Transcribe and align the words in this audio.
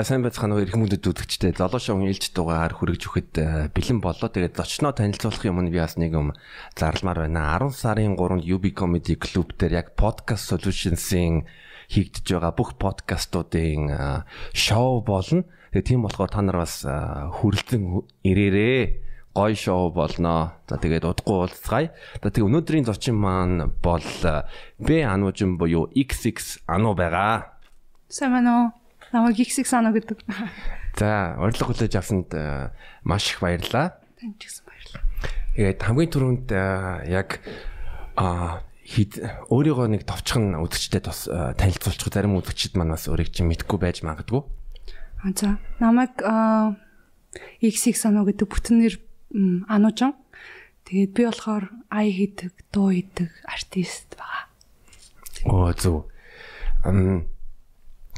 За 0.00 0.04
сайн 0.08 0.24
байцгаана 0.24 0.56
уу 0.56 0.64
эрхэм 0.64 0.88
хүндэт 0.88 1.12
үзэгчдээ. 1.12 1.60
Золоо 1.60 1.76
шоуны 1.76 2.08
ээлж 2.08 2.32
дугаар 2.32 2.72
хүргэж 2.72 3.04
өгөхөд 3.04 3.32
э, 3.36 3.68
бэлэн 3.68 4.00
боллоо. 4.00 4.32
Тэгээд 4.32 4.56
зочноо 4.56 4.96
танилцуулах 4.96 5.44
юм 5.44 5.60
нь 5.60 5.68
би 5.68 5.76
бас 5.76 6.00
нэг 6.00 6.16
юм 6.16 6.32
зарламаар 6.72 7.28
байна. 7.28 7.60
10 7.60 7.76
сарын 7.76 8.16
3-нд 8.16 8.48
UB 8.48 8.72
Comedy 8.72 9.20
Club 9.20 9.52
дээр 9.60 9.84
яг 9.84 9.92
Podcast 10.00 10.48
Solutions-ийн 10.48 11.44
хийгдэж 11.92 12.32
байгаа 12.32 12.56
бүх 12.56 12.80
подкастуудын 12.80 13.92
э, 13.92 14.24
шоу 14.56 15.04
болно. 15.04 15.44
Тэгээд 15.76 15.84
тийм 15.92 16.08
болохоор 16.08 16.32
та 16.32 16.40
нар 16.40 16.64
бас 16.64 16.80
э, 16.80 16.96
хүрэлцэн 17.36 18.00
ирээрээ 18.24 19.36
гой 19.36 19.52
шоу 19.52 19.92
болно. 19.92 20.56
За 20.64 20.80
тэгээд 20.80 21.04
удахгүй 21.04 21.44
уулзцгаая. 21.44 21.92
За 22.24 22.32
тэгээд 22.32 22.48
өнөөдрийн 22.48 22.88
зочин 22.88 23.20
маань 23.20 23.68
бол 23.84 24.08
Б 24.80 24.88
ануужин 25.04 25.60
буюу 25.60 25.92
XX 25.92 26.64
ануу 26.64 26.96
байгаа. 26.96 27.60
Сайн 28.08 28.40
байна 28.40 28.52
уу? 28.56 28.79
Намайг 29.10 29.42
XX 29.42 29.66
санаа 29.66 29.90
гэдэг. 29.90 30.22
За, 30.94 31.34
урилга 31.42 31.66
хүлээж 31.66 31.98
авсанд 31.98 32.30
э, 32.30 32.70
маш 33.02 33.34
их 33.34 33.42
баярлалаа. 33.42 33.98
Танд 34.14 34.38
ч 34.38 34.46
гэсэн 34.46 34.64
баярлалаа. 34.70 35.02
Тэгээд 35.58 35.82
хамгийн 35.82 36.10
түрүүнд 36.14 36.48
э, 36.54 36.62
яг 37.10 37.42
а 38.14 38.62
хид 38.86 39.18
өөрийгөө 39.50 39.86
нэг 39.98 40.06
товчхон 40.06 40.54
үзэгчтэй 40.62 41.02
тус 41.02 41.26
э, 41.26 41.58
танилцуулчих 41.58 42.06
зарим 42.06 42.38
үзэгчд 42.38 42.78
маань 42.78 42.94
бас 42.94 43.10
өөрийг 43.10 43.34
чинь 43.34 43.50
мэдгүй 43.50 43.78
байж 43.82 44.06
магадгүй. 44.06 44.46
А 45.26 45.34
за, 45.34 45.58
намайг 45.82 46.14
XX 47.58 47.98
санаа 47.98 48.22
гэдэг 48.30 48.46
бүтэн 48.46 48.78
нэр 48.78 48.94
Анужан. 49.66 50.14
Тэгээд 50.86 51.12
би 51.14 51.22
болохоор 51.26 51.66
ай 51.90 52.14
хийдэг, 52.14 52.54
дуу 52.70 52.94
хийдэг 52.94 53.30
артист 53.46 54.14
байгаа. 54.14 54.46
Оо 55.50 55.70
зөв. 55.74 56.06
Ам 56.82 57.26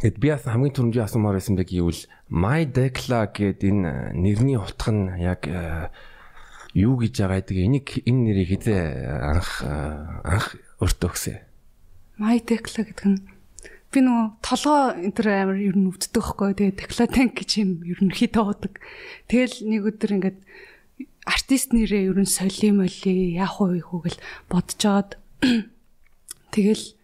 Тэгэд 0.02 0.18
би 0.18 0.28
бас 0.34 0.42
хамгийн 0.50 0.74
түрүүнд 0.74 0.98
асуумаар 0.98 1.38
байсан 1.38 1.54
бэ 1.54 1.62
гэвэл 1.62 2.10
My 2.26 2.66
Decla 2.66 3.30
гэдэг 3.30 3.70
энэ 3.70 4.18
нэрний 4.18 4.58
утга 4.58 4.90
нь 4.90 5.14
яг 5.22 5.46
э, 5.46 5.94
юу 6.74 6.98
гэж 6.98 7.22
байгаа 7.22 7.38
гэдэг 7.38 7.58
энийг 7.62 7.86
энэ 8.02 8.22
нэрийг 8.26 8.50
хизээ 8.50 8.82
анх 9.30 9.62
э, 9.62 9.70
анх 10.26 10.58
өөртөө 10.82 11.06
өгсөн. 11.06 11.38
My 12.18 12.42
Decla 12.42 12.82
гэдэг 12.82 13.06
нь 13.14 13.22
би 13.94 13.98
нөгөө 14.02 14.26
толгоо 14.42 14.98
энэ 14.98 15.14
төр 15.14 15.28
амар 15.30 15.58
ер 15.62 15.78
нь 15.78 15.86
өвддөг 15.86 16.18
байхгүй. 16.18 16.50
Тэгээ 16.58 16.78
Decla 16.82 17.06
Tank 17.06 17.38
гэж 17.38 17.50
юм 17.62 17.70
ерөнхийдөө 17.86 18.42
удаг. 18.42 18.82
Тэгэл 19.30 19.70
нэг 19.70 19.86
өдөр 19.86 20.18
ингээд 20.18 20.38
артист 21.30 21.70
нэрээ 21.70 22.10
ер 22.10 22.18
нь 22.18 22.26
соли 22.26 22.74
моли 22.74 23.38
яах 23.38 23.62
вэ 23.62 23.86
хүү 23.86 24.00
гэл 24.02 24.18
бодож 24.50 24.82
жоод 24.82 25.10
тэгэл 26.58 26.98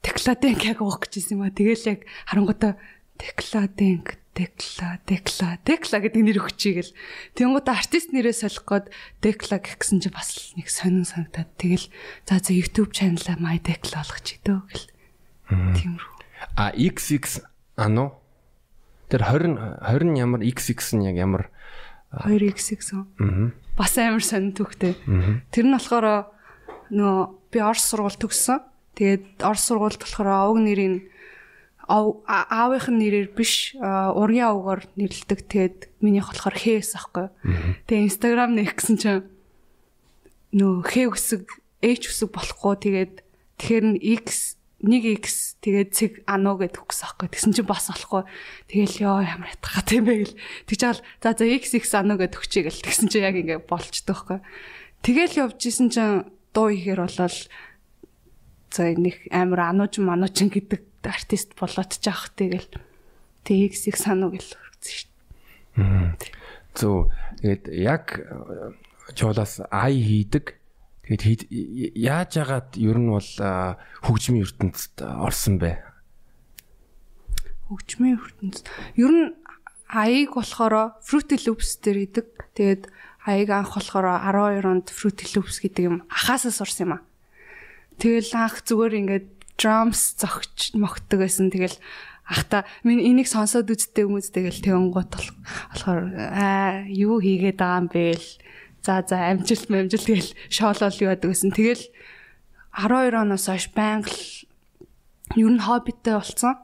Текладенк 0.00 0.64
яг 0.64 0.80
уух 0.80 1.00
гэжсэн 1.04 1.36
юм 1.36 1.44
а. 1.44 1.54
Тэгэл 1.54 1.96
яг 1.96 2.00
харангуйта 2.26 2.76
Текладенк 3.20 4.20
Декла 4.34 5.00
Декла 5.04 5.58
Декла 5.66 5.98
гэдэг 6.00 6.22
нэр 6.22 6.38
өгчийгэл. 6.40 6.94
Тэнгууд 7.36 7.68
артист 7.68 8.14
нэрээ 8.14 8.32
солих 8.32 8.64
гээд 8.64 8.86
Декла 9.20 9.58
гэсэн 9.60 10.00
чи 10.00 10.08
бас 10.08 10.54
нэг 10.56 10.70
сонин 10.70 11.04
санагдаад 11.04 11.50
тэгэл 11.60 11.90
за 12.24 12.40
за 12.40 12.52
YouTube 12.54 12.94
channel 12.94 13.20
My 13.36 13.60
Декла 13.60 14.00
болгох 14.00 14.22
ч 14.22 14.40
гэдэг 14.40 14.56
гэл. 14.70 14.86
Тиймэрхүү. 15.50 16.16
А 16.56 16.72
XX 16.72 17.44
ано 17.76 18.20
Тэр 19.10 19.26
20 19.26 19.82
20 19.82 20.14
ямар 20.22 20.40
XX 20.46 20.78
нь 20.94 21.06
яг 21.10 21.18
ямар 21.18 21.50
2XX 22.14 22.94
үү? 22.94 23.50
Бас 23.74 23.98
амар 23.98 24.22
сонин 24.22 24.54
түүхтэй. 24.54 24.94
Тэр 25.50 25.66
нь 25.66 25.74
болохоор 25.74 26.30
нөгөө 26.94 27.50
би 27.50 27.58
Орос 27.58 27.90
сургууль 27.90 28.14
төгссөн. 28.14 28.62
Тэгээд 28.98 29.42
Орос 29.42 29.64
сургуульд 29.68 30.00
болохоор 30.02 30.28
овг 30.50 30.58
нэрийн 30.62 31.10
аавынх 31.90 32.86
нь 32.86 33.00
нэрээр 33.02 33.34
биш 33.34 33.74
ургийн 33.80 34.54
овгоор 34.54 34.86
нэрлдэг. 34.94 35.46
Тэгээд 35.50 35.78
минийх 35.98 36.30
болохоор 36.30 36.54
хээс 36.54 36.94
ахгүй. 36.94 37.26
Тэгээд 37.90 38.06
Instagram 38.06 38.54
нэх 38.54 38.78
гэсэн 38.78 38.96
чинь 38.98 39.26
нөө 40.54 40.86
хээ 40.86 41.06
үсэг 41.10 41.50
H 41.82 42.10
үсэг 42.10 42.30
болохгүй 42.30 42.74
тэгээд 42.84 43.14
тэгэхээр 43.58 43.84
нь 43.90 43.98
X 44.22 44.60
нэг 44.80 45.24
X 45.24 45.56
тэгээд 45.60 45.90
цэг 45.92 46.12
ануу 46.24 46.56
гэд 46.56 46.80
өгсөн 46.80 47.06
аахгүй. 47.10 47.28
Тэгсэн 47.32 47.52
чинь 47.52 47.68
бас 47.68 47.90
болохгүй. 47.92 48.22
Тэгэл 48.70 48.96
ёо 49.04 49.20
ямар 49.20 49.52
ятгах 49.52 49.84
юм 49.92 50.04
бэ 50.08 50.14
гэл. 50.24 50.38
Тэгж 50.68 50.80
чаал 50.80 51.00
за 51.20 51.30
за 51.36 51.44
XX 51.44 51.84
ануу 52.00 52.16
гэд 52.16 52.36
өгчий 52.36 52.62
гэл. 52.64 52.84
Тэгсэн 52.84 53.08
чинь 53.12 53.26
яг 53.26 53.36
ингэ 53.36 53.66
болчдөг 53.68 54.08
байхгүй. 54.08 54.38
Тэгэл 55.04 55.38
явж 55.48 55.60
исэн 55.68 55.88
чинь 55.92 56.32
дуу 56.56 56.72
ихээр 56.72 57.04
болол 57.04 57.36
за 58.70 58.94
нэг 58.94 59.26
амар 59.34 59.74
анууч 59.74 59.98
манууч 59.98 60.38
гэдэг 60.46 60.82
артист 61.04 61.58
болоод 61.58 61.90
ч 61.98 62.06
авах 62.06 62.30
тэгэл 62.38 62.68
TX-ийг 63.44 63.96
сануу 63.98 64.30
гэл 64.30 64.54
өргөцсөн 64.54 64.94
шүү 64.94 65.10
дээ. 65.10 66.40
Зөв. 66.76 67.10
Тэгээд 67.40 67.64
яг 67.72 68.04
чуулаас 69.16 69.64
ай 69.72 69.94
хийдэг. 69.96 70.60
Тэгээд 71.08 71.42
яаж 71.98 72.30
яагаад 72.38 72.70
ер 72.78 72.98
нь 73.00 73.10
бол 73.10 73.30
хөгжмийн 74.06 74.46
ертөнцид 74.46 75.02
орсон 75.02 75.58
бэ? 75.58 75.82
Хөгжмийн 77.66 78.20
ертөнцид 78.20 78.66
ер 78.94 79.10
нь 79.10 79.34
аяыг 79.90 80.38
болохоор 80.38 81.02
Fruity 81.02 81.36
Loops 81.42 81.82
дээр 81.82 81.98
идэг. 82.06 82.28
Тэгээд 82.54 82.86
аяыг 83.26 83.50
анх 83.50 83.74
болохоор 83.74 84.06
12 84.06 84.62
онд 84.62 84.86
Fruity 84.94 85.26
Loops 85.34 85.58
гэдэг 85.58 85.82
юм 85.82 85.96
ахаасаа 86.06 86.54
сурсан 86.54 86.86
юм 86.86 86.92
аа. 86.94 87.02
Тэгэл 88.00 88.32
анх 88.32 88.64
зүгээр 88.64 88.94
ингээд 89.04 89.28
drums 89.60 90.16
зогч 90.16 90.72
могтдог 90.72 91.20
байсан. 91.20 91.52
Тэгэл 91.52 91.76
ахта 92.24 92.64
минь 92.80 93.04
энийг 93.04 93.28
сонсоод 93.28 93.68
үзтээ 93.68 94.08
хүмүүс 94.08 94.32
тэгэл 94.32 94.64
тэгэнгуут 94.64 95.12
болохоор 95.12 96.00
аа 96.16 96.88
юу 96.88 97.20
хийгээд 97.20 97.60
байгаа 97.60 97.80
юм 97.84 97.88
бэ 97.92 98.16
л 98.16 98.26
за 98.80 99.04
за 99.04 99.36
амжилт 99.36 99.68
амжилт 99.68 100.06
тэгэл 100.08 100.30
шоолол 100.48 100.96
яадаг 100.96 101.28
гэсэн. 101.28 101.52
Тэгэл 101.52 101.84
12 102.72 103.20
оноос 103.20 103.44
хойш 103.50 103.66
байнга 103.76 104.14
ер 105.36 105.50
нь 105.52 105.60
хоббитэй 105.60 106.16
болсон. 106.16 106.56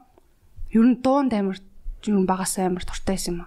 Ер 0.73 0.85
нь 0.87 0.97
дуунд 1.03 1.35
амар 1.37 1.61
юм 2.07 2.25
багасаа 2.25 2.71
амар 2.71 2.81
дуртай 2.87 3.19
юм. 3.27 3.45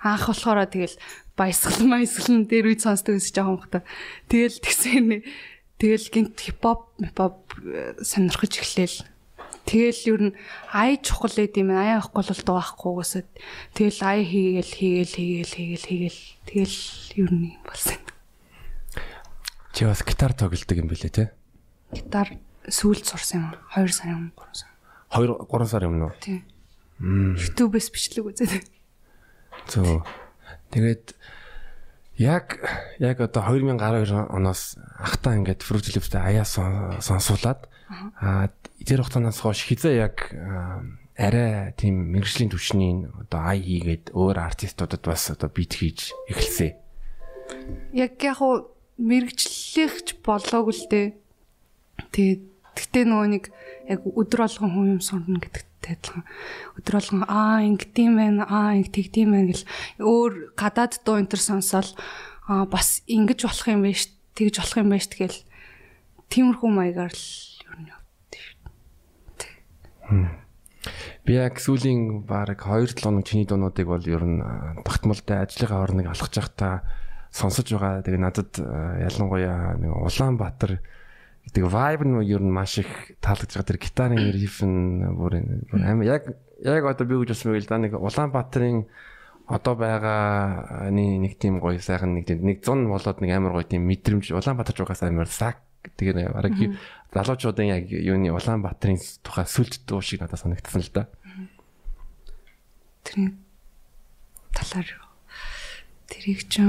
Анх 0.00 0.30
болохоор 0.30 0.64
тэгэл 0.64 0.96
баясгал 1.36 1.88
баясгал 1.92 2.46
дээр 2.46 2.70
үед 2.70 2.80
сонсдог 2.80 3.18
гэсэн 3.18 3.34
жоохон 3.34 3.60
хата. 3.60 3.80
Тэгэл 4.30 4.62
тэгсэн 4.62 5.26
Тэгэл 5.82 6.06
гинт 6.14 6.38
хипхоп, 6.38 6.94
хипхоп 6.94 7.42
э, 7.58 7.98
сонирхож 8.06 8.54
эхлээл. 8.54 9.02
Тэгэл 9.66 10.00
юу 10.14 10.18
н 10.30 10.38
ай 10.70 10.94
чухал 11.02 11.34
байд 11.34 11.58
юм 11.58 11.74
ай 11.74 11.98
авахгүй 11.98 12.22
бол 12.22 12.42
дуу 12.46 12.58
авахгүйгээсээ 12.62 13.26
тэгэл 13.74 14.00
ай 14.06 14.22
хийгээл 14.22 14.72
хийгээл 14.78 15.14
хийгээл 15.18 15.54
хийгээл 15.58 15.86
хийгээл 15.90 16.20
тэгэл 16.46 16.78
юу 17.18 17.28
н 17.34 17.38
юм 17.50 17.62
болсон. 17.66 17.98
Чи 19.74 19.82
бас 19.82 20.06
гитар 20.06 20.38
тоглодог 20.38 20.78
юм 20.78 20.86
билээ 20.86 21.10
те? 21.10 21.34
Гитар 21.90 22.38
сүүлд 22.70 23.02
сурсан 23.02 23.50
юм. 23.50 23.58
2 23.74 23.90
сарын 23.90 24.30
өмнө 24.30 24.38
3 24.38 24.54
сар. 24.54 24.70
2 25.18 25.34
3 25.50 25.66
сар 25.66 25.82
юм 25.82 25.98
уу? 25.98 26.14
Тийм. 26.22 26.46
YouTube-с 27.02 27.90
бичлэг 27.90 28.30
үзээд. 28.30 28.70
Зөө. 29.66 30.06
Тэгээд 30.70 31.18
яг 32.22 32.62
яг 33.02 33.18
одоо 33.20 33.42
2012 33.50 34.30
оноос 34.30 34.78
ахтаа 34.98 35.34
ингээд 35.34 35.66
Fruit 35.66 35.82
Loops-тэй 35.82 36.22
аяа 36.22 36.46
сонсуулаад 36.46 37.66
аа 38.22 38.54
тэр 38.86 39.02
хугацаанаас 39.02 39.42
хойш 39.42 39.66
хизээ 39.66 39.94
яг 39.98 40.30
арай 41.18 41.74
тийм 41.74 42.14
мэрэгжлийн 42.14 42.54
түвшний 42.54 43.10
одоо 43.10 43.40
ай 43.42 43.58
хийгээд 43.58 44.14
өөр 44.14 44.38
артистуудад 44.38 45.02
бас 45.02 45.34
одоо 45.34 45.50
бит 45.50 45.74
хийж 45.74 46.14
эхэлсэн. 46.30 46.78
Яг 47.92 48.16
яг 48.22 48.38
хуу 48.38 48.70
мэрэгчлэгч 48.96 50.22
болоогүй 50.22 50.72
л 50.72 50.86
дээ. 50.88 51.06
Тэгээд 52.14 52.42
Гэхдээ 52.72 53.04
нөгөө 53.04 53.28
нэг 53.36 53.44
яг 53.84 54.00
өдөр 54.08 54.40
болгон 54.48 54.70
хүн 54.72 54.86
юм 54.96 55.02
сурна 55.04 55.36
гэдэгтэй 55.36 55.71
адилхан. 55.90 56.24
Өдөр 56.78 56.94
болгон 56.94 57.22
аа 57.26 57.66
ингэдэм 57.66 58.12
байх, 58.14 58.46
аа 58.46 58.78
ингэ 58.78 58.94
тэгдэм 58.94 59.28
байх 59.34 59.46
гэл 59.50 59.66
өөр 60.02 60.32
гадаад 60.54 61.02
дуу 61.02 61.18
энэ 61.18 61.30
төр 61.34 61.42
сонсоол 61.42 61.90
аа 62.46 62.64
бас 62.70 63.02
ингэж 63.10 63.40
болох 63.46 63.66
юм 63.66 63.82
байна 63.82 63.98
ш, 63.98 64.10
тэгж 64.38 64.54
болох 64.62 64.78
юм 64.78 64.88
байна 64.94 65.02
ш 65.02 65.08
тэгэл 65.10 65.38
тиймэрхүү 66.30 66.70
маягаар 66.70 67.12
л 67.12 67.26
ер 67.66 67.76
нь 67.80 67.90
шүү. 67.90 68.02
Би 71.22 71.38
яг 71.38 71.62
сүүлийн 71.62 72.26
баг 72.26 72.58
2-7 72.58 72.98
хоног 73.06 73.22
чиний 73.22 73.46
дуунуудыг 73.46 73.86
бол 73.86 74.02
ер 74.02 74.24
нь 74.26 74.42
тогтмолтой 74.82 75.38
ажлынхаа 75.38 75.86
орныг 75.86 76.10
алхаж 76.10 76.34
явахдаа 76.34 76.82
сонсож 77.30 77.70
байгаа. 77.70 78.02
Тэгээ 78.02 78.18
надад 78.18 78.52
ялангуяа 78.58 79.78
нэг 79.78 79.92
Улаанбаатар 79.94 80.82
гэдэг 81.52 81.68
vibe 81.68 82.04
нь 82.08 82.16
ер 82.24 82.40
нь 82.40 82.48
маш 82.48 82.80
их 82.80 82.88
таалагдж 83.20 83.60
байгаа. 83.60 83.68
Тэр 83.68 83.80
гитарын 83.84 84.32
riff 84.32 84.64
нь 84.64 85.04
бүр 85.12 85.44
амар. 85.76 86.04
Яг 86.08 86.22
яг 86.64 86.84
одоо 86.88 87.04
би 87.04 87.20
гэж 87.20 87.36
усмыг 87.36 87.60
л 87.60 87.68
да 87.68 87.76
нэг 87.76 87.92
Улаанбаатарын 87.92 88.88
одоо 89.52 89.76
байгаа 89.76 90.88
нэг 90.88 91.36
тийм 91.36 91.60
гоё 91.60 91.76
сайхан 91.76 92.16
нэг 92.16 92.24
тийм 92.24 92.40
нэг 92.40 92.64
100 92.64 92.88
болоод 92.88 93.20
нэг 93.20 93.30
амар 93.36 93.52
гоё 93.52 93.68
тийм 93.68 93.84
мэдрэмж. 93.84 94.32
Улаанбаатар 94.32 94.72
жугаас 94.80 95.04
амар 95.04 95.28
сак 95.28 95.60
тэгээ 95.84 96.32
бараг 96.32 96.56
залуучуудын 97.12 97.68
яг 97.68 97.84
юуны 97.92 98.32
Улаанбаатарын 98.32 98.96
тухай 99.20 99.44
сүлд 99.44 99.84
дуу 99.84 100.00
шиг 100.00 100.24
надад 100.24 100.40
санагдсан 100.40 100.80
л 100.80 100.88
да. 100.88 101.04
тэрний 103.04 103.36
талаар 104.54 104.88
тэрийг 106.08 106.48
ч 106.48 106.64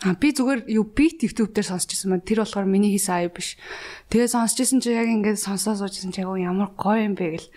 А 0.00 0.16
би 0.16 0.32
зүгээр 0.32 0.64
юу 0.80 0.88
бит 0.88 1.20
YouTube 1.20 1.52
дээр 1.52 1.76
сонсч 1.76 1.92
ирсэн 1.92 2.16
маань 2.16 2.24
тэр 2.24 2.40
болохоор 2.40 2.64
миний 2.64 2.96
хийсэн 2.96 3.20
аяа 3.20 3.28
биш. 3.28 3.60
Тэгээ 4.08 4.32
сонсч 4.32 4.56
ирсэн 4.64 4.80
чи 4.80 4.96
яг 4.96 5.04
ингээд 5.04 5.36
сонсоо 5.36 5.76
суужсэн 5.76 6.08
чи 6.16 6.24
яг 6.24 6.40
ямар 6.40 6.72
гоё 6.72 7.04
юм 7.04 7.20
бэ 7.20 7.36
гэл. 7.36 7.52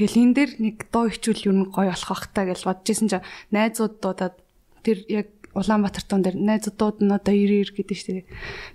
Тэгэл 0.00 0.20
энэ 0.24 0.34
дээр 0.40 0.50
нэг 0.56 0.76
доо 0.88 1.12
хичүүл 1.12 1.52
юу 1.52 1.56
нь 1.60 1.68
гоё 1.68 1.92
болох 1.92 2.08
бах 2.08 2.32
та 2.32 2.48
гэж 2.48 2.64
бодож 2.64 2.88
ирсэн 2.88 3.08
чи 3.12 3.18
найзууд 3.52 4.00
дуудаад 4.00 4.40
тэр 4.80 5.04
яг 5.12 5.28
Улаанбаатар 5.52 6.04
туун 6.08 6.24
дээр 6.24 6.36
найзуудууд 6.40 7.04
нь 7.04 7.12
одоо 7.12 7.32
90 7.36 7.68
90 7.68 7.76
гэдэг 7.76 7.96
шүү 7.96 8.12
дээ. 8.24 8.28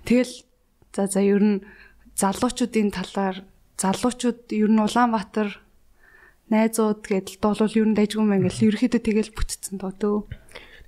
Тэгэл 0.06 0.34
за 0.94 1.02
за 1.10 1.20
ер 1.26 1.42
нь 1.42 1.58
залуучуудын 2.14 2.90
талаар 2.94 3.42
залуучууд 3.82 4.46
ер 4.54 4.70
нь 4.70 4.78
Улаанбаатар 4.78 5.58
найзууд 6.54 7.02
гэдэл 7.02 7.42
дуулвал 7.42 7.78
ер 7.82 7.86
нь 7.90 7.98
дайггүй 7.98 8.22
мэн 8.22 8.46
гэл 8.46 8.70
ерөөхдөө 8.70 9.02
тэгэл 9.02 9.34
бүтцэн 9.34 9.82
доо 9.82 9.90
дөө. 9.90 10.18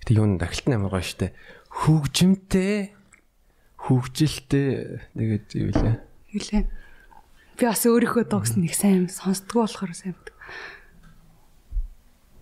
Гэтэ 0.03 0.15
юу 0.15 0.27
н 0.31 0.39
дахилт 0.39 0.71
амар 0.71 0.99
гоё 0.99 1.07
штэ 1.07 1.35
хөгжимтэй 1.75 2.95
хөгжилтэй 3.85 5.03
нэгэд 5.13 5.49
юу 5.59 5.71
лээ. 5.75 5.95
Юу 6.33 6.43
лээ. 6.49 6.65
Би 7.59 7.63
бас 7.67 7.83
өөрийнхөө 7.85 8.25
догс 8.31 8.55
нэг 8.57 8.73
сайн 8.73 9.11
сонсдгоо 9.11 9.67
болохоор 9.67 9.93
сайн 9.93 10.15
байдаг. 10.17 10.35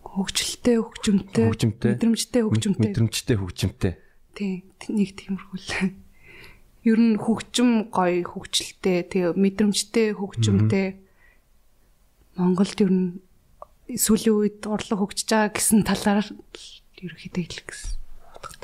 Хөгжилтэй, 0.06 0.76
хөгжимтэй, 0.76 1.46
мэдрэмжтэй, 1.48 2.42
хөгжимтэй. 2.44 2.92
Мэдрэмжтэй, 2.92 3.36
хөгжимтэй. 3.40 3.92
Тий, 4.36 4.68
нэг 4.92 5.10
тиймэрхүү 5.16 5.56
л. 5.56 5.96
Ер 6.84 6.98
нь 7.00 7.16
хөгжим 7.16 7.88
гоё, 7.88 8.20
хөгжилтэй, 8.20 9.08
тэгээ 9.08 9.32
мэдрэмжтэй, 9.32 10.12
хөгжимтэй. 10.12 11.00
Монголд 12.36 12.78
ер 12.84 12.92
нь 12.92 13.24
сүүлийн 13.88 14.36
үед 14.36 14.60
урлаг 14.68 15.00
хөгжиж 15.00 15.28
байгаа 15.32 15.56
гэсэн 15.56 15.80
талаар 15.88 16.28
ерөөхдөө 17.00 17.42
хэлэх 17.48 17.66
гэсэн. 17.72 17.90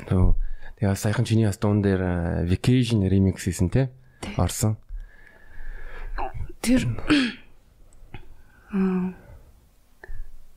Нөө 0.09 0.37
Тэгээ 0.79 0.95
саяхан 0.95 1.27
чиний 1.27 1.45
бас 1.45 1.59
дуун 1.59 1.83
дээр 1.83 2.47
vacation 2.47 3.03
remix 3.03 3.43
хийсэн 3.43 3.67
те 3.67 3.91
орсон. 4.39 4.79
Тэр 6.63 6.87
аа 8.71 9.11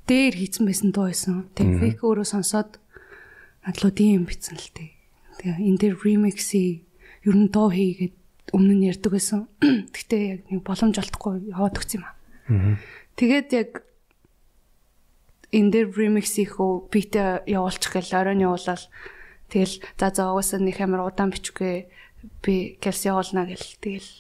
дээр 0.07 0.35
хийсэн 0.39 0.67
байсан 0.67 0.91
дуу 0.95 1.11
байсан. 1.11 1.49
Тэгээ 1.59 1.79
фейк 1.79 1.99
өөрөө 2.07 2.27
сонсоод 2.27 2.79
надлуу 3.67 3.93
тийм 3.95 4.27
битсэн 4.27 4.59
л 4.59 4.71
тээ. 4.75 4.91
Тэгээ 5.43 5.59
энэ 5.59 5.79
дээр 5.79 5.95
remix-ийг 5.99 6.87
ер 7.27 7.37
нь 7.39 7.51
дуу 7.51 7.71
хийгээд 7.71 8.15
өмнө 8.53 8.75
нь 8.77 8.87
ярьдаг 8.91 9.13
байсан. 9.15 9.49
Гэхдээ 9.95 10.23
яг 10.23 10.41
нэг 10.51 10.61
боломж 10.67 10.99
олдохгүй 10.99 11.51
яваад 11.55 11.79
өгсөн 11.79 12.03
юм 12.03 12.07
аа. 12.07 12.15
Тэгээд 13.17 13.49
яг 13.55 13.71
энэ 15.55 15.71
дээр 15.71 15.89
remix-ийг 15.95 16.59
хөө 16.59 16.91
битээ 16.91 17.47
явуулчих 17.47 17.95
гээл 17.95 18.19
оройн 18.19 18.45
явуулаад 18.45 18.83
Тэгэл 19.53 19.85
за 20.01 20.09
за 20.09 20.33
угаасаа 20.33 20.65
нэг 20.65 20.81
амар 20.81 21.05
удаан 21.05 21.29
бичгүй 21.29 21.93
би 22.41 22.81
гэлс 22.81 23.05
явуулна 23.05 23.45
гэл 23.45 23.69
тэгэл. 23.85 24.11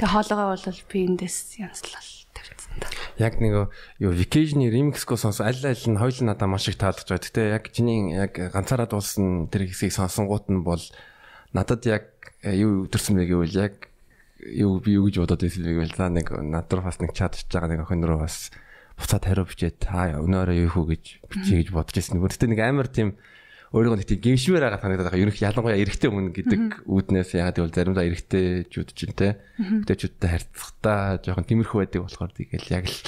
Тэг 0.00 0.08
хоолойгоо 0.08 0.56
бол 0.56 0.80
би 0.88 0.98
эндээс 1.04 1.60
янзлал 1.60 2.08
тавьсан 2.32 2.80
та. 2.80 2.88
Яг 3.20 3.44
нэг 3.44 3.68
юу 4.00 4.12
vacation-ы 4.16 4.72
remix-го 4.72 5.20
сонс 5.20 5.44
аль 5.44 5.60
аль 5.68 5.84
нь 5.84 6.00
хоёул 6.00 6.24
надад 6.24 6.48
маш 6.48 6.72
их 6.72 6.80
таалагдж 6.80 7.12
байгаа. 7.12 7.28
Гэтэ 7.28 7.42
яг 7.52 7.64
чиний 7.76 8.16
яг 8.16 8.32
ганцаараа 8.32 8.88
дуулсан 8.88 9.52
тэр 9.52 9.68
хэсгийг 9.68 9.92
сонсонгууд 9.92 10.48
нь 10.48 10.64
бол 10.64 10.80
надад 11.52 11.84
яг 11.84 12.08
э, 12.40 12.56
юу 12.56 12.88
өдөрсөн 12.88 13.20
бэ 13.20 13.28
гэвэл 13.28 13.56
яг 13.68 13.92
юу 14.40 14.80
би 14.80 14.96
юу 14.96 15.12
гэж 15.12 15.20
бодоод 15.22 15.44
байсан 15.44 15.62
бэ 15.62 15.76
гэвэл 15.76 15.96
за 16.00 16.08
нэг 16.08 16.26
над 16.32 16.72
руу 16.72 16.88
бас 16.88 16.98
нэг 16.98 17.12
чадчих 17.12 17.52
байгаа 17.52 17.68
нэг 17.68 17.84
охин 17.84 18.02
руу 18.08 18.24
бас 18.24 18.48
буцаад 18.96 19.28
хариу 19.28 19.44
бичээ 19.44 19.76
та 19.76 20.16
өнөөрөө 20.18 20.56
юу 20.66 20.70
хүү 20.72 20.84
гэж 20.88 21.04
бичиж 21.28 21.54
гэж 21.62 21.68
бодож 21.70 21.94
байсан. 21.94 22.18
Гэхдээ 22.18 22.48
нэг 22.50 22.60
амар 22.64 22.88
тийм 22.88 23.20
өөрийгөө 23.72 23.98
нэг 23.98 24.08
тийм 24.08 24.20
гимшмээр 24.20 24.64
байгаа 24.68 24.80
санагдаад 24.84 25.08
байгаа. 25.08 25.22
Ерөнх 25.24 25.40
ялангуяа 25.40 25.80
эрэгтэй 25.80 26.10
хүн 26.12 26.28
гэдэг 26.36 26.60
үүднээс 26.84 27.30
яагаад 27.40 27.56
гэвэл 27.56 27.72
заримдаа 27.72 28.04
эрэгтэйчүүд 28.04 28.88
ч 28.92 28.98
юм 29.08 29.12
те. 29.16 29.40
Эрэгтэйчүүдтэй 29.56 30.28
харьцахдаа 30.28 31.00
жоохон 31.24 31.48
тиймэрхүү 31.48 31.78
байдаг 31.80 32.04
болохоор 32.04 32.32
тэгэл 32.36 32.68
яг 32.68 32.84
л 32.84 32.98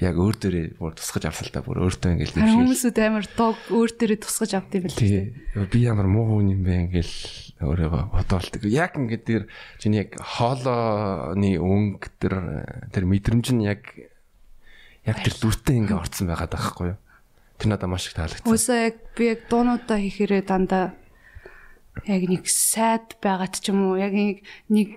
яг 0.00 0.16
өөр 0.16 0.36
дөрөө 0.40 0.64
бүр 0.80 0.96
тусгаж 0.96 1.24
авсал 1.28 1.52
та 1.52 1.60
бүр 1.60 1.84
өөртөө 1.84 2.16
ингээл 2.16 2.32
нэг 2.32 2.48
шиг. 2.48 2.56
Хүмүүсүүд 2.56 2.98
амар 3.04 3.26
дог 3.36 3.56
өөр 3.72 3.90
дөрөө 3.96 4.18
тусгаж 4.24 4.52
авд 4.56 4.72
юм 4.76 4.84
бэл. 4.88 5.68
Би 5.72 5.78
ямар 5.84 6.08
муу 6.08 6.24
хүн 6.40 6.52
юм 6.52 6.60
бэ 6.64 6.74
ингээл 6.88 7.16
өөрийгөө 7.64 8.02
бодоолдог. 8.12 8.62
Яг 8.68 8.96
ингээд 8.96 9.24
тэр 9.24 9.42
чиний 9.80 10.04
яг 10.04 10.16
хоолойны 10.20 11.56
өнгө 11.60 12.08
тэр 12.20 12.34
тэр 12.92 13.04
мэдрэмж 13.08 13.46
нь 13.56 13.64
яг 13.64 13.88
яг 15.04 15.16
тэр 15.24 15.32
дүртэй 15.32 15.80
ингээ 15.80 15.96
орцсон 15.96 16.28
байгаад 16.28 16.52
байгаа 16.52 16.72
байхгүй 16.72 16.88
юу? 16.92 16.98
Тэр 17.56 17.68
надад 17.72 17.88
маш 17.88 18.08
их 18.08 18.16
таалагдсан. 18.16 18.44
Үгүй 18.44 18.60
яг 18.76 18.96
би 19.16 19.24
яг 19.32 19.40
дуунуудаа 19.48 19.98
хийхээрээ 20.00 20.42
дандаа 20.44 20.92
яг 22.04 22.22
нэг 22.28 22.44
сайд 22.44 23.16
байгаад 23.24 23.54
ч 23.56 23.72
юм 23.72 23.92
уу 23.92 23.96
яг 23.96 24.12
нэг 24.12 24.44
нэг 24.68 24.88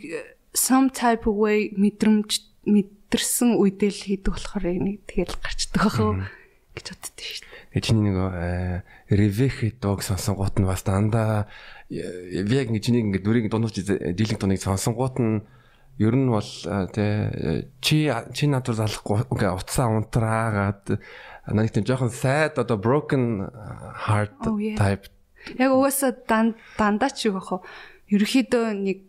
some 0.51 0.91
type 0.91 1.23
of 1.29 1.39
way 1.39 1.71
мэдрэмж 1.77 2.43
мэдэрсэн 2.67 3.55
үедээ 3.55 3.91
л 3.95 4.03
хийдэг 4.03 4.33
болохоор 4.35 4.65
нэг 4.67 5.07
тэгэл 5.07 5.39
гарчдаг 5.39 5.81
байх 5.87 6.29
гэж 6.75 6.85
боддоо 6.91 7.23
шүү 7.23 7.45
дээ. 7.47 7.59
Тэгээ 7.69 7.85
чиний 7.85 8.03
нэг 8.11 8.17
Revek 9.09 9.79
dog 9.79 10.03
сонсонгууд 10.03 10.55
нь 10.59 10.67
бас 10.67 10.83
дандаа 10.83 11.47
би 11.89 12.53
яг 12.53 12.69
ингэ 12.69 12.83
чиний 12.83 13.01
ингэ 13.05 13.23
дүрийг 13.23 13.47
дундууч 13.49 13.79
дийлэнх 13.81 14.41
дуныг 14.41 14.61
сонсонгууд 14.61 15.15
нь 15.21 15.41
ер 15.99 16.15
нь 16.15 16.31
бол 16.31 16.51
тий 16.95 17.67
чи 17.83 18.07
чи 18.31 18.47
надад 18.47 18.79
залахгүй 18.79 19.27
үгүй 19.27 19.49
утсаа 19.51 19.91
унтраагаад 19.91 20.95
нэг 21.51 21.75
тийм 21.75 21.83
жоохон 21.83 22.13
sad 22.13 22.55
одоо 22.55 22.79
broken 22.79 23.51
heart 24.07 24.31
type. 24.79 25.11
Яг 25.59 25.75
угаасаа 25.75 26.15
дандаа 26.23 27.11
ч 27.11 27.27
юу 27.27 27.35
гэх 27.35 27.51
вэ 27.51 27.59
ерөөхдөө 28.15 28.65
нэг 28.79 28.99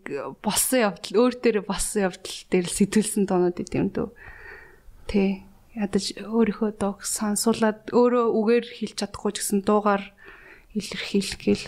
болсон 0.43 0.91
явдал 0.91 1.15
өөр 1.25 1.33
дээр 1.39 1.57
болсон 1.63 2.11
явдал 2.11 2.37
дээр 2.51 2.67
сэтүүлсэн 2.67 3.23
тоонууд 3.23 3.63
идэм 3.63 3.87
дөө. 3.95 4.11
Тий 5.07 5.47
ядаж 5.71 6.11
өөрийнхөө 6.19 6.75
дууг 6.75 7.07
сансуулаад 7.07 7.95
өөрөө 7.95 8.25
үгээр 8.35 8.65
хэлж 8.67 8.95
чадахгүй 8.99 9.31
ч 9.31 9.37
гэсэн 9.39 9.63
дуугаар 9.63 10.03
илэрхийлэх 10.75 11.39
гээл 11.39 11.65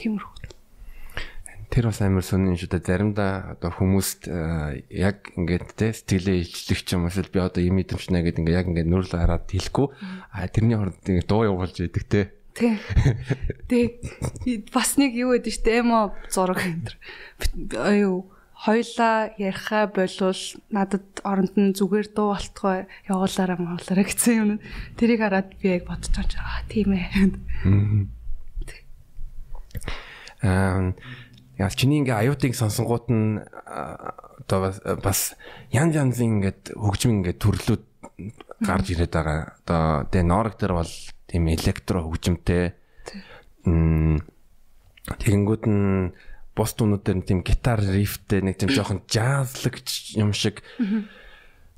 тиймэрхүү 0.00 0.57
тэр 1.68 1.92
бас 1.92 2.00
амар 2.00 2.24
сонин 2.24 2.56
шүү 2.56 2.72
дээ. 2.72 2.88
Заримдаа 2.88 3.56
одоо 3.56 3.70
хүмүүст 3.76 4.28
э, 4.28 4.88
яг 4.88 5.32
ингээд 5.36 5.76
те 5.76 5.92
сэтгэлээ 5.92 6.42
илчлэх 6.48 6.80
ч 6.84 6.96
юм 6.96 7.04
уу 7.04 7.12
би 7.12 7.38
одоо 7.38 7.60
юм 7.60 7.76
мэдрэмжнэ 7.76 8.24
гэдэг 8.24 8.40
ингээд 8.40 8.58
яг 8.58 8.66
ингээд 8.72 8.88
нүүрлө 8.88 9.20
хараад 9.20 9.46
хэлэхгүй 9.52 9.86
а 10.32 10.48
тэрний 10.48 10.76
хооронд 10.80 11.04
ингээд 11.04 11.28
дуу 11.28 11.44
явуулж 11.44 11.76
идэг 11.76 12.04
те. 12.08 12.22
Тий. 12.56 12.74
Тий. 13.68 13.86
Бас 14.72 14.96
нэг 14.96 15.12
юу 15.14 15.36
гэдэг 15.36 15.54
дээ. 15.62 15.84
Эмо 15.84 16.16
зураг 16.32 16.64
энэ. 16.64 16.96
Аюу 17.76 18.32
хоёлаа 18.58 19.30
яриха 19.38 19.86
болвол 19.86 20.42
надад 20.74 21.06
оронд 21.22 21.54
нь 21.54 21.76
зүгээр 21.78 22.08
дуу 22.10 22.34
болтгой 22.34 22.90
явуулаараа 23.06 23.58
мавлаараа 23.60 24.06
гэсэн 24.08 24.34
юм. 24.34 24.50
Тэрийг 24.98 25.22
хараад 25.22 25.54
би 25.62 25.78
яг 25.78 25.86
бодож 25.86 26.10
байгаа. 26.10 26.42
Аа 26.42 26.66
тийм 26.66 26.98
ээ. 26.98 27.06
Аа 30.42 30.96
Яа 31.58 31.74
чиний 31.74 31.98
ингээ 32.06 32.22
аюутыг 32.22 32.54
сонсонгууд 32.54 33.10
нь 33.10 33.42
одоо 33.66 34.70
бас 35.02 35.34
янз 35.74 35.98
янзын 35.98 36.38
ингээд 36.38 36.78
хөгжим 36.78 37.18
ингээд 37.18 37.42
төрлүүд 37.42 37.82
гарч 38.62 38.94
ирээд 38.94 39.10
байгаа. 39.10 39.58
Одоо 39.66 40.06
тэ 40.06 40.22
норог 40.22 40.54
дээр 40.54 40.78
бол 40.78 40.92
тийм 41.26 41.50
электро 41.50 42.06
хөгжимтэй. 42.06 42.78
Тэгэнгүүт 43.66 45.64
нь 45.66 46.14
бус 46.54 46.78
дунууд 46.78 47.02
дээр 47.02 47.26
тийм 47.26 47.42
гитар 47.42 47.82
рифтэй 47.82 48.38
нэг 48.38 48.62
тийм 48.62 48.70
жоохон 48.70 49.02
жазлагч 49.10 50.14
юм 50.14 50.30
шиг. 50.30 50.62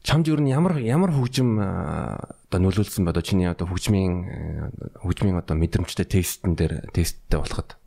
Чамд 0.05 0.29
юу 0.29 0.45
нь 0.45 0.53
ямар 0.53 0.77
ямар 0.77 1.09
хөгжим 1.09 1.57
одоо 1.57 2.61
нөлөөлсөн 2.61 3.09
бэ? 3.09 3.17
Одоо 3.17 3.25
чиний 3.25 3.49
одоо 3.49 3.65
хөгжмийн 3.65 4.77
хөгжмийн 5.01 5.41
одоо 5.41 5.57
мэдрэмжтэй 5.57 6.05
тестэн 6.05 6.53
дээр 6.53 6.93
тесттэй 6.93 7.41
болоход 7.41 7.80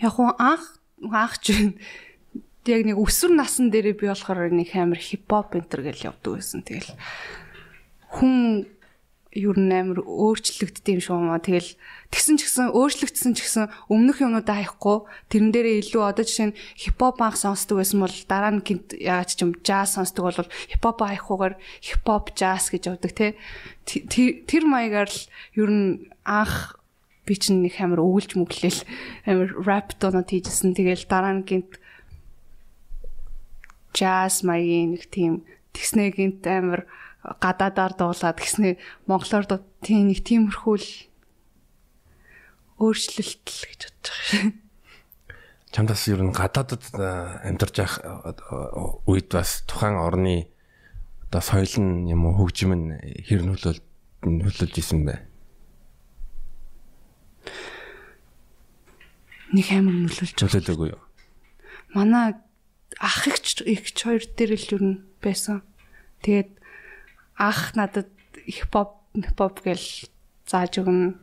Яг 0.00 0.14
уу 0.18 0.32
анх 0.38 0.80
анх 1.12 1.38
ч 1.42 1.56
яг 2.66 2.82
нэг 2.82 2.98
өсвөр 2.98 3.32
насн 3.36 3.70
дээрээ 3.70 3.94
би 3.94 4.06
болохоор 4.10 4.50
нэг 4.50 4.74
амар 4.74 4.98
хипхоп 4.98 5.54
энтер 5.54 5.86
гэж 5.86 6.10
явдаг 6.10 6.40
байсан. 6.40 6.66
Тэгэл 6.66 6.98
хүн 8.18 8.66
ер 9.36 9.58
нь 9.60 9.72
амар 9.72 10.00
өөрчлөгддөг 10.00 10.96
юм 10.96 11.00
шиг 11.04 11.12
юм 11.12 11.28
аа. 11.28 11.42
Тэгэл 11.44 11.76
тэгсэн 12.08 12.40
ч 12.40 12.48
гэсэн 12.48 12.72
өөрчлөгдсөн 12.72 13.32
ч 13.36 13.44
гэсэн 13.44 13.64
өмнөх 13.92 14.24
юмнуудаа 14.24 14.64
хаяхгүй 14.64 15.04
тэрэн 15.28 15.50
дээрээ 15.52 15.76
илүү 15.84 16.02
одоо 16.02 16.24
жишээ 16.24 16.48
нь 16.50 16.58
хипхоп 16.80 17.20
анх 17.20 17.36
сонсдог 17.36 17.76
байсан 17.84 18.00
бол 18.00 18.16
дараа 18.24 18.52
нь 18.56 18.64
гинт 18.64 18.96
яагаад 18.96 19.28
ч 19.28 19.44
юм 19.44 19.52
жаз 19.60 20.00
сонсдог 20.00 20.24
бол 20.24 20.40
хипхоп 20.72 20.98
хаягхуугаар 21.04 21.54
хипхоп 21.84 22.32
жаз 22.32 22.72
гэж 22.72 22.82
явдаг 22.96 23.12
тий. 23.12 23.36
Тэр 23.84 24.64
маягаар 24.64 25.12
л 25.12 25.20
ер 25.60 25.68
нь 25.68 26.08
анх 26.24 26.80
би 27.26 27.34
чинь 27.34 27.66
нэг 27.66 27.74
амар 27.82 28.00
өвлж 28.00 28.38
мөглөл 28.38 28.80
амар 29.26 29.50
rap 29.66 29.98
донод 29.98 30.30
хийжсэн. 30.30 30.72
Тэгэл 30.78 31.10
дараа 31.10 31.34
нь 31.34 31.44
гинт 31.44 31.82
jazz 33.90 34.46
маягийн 34.46 34.94
нэг 34.94 35.10
тийм 35.10 35.42
тэгснэ 35.74 36.14
гинт 36.14 36.46
амар 36.46 36.86
гадаадаар 37.42 37.92
дуулаад 37.98 38.38
гэснээр 38.38 38.78
монголоор 39.10 39.46
тийм 39.82 40.08
нэг 40.08 40.22
тиймэрхүү 40.22 40.76
л 40.78 40.90
өөрчлөлт 42.78 43.44
л 43.50 43.62
гэж 43.66 43.80
бодож 43.90 44.06
байгаа. 44.06 44.52
Чамдас 45.74 46.08
ер 46.08 46.22
нь 46.22 46.32
гадаадд 46.32 46.84
амьдарч 46.94 47.74
байх 47.76 47.94
үед 49.10 49.28
бас 49.34 49.66
тухайн 49.66 49.98
орны 49.98 50.48
одоо 51.26 51.42
соёл 51.42 51.74
нь 51.82 52.12
юм 52.14 52.30
уу 52.30 52.46
хөгжим 52.46 52.72
нь 52.72 52.86
хэр 53.26 53.42
нөлөөл 53.42 53.80
нөлөөлж 54.22 54.76
исэн 54.78 55.02
бэ? 55.04 55.25
Нэг 59.54 59.66
амар 59.70 59.94
нөлөөлж 59.94 60.38
нөлөөлөөгүй 60.42 60.88
юу? 60.90 61.02
Манай 61.94 62.34
ах 62.98 63.22
ихч 63.30 63.62
ихч 63.62 63.96
хоёр 64.02 64.24
дээр 64.34 64.58
л 64.58 64.72
ер 64.74 64.82
нь 64.82 64.98
байсан. 65.22 65.62
Тэгээд 66.26 66.50
ах 67.38 67.76
надад 67.78 68.10
их 68.42 68.66
pop 68.72 69.06
pop 69.38 69.62
гэл 69.62 70.10
зааж 70.50 70.82
өгнө. 70.82 71.14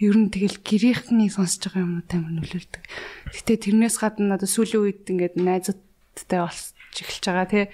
Ер 0.00 0.16
нь 0.16 0.32
тэгэл 0.32 0.60
гэрийнхний 0.60 1.32
сонсож 1.32 1.72
байгаа 1.72 1.84
юм 1.84 2.00
уу 2.00 2.08
тамир 2.08 2.32
нөлөөлдөг. 2.36 2.84
Гэтэ 3.32 3.52
тэрнээс 3.68 3.96
гадна 4.00 4.36
надад 4.36 4.52
сүүлийн 4.52 4.84
үед 4.84 5.08
ингээд 5.08 5.36
найзуудтай 5.40 6.40
болж 6.40 6.96
эхэлж 7.00 7.24
байгаа 7.28 7.48
тий 7.48 7.64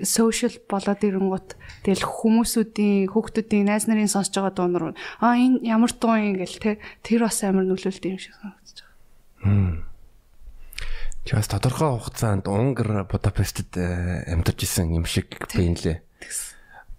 social 0.00 0.54
болоод 0.70 1.04
ирэнгут 1.04 1.60
тэгэл 1.84 2.08
хүмүүсүүдийн 2.08 3.12
хүүхдүүдийн 3.12 3.68
найз 3.68 3.84
нарын 3.84 4.08
сонсож 4.08 4.32
байгаа 4.40 4.56
дуунар 4.56 4.84
аа 5.20 5.36
энэ 5.36 5.60
ямар 5.68 5.92
дуу 5.92 6.16
юм 6.16 6.40
гэл 6.40 6.56
те 6.56 6.80
тэр 7.04 7.28
бас 7.28 7.44
амар 7.44 7.68
нөлөөлт 7.68 8.04
юм 8.08 8.16
шиг 8.16 8.32
санагдаж 8.40 8.78
байгаа. 8.80 9.84
Чаас 11.22 11.46
тодорхой 11.46 11.94
хугацаанд 11.94 12.50
Унгар 12.50 13.06
Будапештэд 13.06 13.78
э, 13.78 14.26
амьдарч 14.26 14.66
исэн 14.66 14.90
юм 14.90 15.06
шиг 15.06 15.38
байна 15.54 15.78
лээ. 15.78 16.02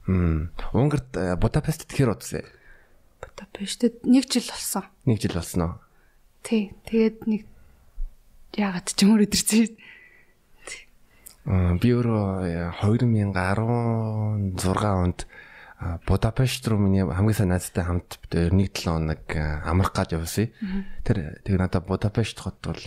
Хм. 0.08 0.48
Унгарт 0.72 1.12
э, 1.20 1.36
Будапештэд 1.36 1.92
хэр 1.92 2.16
удсан? 2.16 2.48
Будапештэд 3.20 4.00
1 4.08 4.24
жил 4.32 4.48
болсон. 4.48 4.88
1 5.04 5.20
жил 5.20 5.36
болсон 5.36 5.62
уу? 5.68 5.76
Тий. 6.40 6.72
Тэгээд 6.88 7.28
нэг 7.28 7.44
яагаад 8.56 8.88
ч 8.96 9.04
юм 9.04 9.20
уу 9.20 9.28
өдөрцөө 9.28 9.76
би 11.46 11.92
өөрөө 11.92 12.80
2016 12.80 14.88
онд 14.88 15.28
Будапешт 16.08 16.64
руу 16.72 16.80
миний 16.80 17.04
хамгийн 17.04 17.36
сайн 17.36 17.52
найзтай 17.52 17.84
хамт 17.84 18.16
бид 18.24 18.48
1-7 18.48 18.88
хоног 18.88 19.28
амрах 19.68 19.92
гэж 19.92 20.16
явсан. 20.16 20.56
Тэр 21.04 21.44
тэг 21.44 21.60
надад 21.60 21.84
Будапешт 21.84 22.40
хот 22.40 22.64
бол 22.64 22.80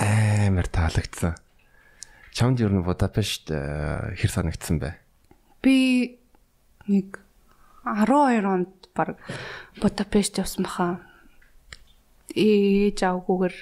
амар 0.00 0.64
таалагдсан. 0.64 1.36
Чамд 2.32 2.64
ер 2.64 2.72
нь 2.72 2.80
Будапешт 2.80 3.52
хэр 3.52 4.32
санагдсан 4.32 4.80
бэ? 4.80 4.96
Би 5.60 6.16
нэг 6.88 7.20
12 7.84 8.48
онд 8.48 8.72
баг 8.96 9.20
Будапешт 9.76 10.40
явсан 10.40 10.64
баха. 10.64 11.04
Ээж 12.32 13.04
авгүйгээр 13.04 13.56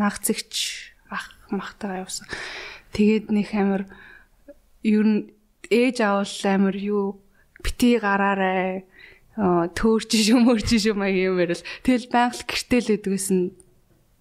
наагцэгч 0.00 0.96
ах 1.12 1.36
махтайгаа 1.52 2.08
явсан. 2.08 2.24
Тэгээд 2.92 3.26
нэг 3.32 3.48
амир 3.56 3.82
ер 4.84 5.04
нь 5.04 5.20
ээж 5.72 5.96
аавал 6.04 6.36
амир 6.44 6.76
юу 6.76 7.06
бити 7.64 7.96
гараарай 7.96 8.84
төөрч 9.36 10.10
шөмөрч 10.12 10.68
шөмөө 10.76 11.10
юмэр 11.32 11.56
л 11.56 11.66
тэгэл 11.84 12.12
байнга 12.12 12.44
гэртэл 12.44 12.88
байдгүйсэн 13.00 13.40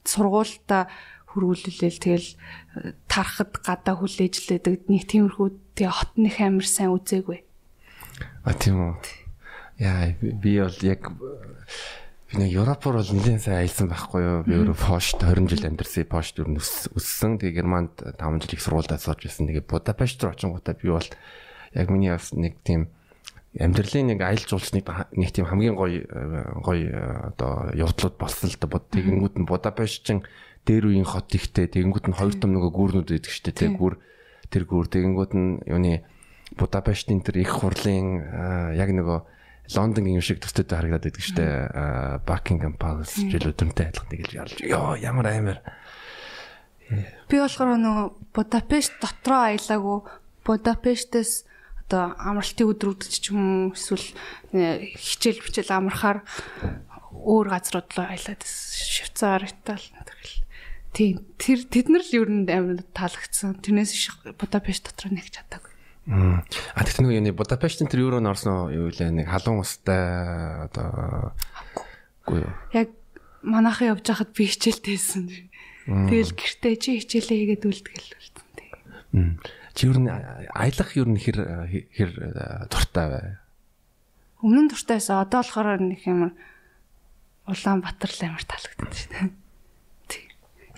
сургуультай 0.08 0.88
хөрвүүлэлэл 1.32 2.00
тэгэл 2.00 2.30
тарахад 3.08 3.52
гадаа 3.64 3.96
хүлээжлээдэг 4.00 4.88
нэг 4.88 5.04
тиймэрхүү 5.08 5.48
тэгээ 5.76 5.92
хот 5.96 6.12
нэг 6.20 6.36
амир 6.40 6.68
сайн 6.68 6.96
үзээгүй. 6.96 7.40
А 8.44 8.52
тийм 8.56 8.80
үү. 8.80 8.96
Яа 9.80 10.12
би 10.20 10.60
бол 10.60 10.80
яг 10.84 11.12
би 12.32 12.40
нэг 12.40 12.56
Европоор 12.56 13.04
бол 13.04 13.12
нэлээд 13.12 13.44
сайн 13.44 13.60
аялсан 13.60 13.92
байхгүй 13.92 14.22
юу. 14.24 14.40
Би 14.48 14.56
өөрөө 14.56 14.78
Пошт 14.80 15.20
20 15.20 15.52
жил 15.52 15.68
амьдарсан. 15.68 16.08
Пошт 16.08 16.40
юу 16.40 16.48
өссөн. 16.56 17.36
Тэгээ 17.36 17.60
Германд 17.60 18.00
5 18.00 18.48
жил 18.48 18.56
их 18.56 18.64
сургуультай 18.64 19.00
сурч 19.04 19.28
байсан. 19.28 19.52
Тэгээ 19.52 19.68
Будапешт 19.68 20.24
руу 20.24 20.32
очингуудаа 20.32 20.80
би 20.80 20.88
бол 20.88 21.04
яг 21.76 21.88
миний 21.92 22.16
бас 22.16 22.32
нэг 22.32 22.56
тийм 22.64 22.88
амьдралын 23.60 24.16
нэг 24.16 24.24
аялал 24.24 24.48
жуулчныг 24.48 24.88
нэг 25.12 25.30
тийм 25.36 25.46
хамгийн 25.52 25.76
гоё 25.76 26.08
гоё 26.64 27.36
одоо 27.36 27.76
явдлууд 27.76 28.16
болсон 28.16 28.48
л 28.48 28.56
да. 28.56 28.80
Тэгэнгүүт 28.80 29.36
нь 29.36 29.50
Будапештчин 29.52 30.24
дээр 30.64 30.88
үеийн 30.88 31.04
хот 31.04 31.36
ихтэй. 31.36 31.68
Тэгэнгүүт 31.68 32.08
нь 32.08 32.16
хоёр 32.16 32.36
том 32.40 32.56
нөгөө 32.56 32.72
гүүрнүүд 32.72 33.12
байдаг 33.12 33.28
шүү 33.28 33.44
дээ. 33.52 33.60
Тэг 33.60 33.76
гүүр 33.76 34.00
тэр 34.48 34.64
гүүр 34.72 34.88
тэгэнгүүт 34.88 35.34
нь 35.36 35.50
юуны 35.68 36.08
Будапештийн 36.56 37.20
тэр 37.28 37.44
их 37.44 37.52
хурлын 37.52 38.24
яг 38.80 38.88
нөгөө 38.96 39.20
Лондонгийн 39.76 40.20
юм 40.20 40.26
шиг 40.26 40.44
төстэй 40.44 40.68
харагдаад 40.68 41.06
байдаг 41.08 41.24
шүү 41.24 41.38
дээ. 41.38 41.56
Buckingham 42.28 42.76
Palace 42.76 43.16
жил 43.28 43.52
өдөртэй 43.52 43.88
адилхан 43.92 44.12
гэж 44.12 44.32
ялж. 44.36 44.58
Йоо 44.60 44.96
ямар 45.00 45.28
амар. 45.32 45.60
Би 47.32 47.40
болохоор 47.40 47.80
нөгөө 47.80 48.08
Будапешт 48.36 49.00
дотроо 49.00 49.48
аялаагүй 49.52 50.00
Будапештээс 50.44 51.48
одоо 51.88 52.16
амралтын 52.20 52.68
өдрүүд 52.72 53.02
ч 53.08 53.32
юм 53.32 53.72
уу 53.72 53.76
эсвэл 53.76 54.12
хичээл 54.52 55.44
бичээл 55.44 55.76
амархаар 55.76 56.24
өөр 57.12 57.48
газрууд 57.52 57.90
руу 57.96 58.08
аялаад 58.08 58.44
Швейцар, 58.44 59.44
Итали 59.44 59.88
тэгэл. 60.04 60.40
Тийм 60.92 61.16
тэр 61.40 61.60
тэд 61.68 61.88
нар 61.92 62.04
л 62.04 62.16
ер 62.16 62.28
нь 62.28 62.48
амар 62.48 62.84
таалагдсан. 62.92 63.64
Тэрнээс 63.64 64.36
Будапешт 64.36 64.92
дотор 64.92 65.12
нэг 65.16 65.32
чадаагүй. 65.32 65.71
А 66.10 66.82
тэгт 66.82 67.06
нэг 67.06 67.14
юуны 67.14 67.32
Будапештийн 67.38 67.86
тэр 67.86 68.10
юуроо 68.10 68.26
орсон 68.26 68.74
юу 68.74 68.90
лээ 68.90 69.14
нэг 69.14 69.30
халуун 69.30 69.62
устай 69.62 70.66
одоо 70.66 71.38
үгүй 72.26 72.42
юу. 72.42 72.54
Яг 72.74 72.90
манайхан 73.46 73.94
явж 73.94 74.10
байхад 74.10 74.34
би 74.34 74.50
хичээлтэйсэн. 74.50 75.30
Тэгэл 75.86 76.34
гэртээ 76.34 76.76
чи 76.82 76.90
хичээлээ 77.06 77.62
хийгээд 77.62 77.70
үлдгээл 77.70 78.10
болсон 78.18 78.48
тийм. 78.58 79.38
Чи 79.78 79.82
юу 79.86 80.02
н 80.02 80.10
аялах 80.58 80.90
юу 80.98 81.06
н 81.06 81.22
хэр 81.22 81.38
хэр 81.70 82.12
дуртай 82.66 83.08
бай. 83.10 83.26
Өмнө 84.42 84.66
нь 84.66 84.72
дуртайсаа 84.74 85.22
одоо 85.22 85.46
болохоор 85.46 85.86
нэг 85.86 86.02
юм 86.10 86.34
Улаанбаатар 87.46 88.10
л 88.10 88.26
амар 88.26 88.46
таалагдсан 88.46 88.90
шүү 88.90 89.10
дээ. 89.14 89.30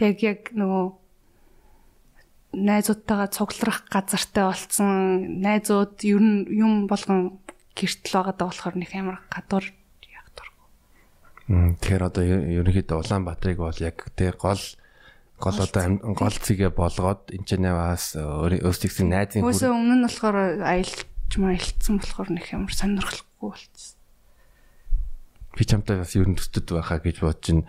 Яг 0.03 0.17
яг 0.19 0.39
нөгөө 0.51 1.02
найзуудтайгаа 2.53 3.29
цугларах 3.33 3.83
газартай 3.89 4.45
болцсон. 4.45 5.41
Найзууд 5.41 6.05
ер 6.05 6.21
нь 6.21 6.45
юм 6.53 6.85
болгон 6.87 7.41
гэртэл 7.73 8.13
байгаад 8.13 8.39
болохоор 8.39 8.75
нэг 8.77 8.91
амар 8.93 9.19
гадуур 9.33 9.65
яг 10.07 10.27
дургу. 10.37 10.65
Тэгэхээр 11.81 12.03
одоо 12.05 12.23
ерөнхийдөө 12.23 12.97
Улаанбаатарыг 13.01 13.57
бол 13.57 13.79
яг 13.81 14.05
тэг 14.13 14.37
гол 14.37 14.61
гол 15.41 15.57
одоо 15.59 15.83
гол 16.13 16.35
цэгээ 16.37 16.71
болгоод 16.71 17.33
энэ 17.33 17.45
ч 17.49 17.57
бас 17.57 18.13
өөрсдийн 18.15 19.09
найзын 19.09 19.41
хүр. 19.41 19.51
Үгүй 19.51 19.73
өмнө 19.73 19.95
нь 19.99 20.05
болохоор 20.05 20.37
аялж 20.61 21.33
маялцсан 21.35 21.97
болохоор 21.99 22.29
нэг 22.37 22.45
ямар 22.53 22.71
сонирхолтой 22.71 23.41
болчихсон. 23.41 23.97
Би 25.57 25.63
чамтай 25.65 25.97
бас 25.97 26.13
ер 26.13 26.29
нь 26.29 26.37
төсдөд 26.37 26.69
байхаа 26.69 27.01
гэж 27.01 27.17
бодож 27.25 27.49
ин 27.49 27.61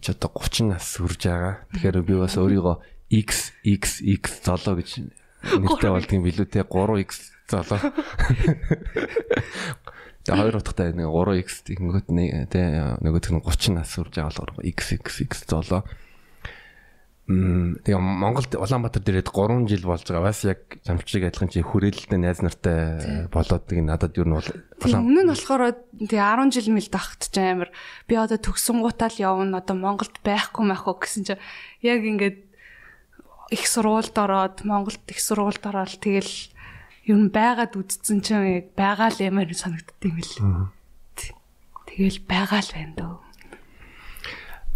чи 0.00 0.12
одоо 0.12 0.30
30 0.36 0.70
нас 0.70 0.86
хүрж 0.96 1.20
байгаа. 1.26 1.54
Тэгэхээр 1.74 2.06
би 2.06 2.14
бас 2.20 2.36
өөрийгөө 2.38 2.76
X 3.10 3.54
X 3.62 4.02
X 4.02 4.42
золоо 4.42 4.78
гэж 4.78 5.06
нэртэй 5.46 5.90
болдгийн 5.90 6.26
билүү 6.26 6.46
те 6.50 6.66
3X 6.66 7.10
золоо. 7.46 7.78
Тэгээ 10.26 10.42
хоёр 10.42 10.58
утгатай 10.58 10.90
нэг 10.90 11.06
3X 11.06 11.70
тэгэнгүүт 11.70 12.08
нэг 12.10 12.50
те 12.50 12.82
нөгөөх 12.98 13.30
нь 13.30 13.42
30 13.46 13.78
нас 13.78 13.94
хүрж 13.94 14.18
байгаа 14.18 14.34
болохоор 14.34 14.66
X 14.66 14.98
X 14.98 15.06
X 15.22 15.46
золоо. 15.46 15.86
Мм 17.26 17.82
тэгээ 17.82 17.98
Монголд 17.98 18.54
Улаанбаатар 18.54 19.02
дээрээд 19.02 19.34
3 19.34 19.66
жил 19.66 19.82
болж 19.82 20.06
байгаа. 20.06 20.30
Бас 20.30 20.46
яг 20.46 20.78
замчиг 20.86 21.26
адилхан 21.26 21.50
чи 21.50 21.58
хүрээлэлтэй 21.58 22.22
найз 22.22 22.38
нартай 22.38 23.26
болоод 23.34 23.66
тийг 23.66 23.82
надад 23.82 24.14
юу 24.14 24.30
нь 24.30 24.34
бол 24.34 24.46
өмнө 24.86 25.26
нь 25.26 25.30
болохоор 25.34 25.74
тэгээ 26.06 26.22
10 26.22 26.54
жил 26.54 26.70
мэл 26.70 26.86
тагт 26.86 27.26
ч 27.26 27.42
амар 27.42 27.74
би 28.06 28.14
одоо 28.14 28.38
төгсөн 28.38 28.78
гутаал 28.78 29.18
явна 29.18 29.58
одоо 29.58 29.74
Монголд 29.74 30.22
байхгүй 30.22 30.70
маяхгүй 30.70 30.94
гэсэн 31.02 31.22
чи 31.26 31.34
яг 31.82 32.06
ингээд 32.06 32.45
их 33.50 33.66
сургуульд 33.66 34.16
ороод 34.18 34.64
Монголд 34.64 35.02
их 35.06 35.20
сургуульд 35.20 35.62
ороод 35.66 35.98
тэгэл 36.02 36.32
ер 37.06 37.16
нь 37.16 37.30
байгаад 37.30 37.78
үдцсэн 37.78 38.18
чинь 38.18 38.66
яг 38.66 38.74
байгаа 38.74 39.14
л 39.14 39.22
ямар 39.22 39.46
санагддаг 39.54 40.02
юм 40.02 40.18
бэл. 40.18 40.74
Тэгэл 41.86 42.18
байгаа 42.26 42.60
л 42.60 42.74
байна 42.74 42.94
дөө. 42.98 43.14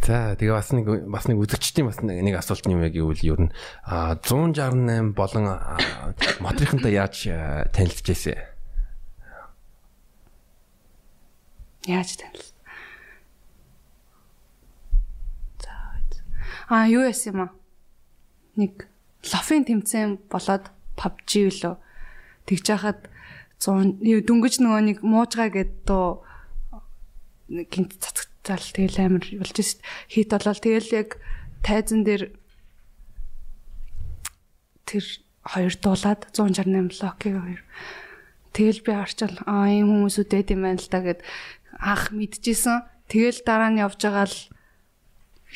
За 0.00 0.32
тэгээ 0.38 0.54
бас 0.54 0.70
нэг 0.72 0.86
бас 1.10 1.26
нэг 1.26 1.38
үзэгчдийн 1.42 1.90
бас 1.90 1.98
нэг 2.00 2.34
асуулт 2.38 2.64
юм 2.70 2.80
яг 2.80 2.94
гэвэл 2.94 3.26
ер 3.26 3.40
нь 3.50 3.52
168 3.84 5.12
болон 5.12 5.44
мотрихантай 6.38 6.94
яаж 6.94 7.26
танилцж 7.74 8.06
байсан? 8.06 8.38
Яаж 11.84 12.16
танилцсан? 12.16 12.56
За. 15.58 15.74
А 16.70 16.86
юу 16.86 17.04
яасан 17.04 17.34
юм 17.34 17.40
аа? 17.44 17.59
Нэг 18.60 18.86
лофын 19.24 19.64
тэмцээн 19.64 20.28
болоод 20.28 20.68
PUBG 21.00 21.30
лөө. 21.64 21.76
тэгж 22.46 22.66
яхад 22.68 23.00
100 23.60 24.24
дөнгөж 24.28 24.54
нөгөө 24.60 24.82
нэг 24.84 24.98
муужгаа 25.00 25.48
гэд 25.48 25.72
доо 25.88 26.24
гинт 27.48 27.96
цацгтал 28.00 28.60
тэгэл 28.60 29.00
амар 29.00 29.24
болж 29.24 29.56
шít 29.56 29.80
хит 30.08 30.28
болол 30.32 30.60
тэгэл 30.60 30.88
яг 30.96 31.08
тайзан 31.64 32.04
дээр 32.04 32.32
тэр 34.88 35.04
хоёр 35.44 35.74
дуулаад 35.76 36.20
168 36.32 37.00
локиг 37.04 37.34
хоёр 37.36 37.62
тэгэл 38.56 38.80
би 38.84 38.92
орчил 38.96 39.34
аа 39.44 39.68
ийм 39.68 39.88
хүмүүс 39.92 40.16
үдээд 40.24 40.52
юм 40.56 40.62
байна 40.64 40.80
л 40.80 40.90
да 40.90 41.00
гэд 41.04 41.20
анх 41.80 42.12
мэдчихсэн. 42.12 42.84
Тэгэл 43.08 43.40
дараа 43.46 43.70
нь 43.72 43.80
явж 43.80 43.98
байгаа 44.04 44.26
л 44.28 44.38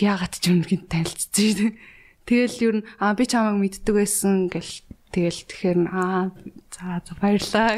яагаад 0.00 0.34
ч 0.40 0.50
юм 0.50 0.64
гинт 0.64 0.88
танилцсан 0.88 1.30
шít 1.30 1.76
тэгэл 2.24 2.56
юу 2.64 2.72
н 2.78 2.80
аа 2.98 3.14
би 3.14 3.24
чамайг 3.28 3.60
мэддэг 3.60 3.94
байсан 3.94 4.48
гэл 4.48 4.72
тэгэл 5.12 5.40
тэгэхээр 5.48 5.78
аа 5.92 6.32
за 6.72 7.00
за 7.04 7.12
баярлаа 7.20 7.76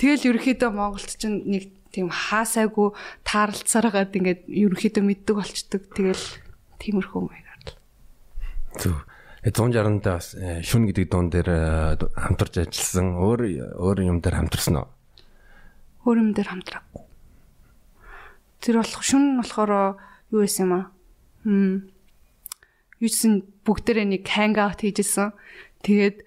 тэгэл 0.00 0.28
ерөөхдөө 0.34 0.70
Монголд 0.72 1.10
чинь 1.16 1.44
нэг 1.46 1.70
тийм 1.94 2.10
хаасайгүй 2.10 2.94
таарлцараад 3.22 4.10
ингээд 4.16 4.48
ерөөхдөө 4.48 5.04
мэддэг 5.04 5.36
болчдөг 5.36 5.82
тэгэл 5.94 6.24
тиймэрхүү 6.80 7.20
маягаар 7.20 7.60
л 7.64 7.74
зөв 8.80 8.96
160-нд 9.40 10.04
бас 10.04 10.36
э, 10.36 10.60
шүн 10.60 10.84
гэдэг 10.84 11.08
дуун 11.08 11.32
дээр 11.32 11.48
э, 11.48 11.96
хамтарч 11.96 12.60
ажилласан. 12.60 13.16
Өөр 13.16 13.40
өөр 13.72 14.04
юм 14.04 14.20
дээр 14.20 14.36
хамтарсан 14.36 14.84
уу? 14.84 14.88
Өөр 16.04 16.20
юм 16.20 16.30
дээр 16.36 16.52
хамтраагүй. 16.52 17.04
Тэр 18.60 18.84
болох 18.84 19.00
шүн 19.00 19.40
болохоор 19.40 19.96
юу 20.28 20.44
байсан 20.44 20.68
юм 20.68 20.72
аа? 20.76 20.84
Хм. 21.48 21.88
Юусэн 23.00 23.44
бүгдээрээ 23.64 24.06
нэг 24.06 24.24
hangout 24.28 24.84
хийжсэн. 24.84 25.32
Тэгээд 25.82 26.22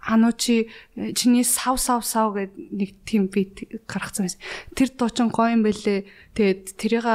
ануучи 0.00 0.70
э, 0.96 1.12
чиний 1.12 1.44
сав 1.44 1.76
сав 1.76 2.06
сав 2.06 2.32
гэд 2.32 2.56
нэг 2.56 2.96
тийм 3.04 3.28
бит 3.28 3.68
гаргацсан 3.84 4.24
байсан. 4.24 4.40
Тэр 4.72 4.88
дуучин 4.96 5.28
гоё 5.28 5.52
юм 5.52 5.62
бэлээ. 5.66 6.08
Тэгээд 6.34 6.62
тэрийг 6.80 7.06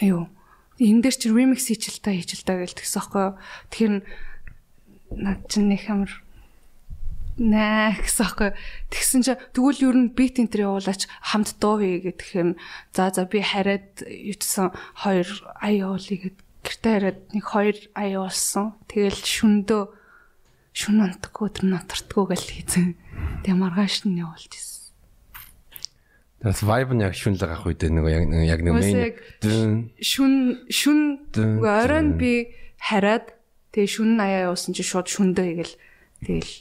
юу 0.00 0.32
энэ 0.80 1.04
дээр 1.04 1.16
чи 1.20 1.28
remix 1.28 1.68
хийчихэл 1.68 2.00
та 2.00 2.16
хийчихэл 2.16 2.48
та 2.48 2.54
гэж 2.56 2.72
тэгсэн 2.80 3.00
аахгүй. 3.04 3.26
Тэгэхээр 3.68 3.94
над 5.20 5.38
чинь 5.52 5.68
нэг 5.68 5.84
амар 5.92 6.12
наа 7.36 7.92
гэсэн 8.00 8.24
аахгүй. 8.24 8.50
Тэгсэн 8.88 9.20
чи 9.20 9.32
тэгвэл 9.52 9.84
ер 9.92 9.96
нь 10.00 10.12
beat 10.16 10.40
enter 10.40 10.64
явуулаач 10.64 11.04
хамт 11.04 11.60
дуу 11.60 11.84
хий 11.84 12.00
гэх 12.00 12.32
юм. 12.32 12.56
За 12.96 13.12
за 13.12 13.28
би 13.28 13.44
хараад 13.44 14.00
ютсан 14.08 14.72
хоёр 14.96 15.28
ая 15.60 15.84
явуулъя 15.84 16.16
гэд 16.32 16.36
гэртээ 16.64 16.92
хараад 16.96 17.20
нэг 17.32 17.44
хоёр 17.44 17.76
ая 17.96 18.08
явуулсан. 18.20 18.76
Тэгэл 18.86 19.20
шүндөө 19.20 19.82
шүн 20.76 20.96
унтгүй 21.04 21.48
тэр 21.50 21.66
нотортгүй 21.72 22.24
гэл 22.30 22.48
хийсэн. 22.54 22.86
Тэгээ 23.42 23.58
маргааш 23.58 24.06
нь 24.06 24.20
явуулж 24.20 24.52
ирсэн. 24.54 24.80
Tas 26.40 26.64
vibe 26.64 26.96
нь 26.96 27.04
яг 27.04 27.12
шүн 27.12 27.36
л 27.36 27.44
гах 27.44 27.68
үед 27.68 27.84
нэг 27.84 28.04
яг 28.08 28.24
яг 28.32 28.60
нэг 28.64 28.80
шүн 30.00 30.64
шүн 30.72 31.28
оройн 31.36 32.16
би 32.16 32.48
хараад 32.80 33.36
тэгээ 33.76 33.92
шүн 33.92 34.16
аяа 34.16 34.48
явуулсан 34.48 34.72
чи 34.72 34.80
шууд 34.80 35.04
шүндөө 35.12 35.44
хийгээл 35.44 35.76
тэгэл 36.24 36.52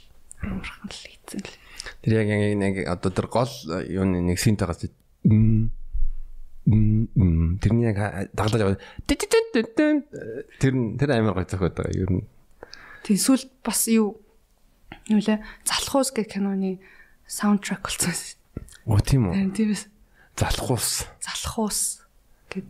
амархан 0.44 0.90
л 0.92 1.00
хийцэн 1.00 1.42
л. 1.48 1.56
Тэр 2.04 2.14
яг 2.20 2.28
яг 2.28 2.76
одоо 2.92 3.12
тэр 3.12 3.28
гол 3.32 3.52
юуны 3.88 4.20
нэг 4.20 4.36
синтагаас 4.36 4.84
тэрний 6.70 7.90
яг 7.90 8.30
даглаж 8.34 8.62
яваад 8.62 8.82
тэр 9.10 10.74
тэр 10.98 11.10
амар 11.12 11.34
гой 11.34 11.46
зохиод 11.50 11.74
байгаа 11.74 11.98
ер 11.98 12.12
нь. 12.14 12.26
Тэсүүл 13.04 13.50
бас 13.66 13.90
юу 13.90 14.22
юу 15.10 15.20
лээ 15.20 15.42
залхуус 15.66 16.14
гэх 16.14 16.30
киноны 16.38 16.78
саундтрек 17.26 17.82
болсон 17.82 18.14
Оо 18.90 19.02
тийм 19.02 19.30
үү. 19.30 19.54
Тиймээс 19.54 19.86
залхуус. 20.38 21.06
Залхуус 21.22 22.06
гэд 22.50 22.70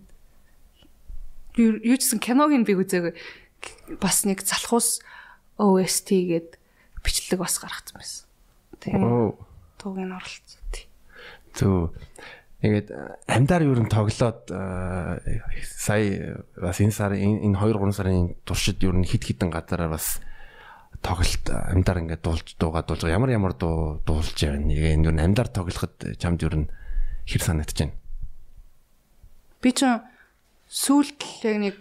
юу 1.60 1.80
гэсэн 1.80 2.20
киног 2.20 2.52
нь 2.56 2.68
би 2.68 2.76
үзээгүй. 2.76 3.16
Бас 4.00 4.24
нэг 4.24 4.44
залхуус 4.44 5.04
OST 5.60 6.10
гэд 6.28 6.50
бичлэг 7.04 7.40
бас 7.40 7.60
гаргацсан 7.60 7.96
байсан. 8.00 8.28
Тийм. 8.80 9.36
Туг 9.80 9.96
нь 9.96 10.12
оролцсон 10.12 10.64
тий. 10.72 10.88
Тэгээд 12.60 12.92
амьдаар 13.24 13.64
юу 13.64 13.80
н 13.80 13.88
тоглоод 13.88 14.52
сая 14.52 16.44
бас 16.60 16.78
энэ 16.84 16.92
сарын 16.92 17.40
энэ 17.48 17.56
2 17.56 17.72
3 17.72 17.96
сарын 17.96 18.36
туршид 18.44 18.84
юу 18.84 18.92
н 18.92 19.08
хит 19.08 19.24
хитэн 19.24 19.48
газараар 19.48 19.96
бас 19.96 20.20
тоглолт 21.00 21.48
амьдар 21.48 22.04
ингээд 22.04 22.20
дуулж 22.20 22.60
дуугаа 22.60 22.84
дуулж 22.84 23.08
ямар 23.08 23.32
ямар 23.32 23.56
дуу 23.56 24.04
дуулж 24.04 24.36
байна. 24.36 24.76
Энэ 24.76 25.08
юу 25.08 25.16
амьдар 25.16 25.48
тоглоход 25.48 26.20
чамд 26.20 26.44
юу 26.44 26.68
хэр 27.24 27.42
санагдаж 27.42 27.80
байна. 27.80 27.96
Би 29.64 29.72
ч 29.72 29.88
сүүлд 30.68 31.20
яг 31.48 31.56
нэг 31.64 31.78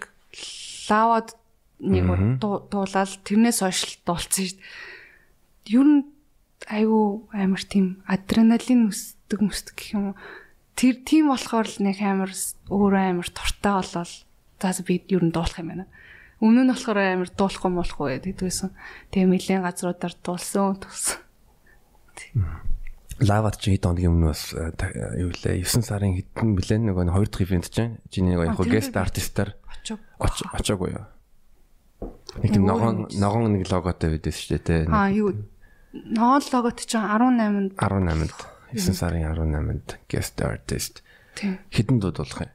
лавад 0.87 1.35
нэг 1.83 2.39
дуулаад 2.39 3.19
тэрнээс 3.27 3.67
хойш 3.67 3.99
дуулсан 4.07 4.47
шүү 4.47 4.63
дээ. 4.63 5.75
Юу 5.75 5.83
н 5.83 5.93
айгүй 6.71 7.07
амар 7.35 7.63
тийм 7.67 8.03
адреналин 8.07 8.95
өсдөг 8.95 9.43
мөсдөг 9.43 9.75
гэх 9.75 9.95
юм 9.99 10.15
уу. 10.15 10.17
Тэр 10.79 11.03
тийм 11.03 11.35
болохоор 11.35 11.67
л 11.67 11.79
нэг 11.83 11.99
амар 12.07 12.31
өөрөө 12.71 13.03
амар 13.03 13.29
туртаа 13.35 13.83
болол 13.83 14.15
за 14.63 14.83
би 14.87 15.03
юу 15.11 15.27
н 15.27 15.35
дуулах 15.35 15.59
юм 15.59 15.75
байна. 15.75 15.87
Өмнө 16.39 16.63
нь 16.63 16.71
болохоор 16.71 16.99
амар 17.03 17.31
дуулахгүй 17.35 17.71
болохгүй 17.75 18.23
гэдгийгсэн. 18.23 18.71
Тэгээ 19.11 19.27
нэлийн 19.27 19.67
газруудаар 19.67 20.15
дуулсан 20.23 20.79
тус. 20.79 21.19
Лавад 23.19 23.59
чи 23.59 23.75
хэд 23.75 23.91
хоногийн 23.91 24.15
өмнө 24.15 24.31
бас 24.31 24.55
э, 24.55 24.71
юу 25.19 25.35
лээ 25.35 25.67
9 25.67 25.83
сарын 25.83 26.15
хэдэн 26.15 26.55
блэн 26.55 26.83
нөгөө 26.87 27.11
2 27.11 27.27
дахь 27.27 27.43
ивент 27.43 27.67
чинь 27.67 27.99
чиний 28.15 28.39
яг 28.39 28.55
гест 28.55 28.95
артистаар 28.95 29.59
очоогүй 30.55 30.95
юу. 30.95 31.07
Нэг 32.39 32.55
тийм 32.55 32.71
ногоон 32.71 33.11
ногоон 33.19 33.59
нэг 33.59 33.67
логотой 33.67 34.15
байдсан 34.15 34.31
шүү 34.31 34.63
дээ. 34.63 34.87
Аа 34.95 35.11
юу 35.11 35.35
ногоон 35.91 36.47
логот 36.55 36.79
чинь 36.87 37.03
18-нд 37.03 37.75
18-нд 37.75 38.58
9 38.73 38.95
сарын 38.95 39.25
18-нд 39.33 39.99
guest 40.09 40.37
artist. 40.45 41.01
Хэдэн 41.73 41.99
дууд 42.01 42.21
болох 42.21 42.45
юм? 42.45 42.53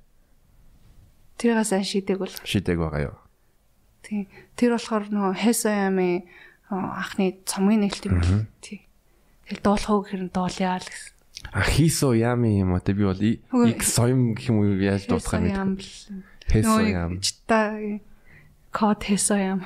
Тэрийг 1.38 1.66
сайн 1.66 1.84
шидэг 1.84 2.18
бол. 2.22 2.34
Шидэг 2.44 2.78
байгаа 2.78 3.02
юу? 3.10 3.18
Тий. 4.06 4.30
Тэр 4.56 4.78
болохоор 4.78 5.10
нөгөө 5.10 5.34
Хэсаями 5.42 6.28
анхны 6.70 7.42
цомгийн 7.48 7.88
нээлт 7.88 8.06
юм 8.06 8.22
л. 8.22 8.46
Тий. 8.62 8.86
Тэгэл 9.48 9.64
дуулах 9.64 9.90
уу 9.90 10.02
гэхээр 10.04 10.30
дуулъя 10.30 10.78
л 10.78 10.86
гэсэн. 10.86 11.14
А 11.52 11.62
хийсо 11.68 12.14
ями 12.16 12.62
юм 12.62 12.78
уу 12.78 12.84
те 12.84 12.94
би 12.94 13.04
бол 13.04 13.20
их 13.20 13.84
соём 13.84 14.38
гэх 14.38 14.52
юм 14.54 14.64
уу 14.64 14.80
яаж 14.80 15.10
дуулах 15.10 15.34
юм 15.40 15.76
бэ? 15.76 15.84
Хэсо 16.48 16.82
ям. 16.86 17.20
Чита 17.20 17.80
код 18.72 19.04
хэсо 19.04 19.36
ям. 19.36 19.60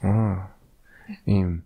Аа. 0.00 0.54
Им 1.26 1.64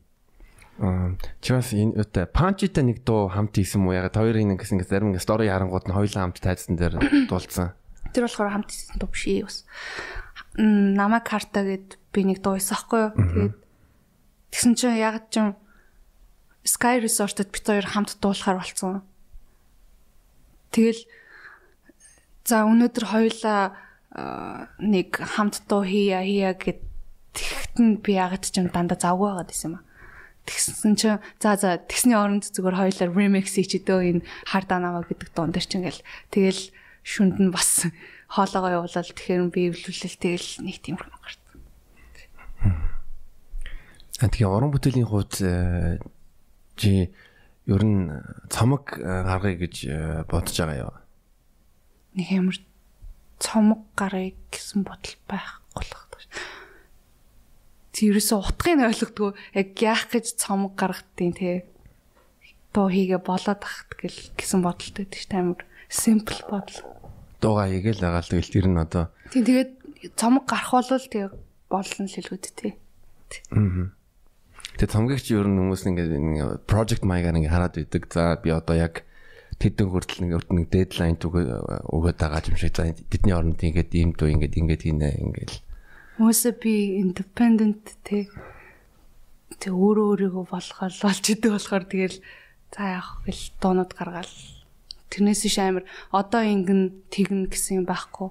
Аа 0.82 1.14
чивас 1.38 1.70
энэ 1.70 2.02
өтэ 2.02 2.26
панчита 2.34 2.82
нэг 2.82 3.06
дуу 3.06 3.30
хамт 3.30 3.54
хийсэн 3.54 3.78
мүү 3.78 3.94
ягаад 3.94 4.18
хоёрын 4.18 4.58
ингэсэн 4.58 4.82
ингэ 4.82 4.90
зарим 4.90 5.14
ингэ 5.14 5.22
стори 5.22 5.46
харангууд 5.46 5.86
нь 5.86 5.94
хоёулаа 5.94 6.22
хамт 6.26 6.42
тайзсан 6.42 6.74
дээр 6.74 6.98
дуулсан. 7.30 7.78
Тэр 8.10 8.26
болохоор 8.26 8.50
хамт 8.50 8.74
хийсэн 8.74 8.98
дуу 8.98 9.10
биш 9.14 9.24
ээ 9.30 9.46
бас 9.46 9.62
намаа 10.58 11.22
карта 11.22 11.62
гэд 11.62 11.98
би 12.10 12.20
нэг 12.26 12.42
дуусан 12.42 12.78
хгүй 12.78 13.00
юу. 13.06 13.12
Тэгээд 13.14 13.54
тэгсэн 14.50 14.74
чинь 14.74 14.98
яг 14.98 15.30
ч 15.30 15.38
юм 15.38 15.54
Sky 16.64 16.98
Resort-д 16.98 17.50
бид 17.50 17.66
хоёр 17.66 17.86
хамт 17.86 18.18
дуулахаар 18.18 18.58
болцсон. 18.58 19.02
Тэгэл 20.74 21.06
за 22.42 22.66
өнөөдөр 22.66 23.04
хоёулаа 23.14 23.78
нэг 24.78 25.10
хамт 25.18 25.66
дуу 25.66 25.82
хийя 25.82 26.22
хийя 26.22 26.54
гэд 26.54 26.80
тэгт 27.34 27.74
нь 27.82 27.98
би 27.98 28.14
яг 28.14 28.38
ч 28.38 28.54
юм 28.58 28.70
дандаа 28.70 28.98
завгүй 28.98 29.30
байгаад 29.30 29.50
байсан 29.50 29.70
юм 29.70 29.76
аа. 29.78 29.84
Тэгсэн 30.44 30.92
чинь 31.00 31.20
за 31.40 31.56
за 31.56 31.80
тэгсний 31.80 32.16
оронд 32.16 32.44
зүгээр 32.52 32.76
хоёулаа 32.76 33.08
remix 33.16 33.56
хийчихдээ 33.56 34.20
энэ 34.20 34.26
хардаа 34.44 34.78
наваа 34.80 35.08
гэдэг 35.08 35.32
дуун 35.32 35.56
дээр 35.56 35.64
чинь 35.64 35.80
ингээл 35.88 36.04
тэгэл 36.28 36.62
шүнд 37.00 37.36
нь 37.40 37.48
бас 37.48 37.88
хоолоогоо 38.28 38.84
явуулаад 38.84 39.08
тэгэхээр 39.08 39.48
би 39.48 39.72
эвлүүлэл 39.72 40.20
тэгэл 40.20 40.48
нэг 40.68 40.76
тийм 40.84 41.00
юм 41.00 41.12
гарсан. 41.16 41.44
А 44.20 44.28
тэгээ 44.28 44.52
уран 44.52 44.72
бүтээлийн 44.72 45.08
хувьд 45.08 45.34
э, 45.40 45.98
чи 46.76 47.12
ер 47.64 47.82
нь 47.84 48.12
цомог 48.52 49.00
э, 49.00 49.00
гаргая 49.00 49.56
гэж 49.56 49.74
э, 49.88 50.24
бодож 50.28 50.56
байгаа 50.60 50.80
юу? 50.88 50.94
Нэг 52.16 52.28
ямар 52.32 52.56
цомог 53.40 53.80
гаргая 53.96 54.36
гэсэн 54.52 54.84
бодол 54.84 55.16
байхгүй 55.28 55.84
л 55.84 55.92
байна. 55.92 56.04
Тэрээс 57.94 58.30
утгыг 58.34 58.74
нь 58.74 58.86
ойлгодгоо 58.90 59.30
яг 59.54 59.68
яах 59.78 60.10
гэж 60.10 60.34
цомог 60.34 60.74
гаргадیں۔ 60.74 61.32
те. 61.38 61.64
Тоо 62.74 62.90
хийгээ 62.90 63.22
болоод 63.22 63.62
ахт 63.62 63.94
гэл 63.94 64.18
гэсэн 64.34 64.60
бодолтой 64.66 65.06
тийм 65.06 65.54
амар 65.54 65.62
simple 65.86 66.42
бодол 66.50 66.82
дуугаа 67.44 67.68
хийгээл 67.70 68.02
байгаа 68.02 68.22
л 68.24 68.30
тэгэл 68.32 68.52
тэр 68.52 68.66
нь 68.72 68.80
одоо 68.80 69.04
Тийм 69.30 69.44
тэгээд 69.44 69.70
цомог 70.16 70.44
гарах 70.48 70.72
бол 70.72 70.88
тэгээ 70.88 71.30
болно 71.68 72.02
л 72.08 72.16
хэлгүүд 72.16 72.44
тий. 72.56 72.72
Аа. 73.52 73.92
Тэгээ 74.80 74.92
цомгогч 74.94 75.26
ер 75.36 75.46
нь 75.46 75.58
хүмүүс 75.60 75.82
ингээд 75.86 76.66
project 76.66 77.04
manager 77.04 77.36
ингээд 77.36 77.54
хараад 77.54 77.76
идэг. 77.78 78.02
За 78.10 78.40
би 78.40 78.50
одоо 78.50 78.74
яг 78.74 79.04
тэдэн 79.60 79.86
хүртэл 79.92 80.34
өрт 80.34 80.50
нэг 80.50 80.66
дедлайн 80.72 81.20
өгөөд 81.20 82.18
байгаа 82.18 82.48
юм 82.48 82.58
шиг. 82.58 82.74
За 82.74 82.90
тэдний 82.90 83.36
оронд 83.36 83.60
ингээд 83.60 83.92
ийм 83.94 84.10
дүү 84.16 84.34
ингээд 84.34 84.58
ингээд 84.58 84.82
хийнэ 84.82 85.08
ингээд. 85.20 85.52
Хүмүүсээ 86.14 86.54
би 86.62 86.74
independent 87.02 87.98
те 88.06 88.30
тэг 89.58 89.72
өөрөө 89.74 90.30
өөрийгөө 90.30 90.44
болгоод 90.46 90.94
болж 91.02 91.24
идэг 91.26 91.50
болохоор 91.50 91.84
тэгэл 91.90 92.18
за 92.70 92.82
яах 93.02 93.22
вэ 93.26 93.34
дуунууд 93.58 93.92
гаргаал. 93.98 94.34
Тэрнээс 95.10 95.42
иш 95.50 95.58
амир 95.58 95.82
одоо 96.14 96.42
ингэн 96.42 97.02
тэгнэ 97.10 97.50
гэсэн 97.50 97.82
юм 97.82 97.86
байхгүй. 97.90 98.30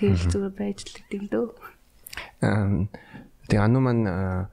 Тэгэл 0.00 0.32
зүгээр 0.32 0.54
байж 0.56 0.78
л 0.88 0.96
гэдэм 0.96 1.24
дөө. 1.28 1.46
Аа 2.40 2.88
тэг 3.48 3.58
ану 3.60 3.84
маань 3.84 4.48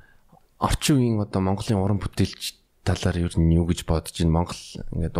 орчин 0.59 0.99
үеийн 0.99 1.23
одоо 1.23 1.39
Монголын 1.39 1.79
уран 1.79 1.99
бүтээлч 2.03 2.59
талаар 2.83 3.17
ер 3.19 3.35
нь 3.35 3.55
юу 3.55 3.67
гэж 3.67 3.87
бодож 3.87 4.15
байна? 4.15 4.43
Монгол 4.43 4.63
ингээд 4.91 5.15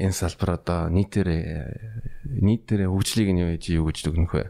энэ 0.00 0.16
салбар 0.16 0.60
одоо 0.60 0.88
нийтээр 0.88 1.28
нийтээр 2.24 2.88
хөгжлийг 2.88 3.30
нь 3.32 3.42
юу 3.42 3.50
гэж 3.52 3.64
юу 3.72 3.84
гэж 3.88 3.98
дүгнэх 4.04 4.32
вэ? 4.32 4.44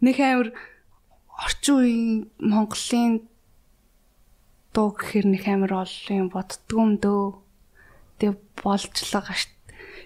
Нэг 0.00 0.16
амир 0.20 0.48
орчин 1.36 1.76
үеийн 1.76 2.12
Монголын 2.40 3.28
дуу 4.72 4.92
гэхэр 4.96 5.26
нэг 5.28 5.44
амир 5.48 5.72
олон 5.76 6.28
боддгоом 6.32 7.00
дөө. 7.00 7.40
Тэг 8.20 8.36
болж 8.60 8.92
л 8.92 9.14
байгаа 9.16 9.36
шүү 9.36 9.60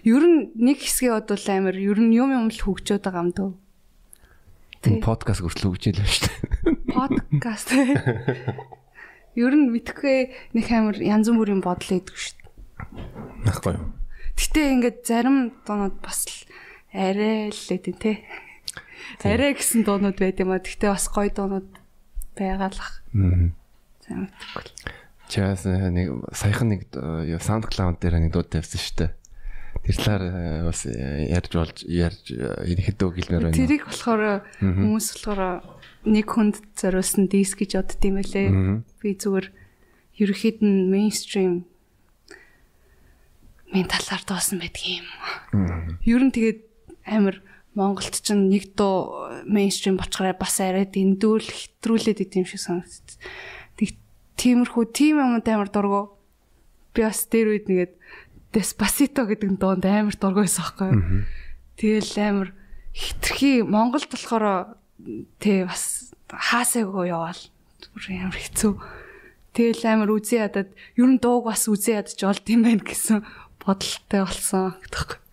Ер 0.05 0.21
нь 0.21 0.53
нэг 0.53 0.85
хэсгээ 0.85 1.17
бодвол 1.17 1.47
амар 1.49 1.75
ер 1.81 1.97
нь 1.97 2.13
юм 2.13 2.29
юм 2.29 2.53
л 2.53 2.61
хөгжөөд 2.61 3.01
байгаа 3.01 3.25
юм 3.25 3.31
дөө. 3.33 3.51
Тийм 4.85 5.01
подкаст 5.01 5.41
хүртэл 5.41 5.73
хөгжөөл 5.73 5.97
байна 5.97 6.13
шүү 6.13 6.29
дээ. 6.29 6.37
Подкаст. 6.93 7.69
Ер 9.33 9.53
нь 9.57 9.73
мэдхгүй 9.73 10.17
нэг 10.53 10.67
амар 10.69 11.01
янз 11.01 11.25
бүрийн 11.33 11.65
бодол 11.65 11.97
өгдөг 11.97 12.21
шүү 12.21 12.37
дээ. 12.37 13.49
Нахгүй 13.49 13.73
юу. 13.81 13.97
Гэтэ 14.37 14.61
ингээд 14.77 14.97
зарим 15.09 15.57
дуунууд 15.65 15.97
бас 16.05 16.29
л 16.29 16.37
арай 16.93 17.49
л 17.49 17.61
лээд 17.65 17.85
тий. 17.97 18.21
Арай 19.25 19.53
гэсэн 19.55 19.85
дуунууд 19.85 20.17
байд 20.19 20.39
юм 20.41 20.51
а. 20.53 20.59
Гэтэ 20.59 20.91
бас 20.91 21.07
гоё 21.09 21.31
дуунууд 21.31 21.69
байгаалах. 22.37 23.01
Аа. 23.15 23.51
За 24.05 24.13
мэдхгүй. 24.13 24.65
Чаас 25.25 25.65
нэг 25.65 26.07
саяхан 26.33 26.69
нэг 26.77 26.81
SoundCloud 26.93 27.97
дээр 27.97 28.21
нэг 28.21 28.31
дуу 28.33 28.45
тавьсан 28.45 28.77
шүү 28.77 28.97
дээ 29.01 29.11
Тэр 29.85 29.95
талаар 30.01 30.23
э, 30.23 30.63
бас 30.65 30.81
э, 30.89 31.29
ярьж 31.29 31.51
болж 31.53 31.77
ярьж 31.85 32.33
ерөнхийдөө 32.33 33.09
хэлмээр 33.21 33.43
байна. 33.45 33.53
Тэрийг 33.53 33.85
болохоор 33.85 34.41
хүмүүс 34.57 35.07
болохоор 35.13 35.61
нэг 36.09 36.25
хүнд 36.25 36.55
зориулсан 36.73 37.29
диск 37.29 37.61
гэж 37.61 37.77
бодд 37.77 38.01
юм 38.01 38.17
байлээ. 38.17 38.47
Би 38.97 39.13
зүгээр 39.13 39.47
ерөнхийд 40.25 40.65
нь 40.65 40.89
мейнстрим 40.89 41.69
мен 43.69 43.85
талаар 43.85 44.23
дуусан 44.25 44.57
байдаг 44.57 44.85
юм. 44.89 45.07
Ер 46.01 46.21
нь 46.23 46.33
тэгээд 46.33 46.65
амар 47.05 47.45
Монголд 47.75 48.15
ч 48.23 48.31
нэг 48.31 48.73
дуу 48.79 49.29
мейнстрим 49.43 49.99
бочгороо 49.99 50.33
бас 50.39 50.57
арай 50.63 50.87
дэндүүл 50.87 51.43
хэтрүүлээд 51.43 52.23
идэм 52.23 52.47
шиг 52.47 52.63
санагдчих. 52.63 53.19
Тэг 53.75 53.99
тиймэрхүү 54.39 54.83
тим 54.95 55.19
юмд 55.19 55.47
амар 55.51 55.67
дургу. 55.67 56.15
Би 56.95 57.03
бас 57.03 57.27
дээр 57.27 57.51
үед 57.51 57.67
нэгэд 57.67 57.93
Despacito 58.55 59.27
гэдэг 59.27 59.59
дуунд 59.59 59.83
амар 59.83 60.15
дургүйсэн 60.15 60.63
аахгүй 60.63 60.89
юу. 60.95 61.03
Тэгэл 61.75 62.15
амар 62.23 62.49
хитрхи 62.95 63.67
Монголд 63.67 64.07
болохоор 64.07 64.79
тий 65.43 65.67
бас 65.67 66.15
хаасаагүй 66.31 67.11
яваал. 67.11 67.41
Зүгээр 67.83 68.31
амар 68.31 68.39
хэцүү. 68.39 68.73
Тэгэл 69.51 69.83
амар 69.91 70.09
үзий 70.15 70.39
ядад 70.39 70.71
ер 70.95 71.03
нь 71.11 71.19
дууг 71.19 71.51
бас 71.51 71.67
үзий 71.67 71.99
ядаж 71.99 72.15
болд 72.15 72.47
юм 72.47 72.63
байна 72.63 72.79
гэсэн 72.79 73.27
бодолтой 73.59 74.21
болсон 74.23 74.79
гэдэг. 74.87 75.24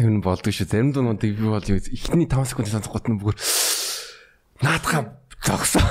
Нь 0.00 0.24
болдгүй 0.24 0.54
шүү. 0.56 0.68
Зарим 0.72 0.92
дуунуудыг 0.96 1.36
би 1.36 1.44
бол 1.44 1.60
ихний 1.60 2.24
5 2.24 2.48
секунд 2.48 2.72
сонсоход 2.72 3.12
нь 3.12 3.20
бүр 3.20 3.36
наадхаа 4.64 5.20
зогсоо. 5.44 5.82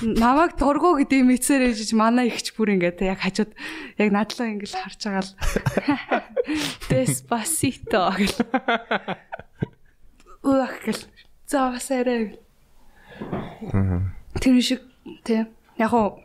Намайг 0.00 0.56
дургу 0.56 0.96
гэдэг 0.96 1.26
мэдсээр 1.26 1.68
ээжж 1.68 1.92
манай 1.92 2.30
ихч 2.30 2.54
бүр 2.56 2.78
ингээд 2.78 3.04
яг 3.04 3.20
хажууд 3.20 3.52
яг 4.00 4.08
надлаа 4.14 4.48
ингээд 4.54 4.72
харж 4.80 5.00
байгаа 5.04 5.24
л 5.26 5.32
Despacito 6.88 8.02
гэл. 8.16 8.38
Уах 10.46 10.74
гэл. 10.86 11.04
За 11.44 11.74
бас 11.74 11.90
арай. 11.90 12.38
Тэр 14.40 14.56
шиг 14.62 14.80
тий. 15.26 15.44
Яг 15.76 15.92
уу 15.92 16.22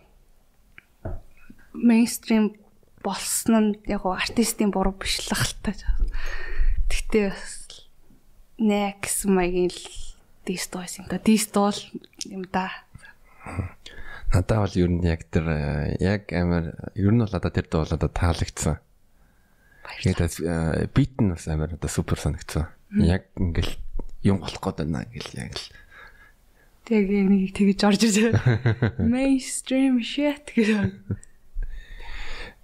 мейнстрим 1.74 2.56
болсон 3.04 3.76
нь 3.76 3.78
яг 3.90 4.06
уу 4.06 4.16
артистийн 4.16 4.72
буруу 4.72 4.96
биш 4.96 5.26
л 5.26 5.34
ахaltaа. 5.36 5.74
Тэгтээ 6.90 7.30
бас 7.30 7.66
next 8.60 9.26
маягийн 9.28 9.72
л 9.72 9.82
дистойс 10.46 11.00
юм 11.00 11.06
да. 11.10 11.20
Дистол 11.20 11.78
юм 12.30 12.46
да. 12.52 12.72
Надад 14.34 14.58
бол 14.58 14.76
ер 14.76 14.90
нь 14.90 15.06
яг 15.06 15.26
тэр 15.30 15.46
э, 15.50 15.98
яг 16.00 16.32
амар 16.34 16.92
ер 16.96 17.12
нь 17.14 17.22
бол 17.22 17.34
одоо 17.34 17.52
тэр 17.52 17.68
дуу 17.70 17.84
бол 17.86 17.96
одоо 17.98 18.10
таалагдсан. 18.10 18.80
Тэгээд 20.02 20.92
бит 20.94 21.14
нь 21.22 21.32
бас 21.32 21.48
амар 21.48 21.74
одоо 21.74 21.90
супер 21.90 22.18
санагдсан. 22.20 22.68
Яг 23.00 23.30
ингээл 23.38 23.78
юм 24.24 24.42
болох 24.42 24.62
гээд 24.62 24.78
байна 24.82 25.06
гэл 25.10 25.40
яг 25.40 25.54
л. 25.56 25.68
Тэг 26.86 27.10
нэг 27.10 27.54
тэгж 27.54 27.82
орж 27.86 28.02
ирсэн. 28.06 28.34
Mainstream 29.14 30.02
shit 30.02 30.54
гэж. 30.54 30.94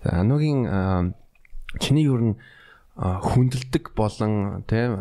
За 0.03 0.21
анугийн 0.21 0.65
чиний 1.79 2.05
ер 2.05 2.21
нь 2.21 2.35
хүндэлдэг 2.99 3.95
болон 3.95 4.63
тийм 4.67 4.99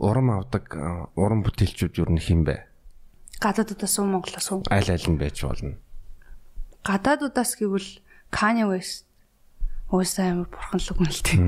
урам 0.00 0.28
авдаг 0.32 0.72
уран 1.14 1.44
бүтээлчүүд 1.44 2.00
юу 2.00 2.08
нэм 2.08 2.44
бэ? 2.48 2.56
Гадаадудаас 3.40 3.96
уу 4.00 4.08
Монголоос 4.08 4.48
уу? 4.52 4.60
Аль 4.68 4.88
аль 4.88 5.08
нь 5.08 5.20
байж 5.20 5.44
болно. 5.44 5.76
Гадаадудаас 6.84 7.56
гэвэл 7.60 8.00
Kanye 8.32 8.64
West 8.68 9.04
уусаа 9.90 10.32
амар 10.32 10.48
бурханлаг 10.48 10.96
үнэлтэй. 11.00 11.38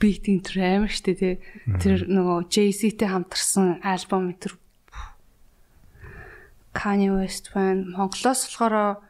Beat-ийн 0.00 0.40
тэр 0.44 0.56
амар 0.84 0.92
штэ 0.92 1.12
тий. 1.16 1.34
Тэр 1.80 2.06
нөгөө 2.08 2.48
Jay-Z-тэй 2.52 3.08
хамтарсан 3.08 3.80
альбом 3.82 4.36
тэр 4.36 4.56
Kanye 6.72 7.10
West 7.12 7.50
байна. 7.52 7.88
Монголоос 7.88 8.46
болохоор 8.46 9.00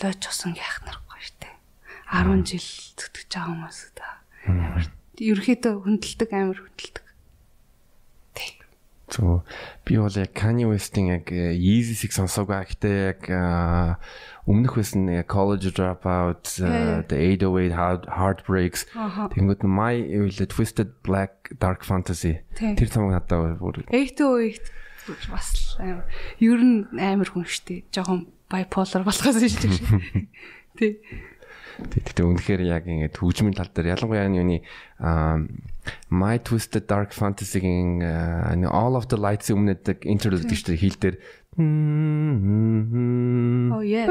лоч 0.00 0.20
осон 0.26 0.54
яах 0.54 0.80
нарахгүй 0.86 1.20
штэ. 1.22 1.57
10 2.08 2.46
жил 2.48 2.68
зүтгэж 2.96 3.28
байгаа 3.32 3.48
хүмүүс 3.52 3.78
да. 3.98 4.08
Амар 4.48 4.88
ерөөхдөө 5.18 5.74
хүндэлдэг 5.84 6.30
амар 6.32 6.58
хүндэлдэг. 6.62 7.08
So 9.08 9.42
би 9.88 9.96
бол 9.96 10.12
яг 10.12 10.34
Kanye 10.36 10.68
West-ийн 10.68 11.08
яг 11.08 11.32
э, 11.32 11.56
Yeezy-ийг 11.56 12.12
сонсоогүй. 12.12 12.60
Гэтэ 12.68 12.90
яг 13.08 13.24
э, 13.32 13.96
өмнөх 14.44 14.76
байсан 14.76 15.08
College 15.24 15.72
Dropout, 15.72 16.44
э, 16.60 17.08
The 17.08 17.16
808 17.16 18.04
Heartbreaks, 18.04 18.84
тэгэнгүүт 18.92 19.64
My 19.64 20.04
Twisted 20.44 21.00
Black 21.00 21.56
Dark 21.56 21.88
Fantasy. 21.88 22.44
Тэр 22.60 22.92
цомог 22.92 23.16
надад 23.16 23.56
бүр 23.56 23.80
808 23.88 24.76
бас 25.32 25.56
амар 25.80 26.04
ер 26.36 26.60
нь 26.60 26.84
амар 27.00 27.32
хүн 27.32 27.48
штэ. 27.48 27.88
Жохон 27.88 28.28
bipolar 28.52 29.08
болохоос 29.08 29.40
шүү 29.40 29.72
дээ. 29.72 30.28
Тий. 30.76 30.92
Тэгээд 31.78 32.18
үнэхээр 32.18 32.62
яг 32.66 32.90
ингээд 32.90 33.14
хөгжмийн 33.14 33.54
тал 33.54 33.70
дээр 33.70 33.94
ялангуяа 33.94 34.26
юуны 34.26 34.66
My 36.10 36.42
Twisted 36.42 36.90
Dark 36.90 37.14
Fantasy-гийн 37.14 38.02
All 38.66 38.98
of 38.98 39.06
the 39.06 39.18
Lights 39.18 39.54
өмнөдөг 39.54 40.02
интерлюд 40.02 40.50
гэж 40.50 40.74
хил 40.74 40.98
дээр 40.98 41.22
Oh 41.58 41.66
yeah. 43.82 44.06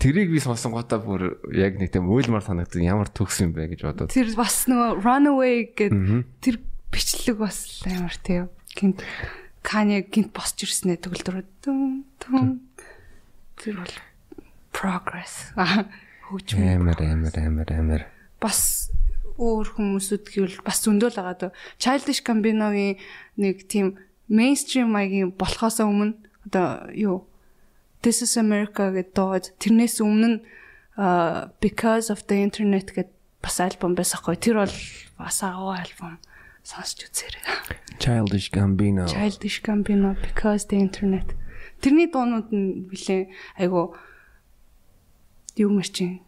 Тэрийг 0.00 0.32
би 0.32 0.40
сонсон 0.40 0.72
готаа 0.72 1.04
бүр 1.04 1.36
яг 1.52 1.76
нэг 1.76 1.92
тийм 1.92 2.08
уйлмар 2.08 2.40
санагдсан. 2.40 2.80
Ямар 2.80 3.12
төгс 3.12 3.44
юм 3.44 3.52
бэ 3.52 3.76
гэж 3.76 3.84
бодоод. 3.84 4.08
Тэр 4.08 4.32
бас 4.32 4.64
нөгөө 4.72 5.04
Runaway 5.04 5.68
гэдэг 5.76 6.32
тэр 6.40 6.64
бичлэг 6.88 7.44
бас 7.44 7.84
амар 7.84 8.16
тийм 8.24 8.48
гинт 8.72 9.04
Кани 9.60 10.00
гинт 10.00 10.32
босч 10.32 10.64
ирснэ 10.64 10.96
төгөлдөр 10.96 11.44
тэр 13.60 13.76
бол 13.76 13.92
progress 14.72 15.52
хөгжим 16.32 16.64
амар 16.64 16.98
амар 17.04 17.34
амар 17.36 17.68
амар 17.70 18.02
бас 18.40 18.90
өөр 19.36 19.76
хүмүүсүүд 19.76 20.24
гэвэл 20.32 20.64
бас 20.64 20.82
зөндөл 20.82 21.16
байгаа 21.20 21.36
дөө 21.38 21.52
Childish 21.78 22.24
Gambino-гийн 22.24 22.96
нэг 23.36 23.68
тийм 23.68 24.00
мейнстрим 24.32 24.92
маягийн 24.92 25.36
болохоос 25.36 25.84
өмнө 25.84 26.16
одоо 26.48 26.88
юу 26.96 27.28
This 28.02 28.18
is 28.24 28.34
America 28.34 28.90
гэдэг 28.90 29.14
доод 29.14 29.44
тэрнээс 29.62 30.02
өмнө 30.02 30.42
Because 31.62 32.10
of 32.10 32.26
the 32.26 32.42
Internet 32.42 32.90
гэдэг 32.96 33.14
бас 33.42 33.58
альбом 33.58 33.94
байсаахгүй 33.98 34.38
тэр 34.38 34.62
бол 34.62 34.76
бас 35.18 35.42
агуу 35.42 35.74
альбом 35.74 36.22
сонсч 36.62 37.10
үзээрэй. 37.10 37.42
Childish 37.98 38.50
Gambino. 38.54 39.06
Childish 39.10 39.62
Gambino 39.62 40.14
because 40.22 40.70
the 40.70 40.78
internet. 40.78 41.34
Тэрний 41.82 42.06
дуунууд 42.06 42.54
нь 42.54 42.86
билээ 42.86 43.26
айгу 43.58 43.98
юу 45.56 45.70
мэрчин 45.72 46.20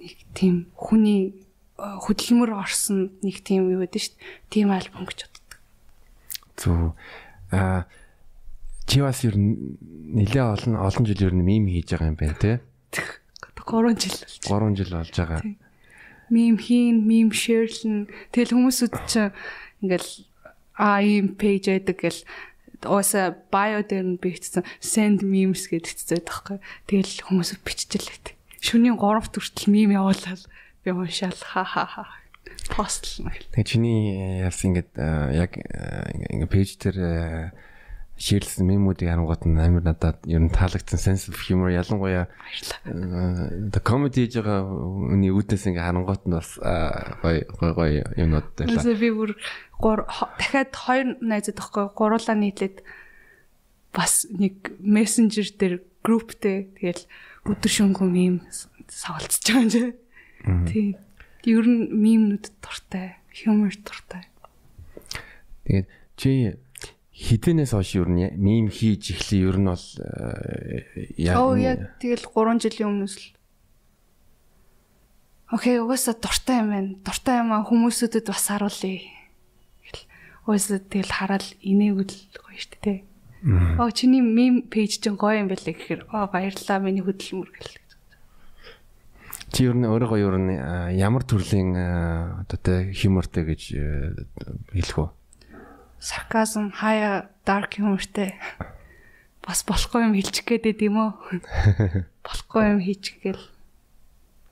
нэг 0.00 0.16
тийм 0.36 0.68
хүний 0.76 1.44
хөдөлмөр 1.78 2.54
орсон 2.54 3.14
нэг 3.24 3.42
тийм 3.42 3.70
юу 3.72 3.82
гэдэг 3.84 4.00
шүү 4.00 4.14
дээ. 4.14 4.50
Тийм 4.50 4.68
альбом 4.70 5.04
гэж 5.08 5.26
боддог. 5.26 5.58
Зөв. 6.56 6.94
Аа 7.50 7.88
чи 8.86 9.00
бас 9.00 9.24
ер 9.24 9.34
нь 9.34 9.80
нэлээ 10.12 10.44
олон 10.54 10.76
олон 10.76 11.04
жил 11.08 11.32
ер 11.32 11.34
нь 11.34 11.42
мим 11.42 11.66
хийж 11.66 11.90
байгаа 11.96 12.12
юм 12.12 12.18
байна 12.20 12.36
те. 12.38 12.60
3 12.92 13.96
жил 13.96 14.12
болж. 14.12 14.44
3 14.44 14.76
жил 14.76 14.92
болж 14.92 15.14
байгаа. 15.16 15.40
Мим 16.30 16.56
хийн, 16.56 17.04
мим 17.04 17.32
шеэрлэн. 17.32 18.08
Тэгэл 18.32 18.54
хүмүүсүүд 18.54 18.94
чинь 19.08 19.32
ингээл 19.82 20.10
а 20.76 21.00
ийм 21.00 21.34
пэйж 21.34 21.72
байдаг 21.72 21.96
гэл 21.96 22.20
ууса 22.86 23.36
био 23.50 23.80
дээр 23.82 24.16
нь 24.16 24.20
бичсэн 24.20 24.64
send 24.80 25.24
memes 25.24 25.68
гэдэг 25.68 25.92
хэвчээд 25.94 26.24
байхгүй. 26.28 26.58
Тэгэл 26.88 27.26
хүмүүс 27.28 27.60
биччихлээ. 27.64 28.36
Шөнийн 28.64 28.96
3-т 28.96 29.36
хүртэл 29.36 29.68
мим 29.68 29.92
явуулаад 29.92 30.42
би 30.84 30.90
уншаал 30.92 31.40
ха 31.40 31.64
ха 31.64 31.84
ха 31.84 32.04
постлно. 32.72 33.32
Тэгээ 33.52 33.68
чиний 33.68 34.40
яс 34.40 34.60
ингээд 34.64 34.96
яг 35.36 35.52
ингээд 35.56 36.52
пэйж 36.52 36.70
дээр 36.80 36.98
ширлсэн 38.14 38.66
мемүүдийг 38.70 39.10
харангуут 39.10 39.42
нь 39.42 39.58
амар 39.58 39.82
надад 39.82 40.22
ер 40.30 40.38
нь 40.38 40.52
таалагдсан 40.54 41.02
sense 41.02 41.26
of 41.26 41.38
humor 41.50 41.74
ялангуяа 41.74 42.30
the 42.86 43.82
comedy 43.82 44.30
гэж 44.30 44.38
байгаа 44.38 44.62
үний 45.10 45.34
үүднээс 45.34 45.66
ингээ 45.66 45.82
харангуут 45.82 46.22
нь 46.22 46.36
бас 46.38 46.54
гой 47.26 47.42
гой 47.58 47.72
гой 47.74 47.90
юмнууд 48.14 48.54
байлаа. 48.54 48.86
Үгүй 48.86 48.96
би 49.02 49.10
бүр 49.10 49.30
дахиад 50.06 50.72
хоёр 50.78 51.18
найзад 51.18 51.58
тахгүй 51.58 51.90
гуруулаа 51.90 52.38
нийлээд 52.38 52.86
бас 53.90 54.30
нэг 54.30 54.78
мессенжер 54.78 55.50
дээр 55.58 55.74
групптэй 56.06 56.70
тэгэл 56.78 57.02
өдөр 57.50 57.70
шөнөгүй 57.70 58.08
мем 58.14 58.34
савалцж 58.86 59.42
байгаа 59.42 59.62
юм 59.66 59.70
чи. 59.70 59.82
Тийм. 60.70 60.88
Ер 61.44 61.66
нь 61.66 61.90
мемнүүд 61.92 62.46
дуртай, 62.62 63.18
humor 63.42 63.74
дуртай. 63.74 64.24
Тэгээд 65.66 65.88
чи 66.16 66.30
хідэнээс 67.14 67.72
хойш 67.78 67.94
ер 67.94 68.10
нь 68.10 68.34
мим 68.34 68.66
хийж 68.66 69.14
эхлэе 69.14 69.46
ер 69.46 69.58
нь 69.62 69.70
бол 69.70 69.86
яг 71.14 71.34
Оо 71.38 71.54
яг 71.54 71.94
тэгэл 72.02 72.26
3 72.26 72.58
жилийн 72.58 72.90
өмнөөс 72.90 73.14
л 73.14 73.26
Окей, 75.54 75.78
угаасаа 75.78 76.18
дуртай 76.18 76.58
юм 76.66 76.68
байна. 76.74 76.90
Дуртай 77.06 77.38
юм 77.38 77.54
аа 77.54 77.62
хүмүүсүүдэд 77.62 78.26
бас 78.26 78.50
харуулъя. 78.50 78.98
Угаасаа 80.48 80.82
тэгэл 80.82 81.12
хараад 81.14 81.46
инээгүүл 81.62 82.10
гоё 82.42 82.58
шүү 82.58 82.80
дээ. 82.82 82.98
Оо 83.78 83.90
чиний 83.94 84.18
мим 84.18 84.66
пэйж 84.66 84.98
чинь 84.98 85.14
гоё 85.14 85.46
юм 85.46 85.52
байлээ 85.52 85.78
гэхээр 85.78 86.10
оо 86.10 86.26
баярлалаа 86.32 86.82
миний 86.82 87.06
хөдөлмөр 87.06 87.50
гэл. 87.54 87.76
Чи 89.54 89.70
ер 89.70 89.78
нь 89.78 89.86
өөрийгөө 89.86 90.18
ер 90.18 90.36
нь 90.42 90.52
ямар 90.98 91.22
төрлийн 91.22 91.76
одоо 92.42 92.58
тэ 92.58 92.90
хьюмортэй 92.90 93.44
гэж 93.46 93.62
хэлэх 94.74 94.98
үү? 94.98 95.08
Сарказм 96.04 96.68
хаяа 96.76 97.32
dark 97.48 97.80
humorтэй 97.80 98.36
бас 99.40 99.64
болохгүй 99.64 100.04
юм 100.04 100.12
хэлчих 100.12 100.44
гээд 100.44 100.64
байд 100.68 100.80
юм 100.84 100.96
уу? 101.00 101.12
Болохгүй 102.24 102.64
юм 102.76 102.80
хийчих 102.84 103.24
гээл 103.24 103.44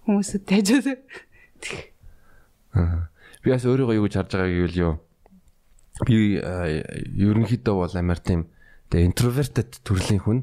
хүмүүсд 0.09 0.49
тажаад. 0.49 1.05
Аа. 2.73 3.13
Би 3.45 3.53
бас 3.53 3.65
өөрийгөө 3.69 3.97
юу 4.01 4.07
гэж 4.09 4.15
харж 4.17 4.33
байгааг 4.33 4.57
юу 4.57 4.69
л 4.69 4.81
юу. 4.81 4.95
Би 6.09 6.41
ерөнхийдөө 6.41 7.75
бол 7.77 7.95
амар 8.01 8.21
тийм 8.21 8.49
тэгээ 8.89 9.09
introverted 9.13 9.71
төрлийн 9.85 10.21
хүн. 10.25 10.41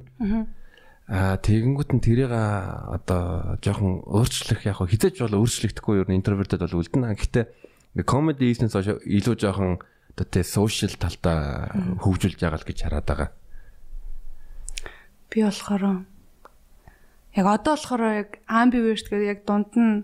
Аа 1.09 1.41
тэгэнгүүт 1.41 1.89
нь 1.97 2.05
тэрийг 2.05 2.29
одоо 2.29 3.57
жоохон 3.65 4.05
өөрчлөх 4.05 4.61
яг 4.69 4.77
хизэж 4.77 5.25
бол 5.25 5.41
өөрчлөгдөхгүй 5.41 6.05
ер 6.05 6.07
нь 6.09 6.21
introverted 6.21 6.61
бол 6.61 6.85
үлдэнэ. 6.85 7.17
Гэхдээ 7.17 8.05
comedy 8.05 8.53
business 8.53 8.77
илүү 8.77 9.35
жоохон 9.41 9.81
одоо 10.19 10.27
тэ 10.27 10.43
сошиал 10.43 10.99
талдаа 10.99 11.71
хөгжүүлж 12.03 12.43
байгаа 12.43 12.59
л 12.59 12.67
гэж 12.67 12.79
хараад 12.83 13.07
байгаа. 13.07 13.29
Би 15.31 15.39
болохоор 15.47 16.03
яг 17.39 17.45
одоо 17.47 17.73
болохоор 17.79 18.03
яг 18.19 18.29
ambivert 18.51 19.07
гэдэг 19.07 19.31
яг 19.31 19.39
дунд 19.47 19.71
нь 19.79 20.03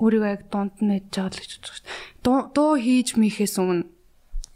өөрийгөө 0.00 0.32
яг 0.32 0.42
дунд 0.48 0.80
нь 0.80 0.96
ээж 0.96 1.12
байгаа 1.12 1.28
л 1.28 1.40
гэж 1.44 1.52
бодож 1.60 1.80
байна. 2.24 2.48
Дуу 2.56 2.72
хийж 2.80 3.20
михээс 3.20 3.60
өмнө 3.60 3.84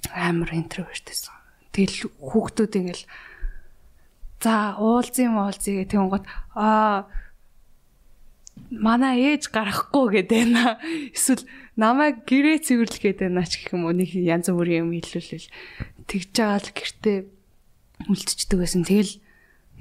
амар 0.09 0.57
интроверт 0.57 1.05
байсан. 1.05 1.37
Тэгэл 1.77 2.09
хүүхдүүд 2.17 2.73
ингээл 2.81 3.05
за 4.41 4.81
уулзын 4.81 5.37
уулзъя 5.37 5.85
гэх 5.85 5.93
тэнгууд 5.93 6.25
аа 6.57 7.13
манай 8.71 9.35
ээж 9.35 9.51
гарахгүй 9.51 10.23
гэдэг 10.23 10.39
байна. 10.39 10.79
Эсвэл 11.11 11.43
намайг 11.75 12.23
гэрээ 12.23 12.63
цэвэрлэх 12.63 13.03
гэдэг 13.03 13.27
байна 13.27 13.47
ч 13.47 13.59
гэх 13.67 13.75
юм 13.75 13.91
уу 13.91 13.95
нэг 13.95 14.15
янз 14.15 14.51
бүрийн 14.55 14.87
юм 14.87 14.95
хэлүүлэл 14.95 15.51
тэгж 16.07 16.31
байгаа 16.39 16.63
л 16.63 16.71
гэртээ 16.71 17.19
үлдчихдэг 18.07 18.59
байсан. 18.63 18.83
Тэгэл 18.87 19.19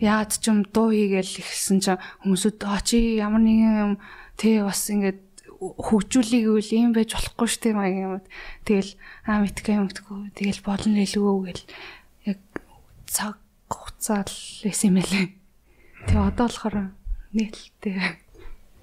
яад 0.02 0.32
ч 0.34 0.50
юм 0.50 0.66
дуу 0.66 0.90
хийгээл 0.90 1.38
ихсэн 1.38 1.80
чинь 1.86 2.02
хүмүүсүүд 2.26 2.60
аа 2.66 2.82
чи 2.82 3.22
ямар 3.22 3.44
нэгэн 3.46 3.76
юм 3.78 3.94
тэ 4.40 4.66
бас 4.66 4.90
ингээд 4.90 5.22
хөгжүүлэх 5.60 6.44
гэвэл 6.48 6.72
юм 6.80 6.92
байж 6.96 7.14
болохгүй 7.14 7.48
шүү 7.52 7.62
дээ 7.68 7.76
маяг 7.76 7.98
юм. 8.00 8.14
Тэгэл 8.64 8.92
аа 9.28 9.44
мэдгүй 9.44 9.76
юм 9.76 9.86
гэдэггүй. 9.92 10.20
Тэгэл 10.40 10.62
болно 10.64 10.98
хэлгөө 11.04 11.36
гэл 11.52 11.64
яг 12.32 12.40
цаг 13.06 13.36
хугацаа 13.68 14.24
л 14.24 14.38
байсан 14.64 14.88
юм 14.88 14.98
лээ. 15.04 15.28
Тэгээ 16.08 16.28
одоо 16.32 16.48
болохоор 16.48 16.76
нээлттэй 17.36 17.96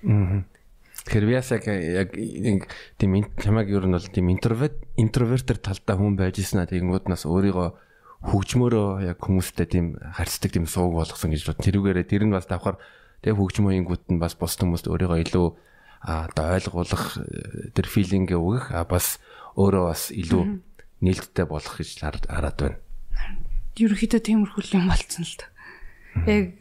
Тэгэхээр 0.07 1.27
ясаг 1.35 1.67
яг 1.67 2.15
тийм 2.99 3.13
чамайг 3.39 3.71
ер 3.71 3.87
нь 3.87 3.95
бол 3.95 4.07
тийм 4.07 4.31
интроверт 4.31 4.79
интровертер 4.99 5.59
талдаа 5.59 5.99
хүн 5.99 6.15
байж 6.19 6.43
ирсэн 6.43 6.63
аа 6.63 6.71
тэгэнгүүт 6.71 7.11
нас 7.11 7.27
өөрийгөө 7.27 7.69
хөгжмөөрөө 8.27 8.89
яг 9.07 9.19
хүмүүстэй 9.23 9.67
тийм 9.71 9.87
харьцдаг 10.01 10.51
тийм 10.51 10.67
сууг 10.67 10.99
болгосон 10.99 11.31
гэж 11.31 11.47
бод. 11.47 11.63
Тэрүүгээрээ 11.63 12.07
тэр 12.11 12.27
нь 12.27 12.35
бас 12.35 12.51
давхар 12.51 12.79
тэг 13.23 13.39
хөгжмөөингүүт 13.39 14.11
нь 14.11 14.19
бас 14.23 14.35
бус 14.35 14.59
хүмүүст 14.59 14.91
өөрийгөө 14.91 15.19
илүү 15.27 15.47
одоо 16.07 16.47
ойлгуулах 16.55 17.19
тэр 17.75 17.87
филингээ 17.87 18.39
өгөх 18.39 18.75
а 18.75 18.87
бас 18.87 19.19
өөрөө 19.55 19.85
бас 19.91 20.11
илүү 20.11 20.43
нээлттэй 21.03 21.47
болох 21.47 21.75
гэж 21.77 22.03
хараад 22.03 22.57
байна. 22.59 22.79
Ерөнхийдөө 23.77 24.21
тиймэрхүү 24.27 24.63
юм 24.75 24.89
болцсон 24.89 25.25
л 25.27 25.37
та. 25.39 25.47
Яг 26.25 26.57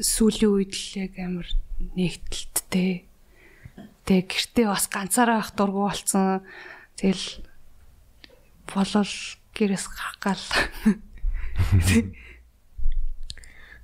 сүүлийн 0.00 0.50
үед 0.50 0.72
л 0.72 0.86
яг 1.04 1.12
амар 1.20 1.48
нэгдэлттэй. 1.96 3.06
Тэгээ 4.04 4.24
гэртээ 4.28 4.66
бас 4.68 4.86
ганцаараа 4.90 5.40
авах 5.40 5.52
дургу 5.56 5.88
болсон. 5.88 6.44
Тэгэл 6.96 7.44
болол 8.68 9.14
гэрээс 9.54 9.86
гарах 9.88 10.18
гал. 10.20 10.44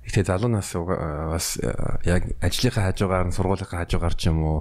Гэтэ 0.07 0.23
залуунаас 0.23 0.71
бас 0.75 1.59
яг 2.07 2.23
ажлынхаа 2.39 2.91
хажуугаар 2.91 3.27
нь 3.27 3.35
сургуулийнхаа 3.35 3.83
хажуугаар 3.83 4.15
ч 4.15 4.31
юм 4.31 4.39
уу 4.43 4.59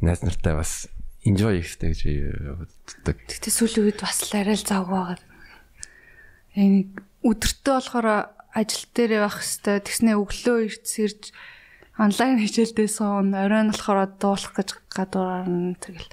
найз 0.00 0.24
нартай 0.24 0.56
бас 0.56 0.88
enjoy 1.28 1.60
хийхтэй 1.60 1.92
гэж 1.92 2.00
боддог. 2.56 3.16
Гэтэ 3.28 3.50
сүүлийн 3.52 3.84
үед 3.92 4.00
бас 4.00 4.24
л 4.24 4.32
арай 4.32 4.56
л 4.56 4.64
завгүй 4.64 4.96
байгаа. 4.96 5.20
Нэг 6.56 6.88
өдөртөө 7.20 7.74
болохоор 7.76 8.08
ажил 8.56 8.86
дээр 8.96 9.12
байх 9.28 9.36
хэвээр 9.44 9.84
тэгснэ 9.84 10.12
өглөө 10.16 10.58
ирж 10.64 10.84
сэрж 10.88 11.22
онлайн 11.98 12.38
хичээлдээ 12.38 12.88
суун 12.88 13.34
оройн 13.34 13.74
болохоор 13.74 14.06
дуулах 14.22 14.54
гэж 14.54 14.78
гадуураар 14.86 15.50
тэгэл 15.82 16.08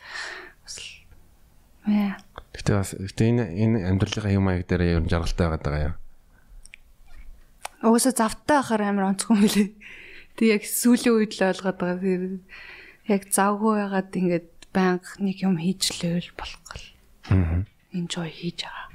бас 0.65 0.75
мэ. 1.85 2.17
Гэтэ 2.57 2.73
бас 2.73 2.97
энэ 2.97 3.53
энэ 3.53 3.77
амьдралынхаа 3.93 4.33
юм 4.33 4.49
аяг 4.49 4.65
дээр 4.65 4.97
ер 4.97 5.01
нь 5.05 5.11
жаргалтай 5.13 5.45
байгаад 5.45 5.65
байгаа 5.65 5.87
юм. 5.93 5.95
Угсаа 7.85 8.13
завтай 8.17 8.57
байхаар 8.57 8.83
амар 8.89 9.13
онцгүй 9.13 9.35
мөлий. 9.37 9.69
Тэг 10.33 10.47
яг 10.57 10.63
сүүлийн 10.65 11.15
үед 11.21 11.37
л 11.37 11.53
ойлгоод 11.53 11.77
байгаа. 11.77 12.41
Яг 13.05 13.21
завгүй 13.29 13.73
байгаад 13.77 14.09
ингээд 14.09 14.49
банк 14.73 15.05
нэг 15.21 15.37
юм 15.45 15.61
хийж 15.61 16.01
лээвэл 16.01 16.33
болох 16.33 16.61
гал. 16.65 16.87
Аа. 17.29 17.61
Enjoy 17.93 18.25
хийж 18.33 18.65
байгаа. 18.65 18.89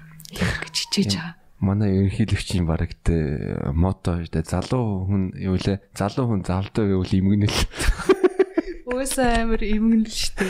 гэж 0.67 0.75
хичээж 0.75 1.13
байгаа 1.15 1.40
манай 1.61 1.93
ерөнхийлөгчийн 1.93 2.65
бараг 2.65 2.97
тэ 3.05 3.71
мото 3.77 4.17
тэ 4.25 4.43
залуу 4.43 5.05
хүн 5.05 5.37
юу 5.37 5.61
лээ 5.61 5.85
залуу 5.93 6.33
хүн 6.33 6.43
завлдаа 6.43 6.85
гэвэл 6.89 7.21
имгэнэл. 7.21 7.61
Өөсөө 8.89 9.29
амар 9.45 9.63
имгэнэл 9.63 10.11
штэ 10.11 10.45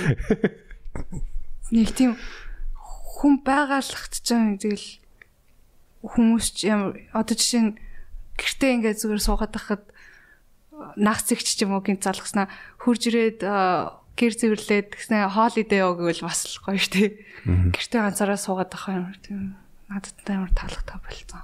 Нэг 1.70 1.94
тийм 1.94 2.18
хүн 3.20 3.42
байгаалахт 3.46 4.23
ч 4.23 4.35
юм 4.35 4.59
тэгэл 4.59 4.88
хүмүүс 6.03 6.46
ч 6.57 6.59
ямар 6.66 6.99
одоо 7.14 7.35
жишээ 7.38 7.62
нь 7.62 7.73
гэртээ 8.35 8.70
ингээд 8.75 9.01
зүгээр 9.05 9.23
суугаад 9.23 9.53
байхад 9.55 9.85
наац 10.99 11.31
зэгч 11.31 11.46
ч 11.55 11.62
юм 11.62 11.79
уу 11.79 11.85
гинт 11.85 12.03
залгаснаа 12.03 12.51
хурж 12.83 13.07
ирээд 13.07 13.46
гэр 14.18 14.33
зэвэрлээд 14.35 14.87
тэгснэ 14.99 15.31
holiday 15.31 15.81
оо 15.87 15.94
гэвэл 15.94 16.27
бас 16.27 16.49
л 16.49 16.59
гоё 16.64 16.81
дээ. 16.81 17.09
Гэртээ 17.70 18.01
ганцаараа 18.03 18.40
суугаад 18.40 18.73
авах 18.75 18.90
юм 18.90 19.07
тийм 19.23 19.40
надад 19.90 20.14
амар 20.31 20.53
таалагдаа 20.55 20.98
болцсон. 21.03 21.42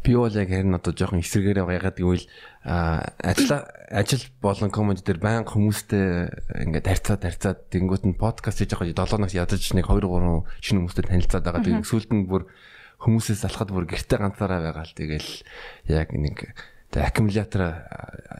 Би 0.00 0.14
бол 0.14 0.32
яг 0.32 0.48
харин 0.48 0.78
одоо 0.78 0.94
жоохон 0.94 1.20
эсрэгээрээ 1.20 1.66
байгаад 1.66 1.98
гэвэл 1.98 2.24
ажил 2.64 3.52
ажил 3.90 4.24
болон 4.40 4.70
комеди 4.70 5.02
дээр 5.04 5.18
баян 5.20 5.44
хүмүүстэй 5.44 6.30
ингээд 6.70 6.86
харьцаад 6.86 7.20
харьцаад 7.26 7.58
тэнгуут 7.68 8.06
нь 8.06 8.16
подкаст 8.16 8.62
хийж 8.62 8.78
байгаа 8.78 8.94
7 8.94 9.20
нагс 9.20 9.34
ядаж 9.36 9.60
нэг 9.74 9.90
2 9.90 10.06
3 10.06 10.46
шинэ 10.62 10.78
хүмүүстэй 10.86 11.04
танилцаад 11.04 11.44
байгаа. 11.44 11.64
Тэгээд 11.66 11.90
сүүлд 11.90 12.10
нь 12.14 12.24
бүр 12.30 12.46
хүмүүсээс 13.02 13.44
алхаад 13.44 13.70
бүр 13.74 13.84
гэрте 13.90 14.16
ганцаараа 14.16 14.60
байгаа 14.70 14.86
л 14.86 14.96
тэгэл 14.96 15.30
яг 15.90 16.08
нэг 16.16 16.54
тэг 16.94 17.02
аккумулятор 17.10 17.62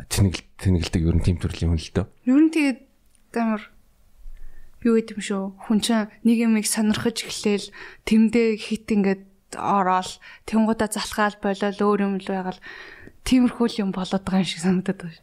тэнэгэл 0.09 0.47
тэнэгэлдэг 0.63 1.03
ер 1.05 1.17
нь 1.19 1.25
тийм 1.27 1.37
төрлийн 1.43 1.75
хүн 1.75 1.83
л 1.83 1.93
дөө. 1.93 2.07
Ер 2.25 2.41
нь 2.41 2.53
тэгээд 2.55 2.81
амар 3.37 3.63
юу 4.85 4.97
гэдэг 4.97 5.17
юм 5.17 5.25
шүү. 5.25 5.45
Хүн 5.69 5.79
чинь 5.85 6.09
нэг 6.25 6.37
юмыг 6.41 6.67
сонирхож 6.67 7.27
эхлээл 7.27 7.69
тэрндээ 8.09 8.49
хит 8.57 8.89
ингээд 8.89 9.23
ороод 9.57 10.21
тэнгуудаа 10.47 10.89
залхаал 10.89 11.37
болол 11.43 11.79
өөр 11.79 12.01
юм 12.07 12.15
л 12.23 12.29
байгаал 12.29 12.61
тиймэрхүү 13.27 13.83
юм 13.83 13.91
болоод 13.93 14.25
байгаа 14.25 14.43
юм 14.45 14.49
шиг 14.49 14.63
санагдаад 14.63 15.01
байна. 15.05 15.23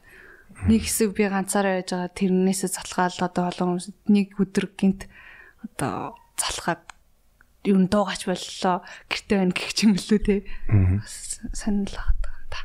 Нэг 0.67 0.81
хэсэг 0.85 1.13
би 1.15 1.23
ганцаараа 1.29 1.81
байж 1.81 1.89
байгаа 1.93 2.11
тэрнээсээ 2.17 2.69
залхаал 2.75 3.17
одоо 3.23 3.43
олон 3.49 3.67
хүмүүс 3.77 3.87
нэг 4.09 4.27
өдөр 4.37 4.65
гинт 4.77 5.09
одоо 5.63 6.17
залхаад 6.37 6.83
н 7.67 7.87
дуугач 7.89 8.25
боллоо 8.27 8.83
гэртээ 9.09 9.37
байна 9.37 9.53
гэх 9.55 9.73
юм 9.83 9.93
лүү 9.97 10.19
те. 10.23 10.35
Санал 11.53 11.89
байгаа 11.89 12.13
юм 12.13 12.49
та. 12.51 12.59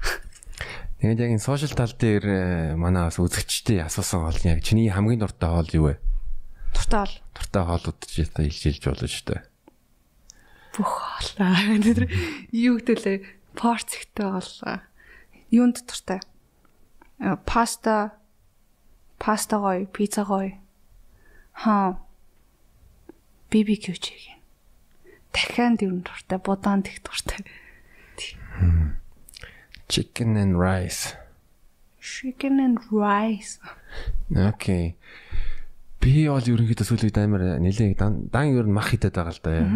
Тэгээд 1.03 1.19
яг 1.19 1.31
энэ 1.35 1.43
сошиал 1.43 1.75
тал 1.75 1.95
дээр 1.99 2.25
э, 2.31 2.77
манай 2.79 3.11
бас 3.11 3.19
үзэгчтэй 3.19 3.83
асуусан 3.83 4.23
бол 4.23 4.39
яг 4.47 4.63
чиний 4.63 4.87
хамгийн 4.87 5.19
дуртай 5.19 5.51
хоол 5.51 5.71
юу 5.75 5.85
вэ? 5.91 6.12
Дуртай 6.73 7.01
хоол. 7.05 7.17
Дуртай 7.37 7.63
хоолууд 7.65 7.99
ч 8.09 8.25
яста 8.25 8.43
илжүүлж 8.43 8.83
болно 8.85 9.09
шүү 9.09 9.27
дээ 9.31 9.43
бүх 10.73 10.89
хоолоо. 10.89 11.77
Тэр 11.85 12.09
юу 12.53 12.81
гэдэлээ 12.81 13.19
порцэгтэй 13.57 14.25
хоолоо. 14.25 14.81
Юунд 15.53 15.85
дуртай? 15.85 16.21
Э, 17.21 17.37
паста 17.45 18.17
паста 19.21 19.61
гоё, 19.61 19.87
пицца 19.87 20.25
гоё. 20.25 20.57
Хаа. 21.53 22.01
BBQ 23.53 23.85
чиг. 24.01 24.41
Дахиад 25.33 25.85
юу 25.85 26.01
дуртай, 26.01 26.39
будаанд 26.41 26.89
их 26.89 27.05
дуртай. 27.05 27.45
Chicken 29.89 30.41
and 30.41 30.57
rice. 30.57 31.13
Chicken 32.01 32.57
and 32.65 32.81
rice. 32.91 33.61
Окей. 34.33 34.97
Би 36.03 36.27
бол 36.27 36.43
ерөнхийдөө 36.43 36.87
сүүлийн 36.87 37.15
амар 37.23 37.63
нэлээд 37.63 37.95
дан 37.97 38.47
ер 38.51 38.67
нь 38.67 38.75
мах 38.75 38.91
хитэд 38.91 39.15
байгаа 39.15 39.31
л 39.31 39.43
да 39.47 39.51
яа. 39.55 39.71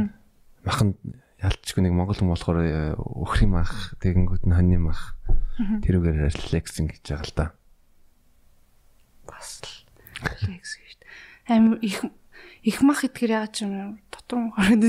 Маханд 0.66 0.98
ялчгүй 1.38 1.86
нэг 1.86 1.94
монгол 1.94 2.18
хүн 2.18 2.32
болохоор 2.34 2.58
э, 2.66 2.98
өхрийн 2.98 3.54
мах, 3.54 3.94
тэгэнгүүт 4.02 4.42
нь 4.50 4.56
хоньны 4.56 4.78
мах. 4.82 5.14
Тэрүүгээр 5.86 6.26
рефлексэн 6.26 6.90
гэж 6.90 7.02
байгаа 7.06 7.26
л 7.30 7.36
да. 7.38 7.46
Бас 9.30 9.62
л 9.62 9.70
рефлекс 10.26 10.72
гэж. 10.82 10.98
Амир 11.46 11.78
их 11.78 12.02
их 12.66 12.82
мах 12.82 13.06
итгэр 13.06 13.38
яагаад 13.46 13.54
ч 13.54 13.62
юм 13.62 14.02
дотор 14.10 14.50
мах 14.50 14.58
ороод 14.58 14.82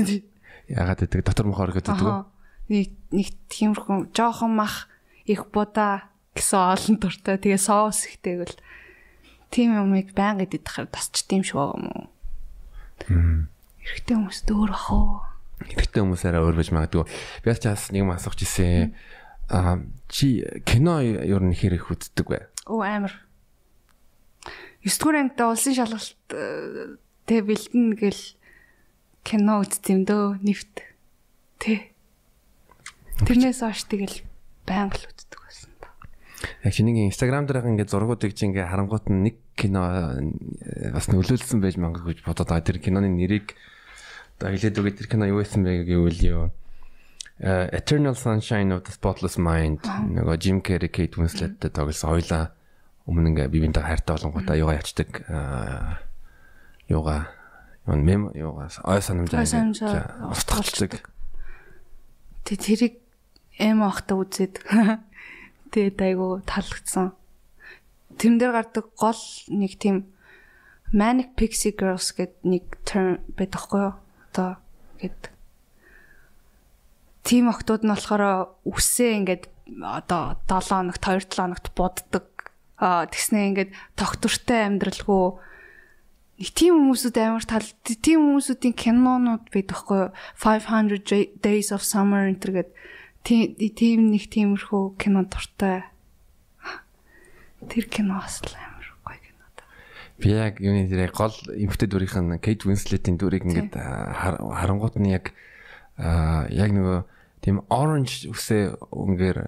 яагаад 0.66 1.00
гэдэг? 1.06 1.22
Дотор 1.22 1.46
мах 1.46 1.62
ороод 1.62 1.78
гэдэг. 1.78 2.02
Нэг 2.66 2.98
нэг 3.14 3.28
тиймэрхүү 3.46 4.10
жоохон 4.10 4.58
мах 4.58 4.90
их 5.22 5.46
будаа 5.54 6.10
гэсэн 6.34 6.58
олон 6.74 6.96
дуртай. 6.98 7.38
Тэгээ 7.38 7.62
соус 7.62 8.10
ихтэйгэл 8.10 8.58
тийм 9.50 9.76
юмыг 9.76 10.12
байнга 10.12 10.44
идэх 10.44 10.88
тасч 10.92 11.24
тийм 11.24 11.42
шүү 11.42 11.76
юм 11.76 11.84
уу? 11.88 12.04
Эрэгтэй 13.82 14.14
хүмүүс 14.16 14.40
дөөр 14.44 14.72
ах 14.74 14.88
Эрэгтэй 15.58 16.02
хүмүүс 16.04 16.22
арай 16.28 16.42
өөр 16.44 16.56
байж 16.60 16.70
магадгүй. 16.70 17.04
Би 17.42 17.50
ч 17.56 17.66
бас 17.66 17.90
нэг 17.90 18.06
юм 18.06 18.14
асуух 18.14 18.38
гэсэн. 18.38 18.94
Аа 19.50 19.82
чи 20.06 20.44
кино 20.62 21.00
ер 21.02 21.42
нь 21.42 21.56
хэр 21.56 21.74
их 21.80 21.90
үздэг 21.90 22.26
вэ? 22.30 22.46
Оо 22.70 22.84
амар. 22.84 23.14
9 24.86 25.02
дугаар 25.02 25.16
ангида 25.26 25.50
улсын 25.50 25.74
шалгалт 25.74 26.14
тэг 27.26 27.40
бэлдэн 27.48 27.98
гэл 27.98 28.22
кино 29.26 29.60
үзтiim 29.66 30.06
дөө 30.06 30.38
нэвт. 30.46 30.86
Тэ. 31.58 31.90
Тэрнээс 33.26 33.66
хойш 33.66 33.82
тэгэл 33.90 34.22
байнга 34.62 34.94
л. 34.94 35.17
Яг 36.62 36.72
чиний 36.72 37.06
инстаграм 37.06 37.46
дээрх 37.46 37.66
ингээд 37.66 37.90
зургуудыг 37.90 38.34
чи 38.34 38.46
ингээд 38.46 38.70
харангуут 38.70 39.10
нь 39.10 39.26
нэг 39.26 39.36
кино 39.58 40.14
бас 40.94 41.10
нөлөөлсөн 41.10 41.58
байж 41.58 41.76
магадгүй 41.78 42.18
гэж 42.18 42.26
бодоод 42.26 42.48
байгаа. 42.48 42.66
Тэр 42.66 42.78
киноны 42.78 43.10
нэрийг 43.10 43.58
одоо 44.38 44.54
хэлээд 44.54 44.78
үгүй 44.78 44.92
тэр 44.94 45.08
кино 45.10 45.26
юу 45.26 45.42
байсан 45.42 45.66
бэ 45.66 45.82
гэвэл 45.82 46.22
юу? 46.22 46.44
Eternal 47.38 48.14
Sunshine 48.18 48.74
of 48.74 48.82
the 48.82 48.92
Spotless 48.94 49.38
Mind. 49.38 49.82
Нөгөө 49.82 50.38
Jim 50.42 50.58
Carrey, 50.62 50.90
Kate 50.90 51.18
Winslet-тэй 51.18 51.70
тоглосон 51.70 52.10
хоёлаа 52.18 52.50
өмнө 53.06 53.30
ингээ 53.34 53.48
бивэнтэй 53.48 53.82
хайртай 53.82 54.14
болонгуудаа 54.18 54.58
юугаа 54.58 54.78
ячдаг 54.82 55.22
юугаа 56.90 57.30
юун 57.86 58.02
мем 58.04 58.22
юугаа 58.34 58.68
ой 58.84 59.00
санамжаа 59.00 60.28
устгалцдаг. 60.34 61.08
Тэ 62.44 62.58
тэрийг 62.58 63.00
эм 63.58 63.86
ахта 63.86 64.18
үзээд 64.18 64.60
тэгээд 65.70 65.98
айгу 66.02 66.42
таалагдсан. 66.44 67.12
Тэрэн 68.18 68.38
дээр 68.38 68.52
гардаг 68.52 68.86
гол 68.96 69.22
нэг 69.48 69.78
тийм 69.78 70.10
Manic 70.92 71.36
Pixie 71.36 71.76
Girls 71.76 72.16
гэдэг 72.16 72.42
нэг 72.48 72.64
term 72.88 73.20
байдаг 73.36 73.60
хгүй 73.60 73.82
юу? 73.92 73.94
одоо 74.32 74.56
гэд 75.00 75.32
тим 77.24 77.50
охтууд 77.52 77.84
нь 77.84 77.92
болохоор 77.92 78.56
үсээ 78.64 79.18
ингээд 79.20 79.44
одоо 79.82 80.40
7 80.48 80.96
хоногт 80.96 81.02
2 81.04 81.28
7 81.28 81.36
хоногт 81.36 81.66
буддаг. 81.76 82.26
Аа 82.80 83.04
тэгснэ 83.10 83.52
ингээд 83.52 83.70
тогтвортой 83.98 84.60
амьдралгүй 84.64 85.24
нэг 86.38 86.48
тийм 86.54 86.78
хүмүүсүүд 86.78 87.16
амар 87.18 87.44
тал 87.44 87.68
тийм 87.84 88.38
хүмүүсүүдийн 88.38 88.74
кинонууд 88.78 89.44
байдаг 89.50 89.76
хгүй 89.76 90.02
500 90.38 91.42
Days 91.42 91.74
of 91.74 91.82
Summer 91.82 92.30
энэ 92.30 92.38
гээд 92.38 92.70
тийм 93.24 94.10
нэг 94.12 94.28
тиймэрхүү 94.30 94.96
кино 95.00 95.24
дуртай. 95.26 95.86
Тэр 97.68 97.84
кино 97.90 98.22
бас 98.22 98.42
л 98.44 98.54
Би 100.18 100.34
яг 100.34 100.58
юуны 100.58 100.90
дээр 100.90 101.14
гол 101.14 101.30
эмхтэй 101.46 101.86
дүрийнх 101.86 102.18
нь 102.18 102.42
Кейт 102.42 102.66
Винслетийн 102.66 103.14
дүрийг 103.22 103.46
ингээд 103.46 103.70
харангуут 103.70 104.98
нь 104.98 105.14
яг 105.14 105.30
яг 106.50 106.74
нөгөө 106.74 106.98
тийм 107.38 107.62
orange 107.70 108.26
үсээ 108.26 108.82
үнгээр 108.90 109.38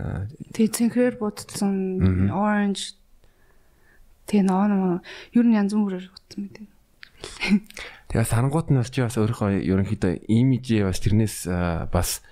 тий 0.55 0.71
цэнхрээр 0.71 1.19
будсан 1.19 2.31
orange. 2.31 2.95
Тий 4.31 4.47
ноо 4.47 4.71
ноо 4.71 4.95
ер 5.35 5.43
нь 5.43 5.59
янз 5.59 5.75
бүрээр 5.75 6.07
утсан 6.07 6.39
мэт. 6.39 6.63
Тэгээ 8.15 8.31
сарангуут 8.31 8.71
нь 8.71 8.79
бол 8.79 8.87
чи 8.95 9.03
бас 9.03 9.19
өөрийнхөө 9.19 9.67
ерөнхийдөө 9.67 10.31
имижээ 10.31 10.87
бас 10.87 11.03
тэрнээс 11.03 11.37
бас 11.91 12.23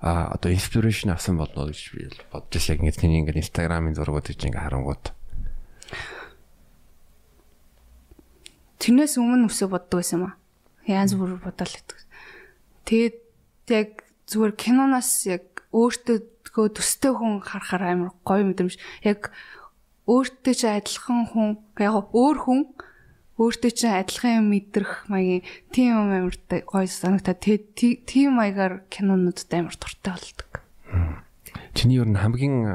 а 0.00 0.34
одоо 0.34 0.52
инспирэшн 0.54 1.10
авсан 1.10 1.38
болоо 1.38 1.70
гэж 1.70 1.80
би 1.94 2.10
бодож 2.32 2.64
яг 2.70 2.78
ингээд 2.82 3.00
тэний 3.02 3.18
ингээд 3.22 3.42
инстаграмын 3.42 3.98
зургууд 3.98 4.30
гэж 4.30 4.46
ингээд 4.46 4.62
харангуут. 4.62 5.18
тэрнээс 8.88 9.18
өмнө 9.20 9.50
өсөө 9.50 9.68
боддог 9.74 10.00
байсан 10.00 10.16
юм 10.16 10.24
аа. 10.30 10.34
Янз 10.88 11.12
бүр 11.18 11.36
бодоол 11.42 11.68
гэдэг. 11.68 11.98
Тэгээд 12.88 13.18
яг 13.68 13.90
зүгээр 14.30 14.54
киноноос 14.56 15.10
яг 15.28 15.44
өөртөө 15.76 16.72
төстэй 16.72 17.12
хүн 17.12 17.44
харахаар 17.44 17.84
амар 17.84 18.16
гоё 18.24 18.48
мэдрэмж. 18.48 18.80
Яг 19.04 19.34
өөртөө 20.08 20.54
ч 20.56 20.62
адилхан 20.64 21.28
хүн 21.28 21.60
яг 21.76 22.08
өөр 22.16 22.38
хүн 22.38 22.60
өөртөө 23.38 23.72
ч 23.72 23.86
адилхан 23.86 24.42
юм 24.42 24.46
мэдрэх 24.50 25.06
маягийн 25.06 25.46
тийм 25.70 25.88
юм 25.94 26.10
амар 26.10 26.36
гоё 26.66 26.86
санагтаа 26.90 27.38
тийм 27.38 28.34
маягаар 28.34 28.84
кинонууд 28.90 29.38
амар 29.54 29.78
дуртай 29.78 30.12
болдог. 30.12 30.50
Чиний 31.74 32.02
ер 32.02 32.10
нь 32.10 32.18
хамгийн 32.18 32.66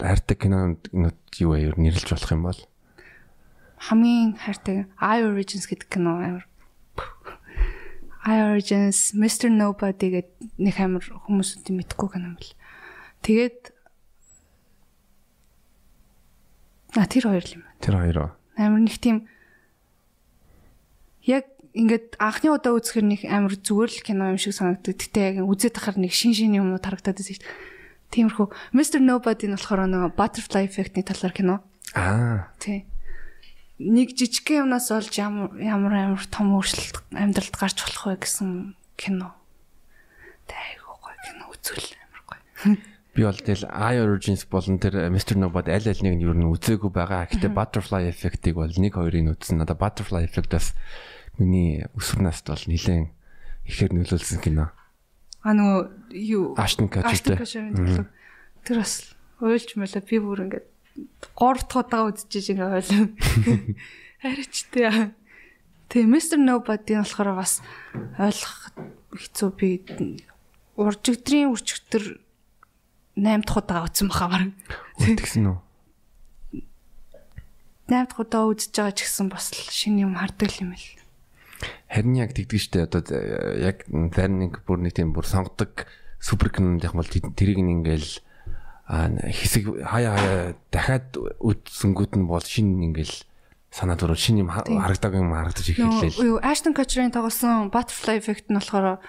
хайртай 0.00 0.36
кинонууд 0.40 1.20
юу 1.36 1.52
вэ? 1.52 1.68
Ер 1.68 1.76
нь 1.76 1.84
нэрлэж 1.84 2.08
болох 2.16 2.32
юм 2.32 2.42
бол? 2.48 2.60
хамгийн 3.76 4.40
хайртай 4.40 4.88
I 4.96 5.20
Origins 5.22 5.68
гэдэг 5.68 5.88
кино 5.92 6.16
амар 6.18 6.44
I 8.26 8.42
Origins, 8.42 9.14
Mr 9.14 9.52
Nobody 9.52 10.10
гэдэг 10.10 10.58
нэг 10.58 10.76
амар 10.80 11.04
хүмүүсүүд 11.04 11.70
мэдхгүй 11.70 12.08
кино 12.10 12.34
юм 12.34 12.36
бэл. 12.40 12.56
Тэгээд 13.22 13.76
А 16.96 17.04
тэр 17.04 17.28
хоёр 17.28 17.44
юм. 17.52 17.62
Тэр 17.84 17.94
хоёр. 18.00 18.18
Амар 18.56 18.80
нэг 18.80 18.96
тийм 18.96 19.28
яг 21.26 21.44
ингээд 21.76 22.16
анхны 22.16 22.56
удаа 22.56 22.72
үзэхэр 22.78 23.04
нэг 23.04 23.20
амар 23.28 23.54
зүгээр 23.60 23.90
л 23.92 24.06
кино 24.06 24.32
юм 24.32 24.40
шиг 24.40 24.56
санагддаг. 24.56 24.96
Гэтэ 24.96 25.20
яг 25.20 25.36
үзээд 25.44 25.76
тахаар 25.76 26.00
нэг 26.00 26.16
шин 26.16 26.32
шин 26.32 26.56
юмнууд 26.56 26.80
харагдаад 26.80 27.20
байсан 27.20 27.36
шүү 27.36 27.44
дээ. 27.44 27.74
Тиймэрхүү 28.16 28.46
Mr 28.72 29.00
Nobody 29.04 29.50
нь 29.50 29.54
болохоор 29.58 29.84
нөгөө 29.84 30.16
Butterfly 30.16 30.64
Effect-ний 30.64 31.04
талаар 31.04 31.34
кино. 31.36 31.54
Аа. 31.92 32.48
Тий. 32.62 32.88
нэг 33.78 34.16
жижиг 34.16 34.56
юмнаас 34.56 34.88
олж 34.88 35.12
ямар 35.20 35.52
ямар 35.60 35.92
амар 35.92 36.24
том 36.32 36.56
өөрчлөлт 36.56 37.04
амьдралд 37.12 37.56
гарч 37.60 37.76
болох 37.84 38.04
вэ 38.08 38.16
гэсэн 38.24 38.72
кино. 38.96 39.36
Тайгуу 40.48 40.96
гоё 40.96 41.16
кино 41.28 41.44
үзүүл 41.52 41.88
амар 42.00 42.22
гоё. 42.24 42.40
Би 43.16 43.24
бол 43.24 43.36
тэгэл 43.36 43.68
I 43.68 44.00
Origins 44.00 44.48
болон 44.48 44.80
тэр 44.80 45.12
Mr. 45.12 45.36
Nobody 45.36 45.76
аль 45.76 45.88
аль 45.92 46.04
нэг 46.04 46.14
нь 46.16 46.24
юу 46.24 46.32
н 46.32 46.48
үзээгүй 46.56 46.88
байгаа. 46.88 47.28
Гэхдээ 47.28 47.52
Butterfly 47.52 48.08
Effect-ийг 48.08 48.56
бол 48.56 48.72
нэг 48.72 48.96
хоёрыг 48.96 49.36
үзсэн. 49.36 49.60
Надаа 49.60 49.76
Butterfly 49.76 50.24
Effect-аас 50.24 50.72
миний 51.38 51.84
өсвөр 51.96 52.26
наст 52.26 52.46
бол 52.48 52.64
нэлээд 52.66 53.12
ихээр 53.66 53.92
нөлөөлсөн 53.92 54.40
кино. 54.40 54.70
А 55.42 55.54
нөгөө 55.54 56.16
юу 56.16 56.54
Ashton 56.58 56.90
Kutcher 56.90 57.38
тэр 58.66 58.76
бас 58.82 59.14
уйлж 59.38 59.76
мэлээ 59.78 60.02
би 60.02 60.18
бүр 60.18 60.48
ингээд 60.48 60.66
3 61.38 61.68
дахь 61.68 61.76
удаа 61.86 62.02
үзчихэж 62.10 62.46
ингээ 62.56 62.70
ойлоо. 62.80 63.04
Харичтэй. 64.22 65.12
Тэгээ 65.92 66.08
Mr. 66.10 66.40
Nobody 66.40 66.98
болохоор 66.98 67.36
бас 67.36 67.60
ойлгох 68.18 68.74
хэцүү 69.14 69.50
би 69.54 69.68
уржигдрийн 70.76 71.52
үрчгтэр 71.52 72.04
8 73.16 73.44
дахь 73.44 73.60
удаа 73.60 73.86
үзсэн 73.86 74.08
баха 74.10 74.28
баг. 74.28 74.50
Тэгсэн 74.98 75.46
үү? 75.52 75.58
8 77.86 78.10
дахь 78.10 78.20
удаа 78.20 78.50
үзэж 78.50 78.74
байгаа 78.74 78.94
ч 78.98 79.06
гэсэн 79.06 79.30
бас 79.30 79.54
шинэ 79.54 80.04
юм 80.04 80.18
хардаг 80.18 80.52
юм 80.58 80.74
л. 80.74 80.86
Харин 81.88 82.18
яг 82.18 82.34
тэгдэг 82.36 82.60
штэ 82.60 82.86
одоо 82.86 83.02
яг 83.56 83.86
зарим 83.88 84.40
нэг 84.42 84.64
бүр 84.66 84.82
нэг 84.84 84.96
тийм 84.96 85.12
бүр 85.16 85.24
сонгодог 85.24 85.88
супер 86.20 86.50
кинонд 86.52 86.84
яг 86.84 86.92
бол 86.92 87.06
тэрийг 87.06 87.58
ингээл 87.60 88.20
хэсэг 88.86 89.82
хаяа 89.82 90.14
хаяа 90.14 90.54
дахиад 90.70 91.16
үзсэнгүүд 91.42 92.12
нь 92.20 92.28
бол 92.30 92.44
шинэ 92.44 92.86
ингээл 92.90 93.16
санаад 93.74 94.04
өрөө 94.06 94.18
шинэ 94.18 94.46
юм 94.46 94.50
харагдаг 94.54 95.12
юм 95.18 95.34
харагдаж 95.34 95.66
эхэллээ. 95.74 96.22
Юу 96.22 96.38
Ashton 96.38 96.72
Kutcher-ийн 96.72 97.10
тоглосон 97.10 97.68
Butterfly 97.74 98.22
Effect 98.22 98.46
нь 98.46 98.56
болохоор 98.56 99.02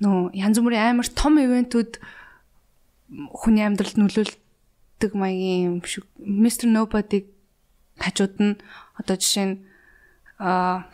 нөө 0.00 0.30
янз 0.32 0.56
бүрийн 0.62 0.94
амар 0.94 1.08
том 1.10 1.42
ивентүүд 1.42 1.98
хүний 3.34 3.66
амьдралд 3.66 3.98
нөлөөлдөг 3.98 5.12
маягийн 5.12 5.62
юм 5.68 5.76
шиг 5.82 6.06
Mr 6.22 6.70
Nobody 6.70 7.26
хажууд 7.98 8.34
нь 8.38 8.54
одоо 8.94 9.16
жишээ 9.18 9.46
нь 9.46 9.56
а 10.38 10.86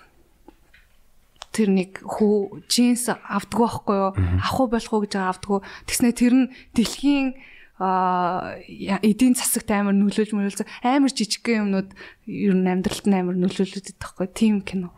тэр 1.52 1.68
нэг 1.68 2.00
хүү 2.00 2.64
джинс 2.66 3.12
авдггүй 3.12 3.68
байхгүй 3.68 3.96
юу? 4.00 4.12
Авах 4.40 4.58
уу 4.60 4.68
болох 4.72 4.92
уу 4.92 5.04
гэж 5.04 5.14
авдггүй. 5.20 5.60
Тэгснэ 5.86 6.16
тэр 6.16 6.32
нь 6.32 6.46
дэлхийн 6.72 7.36
эдийн 7.80 9.34
засагт 9.36 9.68
амар 9.70 9.96
нөлөөлж 9.96 10.32
мөрөлцөө 10.32 10.66
амар 10.86 11.12
жижиг 11.12 11.44
юмнууд 11.44 11.90
ер 12.24 12.54
нь 12.56 12.68
амьдралд 12.70 13.06
нь 13.06 13.18
амар 13.18 13.36
нөлөөлөд 13.36 13.96
байхгүй. 14.00 14.26
Тийм 14.32 14.62
кино. 14.64 14.94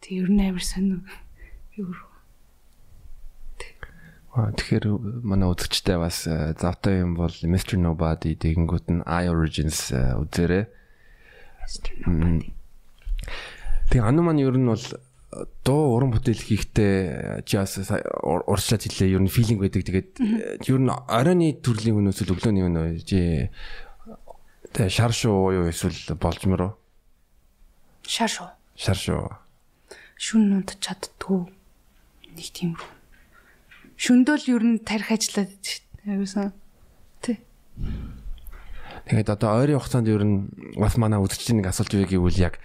Тэг 0.00 0.12
ер 0.24 0.30
нь 0.30 0.44
амар 0.44 0.64
сонио. 0.64 1.02
Юу? 1.76 1.92
Тэгэхээр 4.34 5.22
манай 5.22 5.46
үзэгчтэй 5.46 5.98
бас 5.98 6.26
завтай 6.26 7.06
юм 7.06 7.14
бол 7.14 7.30
Mr 7.30 7.78
Nobody 7.78 8.34
тэгэнгүүт 8.34 8.86
нь 8.90 9.06
I 9.06 9.30
Origins 9.30 9.94
үзээрэй. 9.94 10.66
Тэг 13.94 14.00
ану 14.02 14.26
маань 14.26 14.42
ер 14.42 14.58
нь 14.58 14.66
бол 14.66 14.86
дуу 15.66 15.96
уран 15.96 16.14
бүтээл 16.14 16.42
хийхдээ 16.46 17.42
чи 17.42 17.58
бас 17.58 17.78
уршлаад 18.22 18.82
хэлээ 18.86 19.14
ер 19.18 19.22
нь 19.24 19.32
филинг 19.32 19.60
байдаг 19.60 19.82
тэгээд 19.82 20.10
ер 20.68 20.80
нь 20.80 20.90
оройны 20.90 21.58
төрлийн 21.58 21.98
хүн 21.98 22.10
эсвэл 22.14 22.34
өглөөний 22.38 22.62
хүн 22.62 22.78
чи 23.02 23.50
тэг 24.70 24.90
шар 24.90 25.10
шүү 25.10 25.54
юу 25.58 25.66
эсвэл 25.70 26.14
болжмор 26.18 26.62
уу? 26.62 26.72
Шар 28.06 28.30
шүү. 28.30 28.50
Шар 28.78 28.98
шүү. 28.98 29.22
Шүн 30.18 30.60
унтаж 30.62 30.78
чаддгүй 30.82 31.50
нэг 32.34 32.48
тийм 32.54 32.78
шүндөл 33.96 34.44
ер 34.50 34.62
нь 34.62 34.82
тарих 34.82 35.10
ажиллаад 35.14 35.54
аюусан. 36.06 36.52
Тэ. 37.22 37.38
Тэгээд 39.06 39.30
одоо 39.30 39.62
ойрын 39.62 39.78
хугацаанд 39.78 40.10
ер 40.10 40.22
нь 40.26 40.50
бас 40.76 40.98
манай 40.98 41.22
үзэгчдийн 41.22 41.62
нэг 41.62 41.70
асуулт 41.70 41.94
юу 41.94 42.04
гэвэл 42.04 42.42
яг 42.42 42.58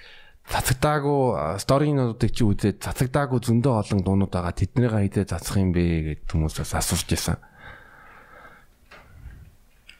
цацагдаагүй 0.50 1.22
сторинуудыг 1.62 2.32
чи 2.34 2.43
үзээд 2.43 2.82
цацагдаагүй 2.82 3.39
зөндөө 3.45 3.74
олон 3.86 4.00
дуунууд 4.02 4.34
байгаа 4.34 4.54
тэднийг 4.58 4.93
хідээ 4.93 5.30
цацах 5.30 5.62
юм 5.62 5.72
бэ 5.72 6.18
гэд 6.20 6.30
хүмүүсээс 6.34 6.74
асууж 6.74 7.06
байсан. 7.06 7.38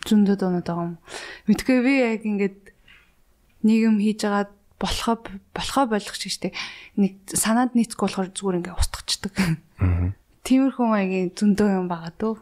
Зөндөө 0.10 0.36
дуунууд 0.41 0.66
байгаа 0.66 0.88
юм. 0.89 0.97
Мэдгүй 1.45 1.78
би 1.86 1.93
яг 2.02 2.26
ингээд 2.26 2.58
нэг 3.66 3.80
юм 3.86 3.95
хийж 4.02 4.26
байгаа 4.26 4.50
болохоо 4.82 5.16
болохоо 5.54 5.86
болгох 5.86 6.18
шиг 6.18 6.34
штэ. 6.34 6.58
Нэг 6.97 7.30
санаанд 7.30 7.78
нийцэхгүй 7.78 8.10
болохоор 8.10 8.34
зүгээр 8.34 8.58
ингээд 8.66 8.80
устгачдаг. 8.82 9.34
Аа 9.38 10.18
Тиймэрхүү 10.50 10.88
маягийн 10.89 11.30
зөндөө 11.38 11.70
юм 11.78 11.88
байгаа 11.91 12.10
дөө. 12.18 12.36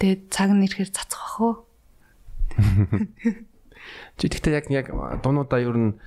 Тэгээд 0.00 0.22
цаг 0.32 0.48
нь 0.54 0.64
ирэхээр 0.64 0.90
цацгах 0.96 1.36
уу? 1.44 1.54
Чи 4.16 4.32
тэгтээ 4.32 4.64
яг 4.64 4.66
яг 4.72 4.86
дуунуудаа 5.20 5.60
ер 5.60 5.76
нь 5.76 5.92
э, 5.92 5.98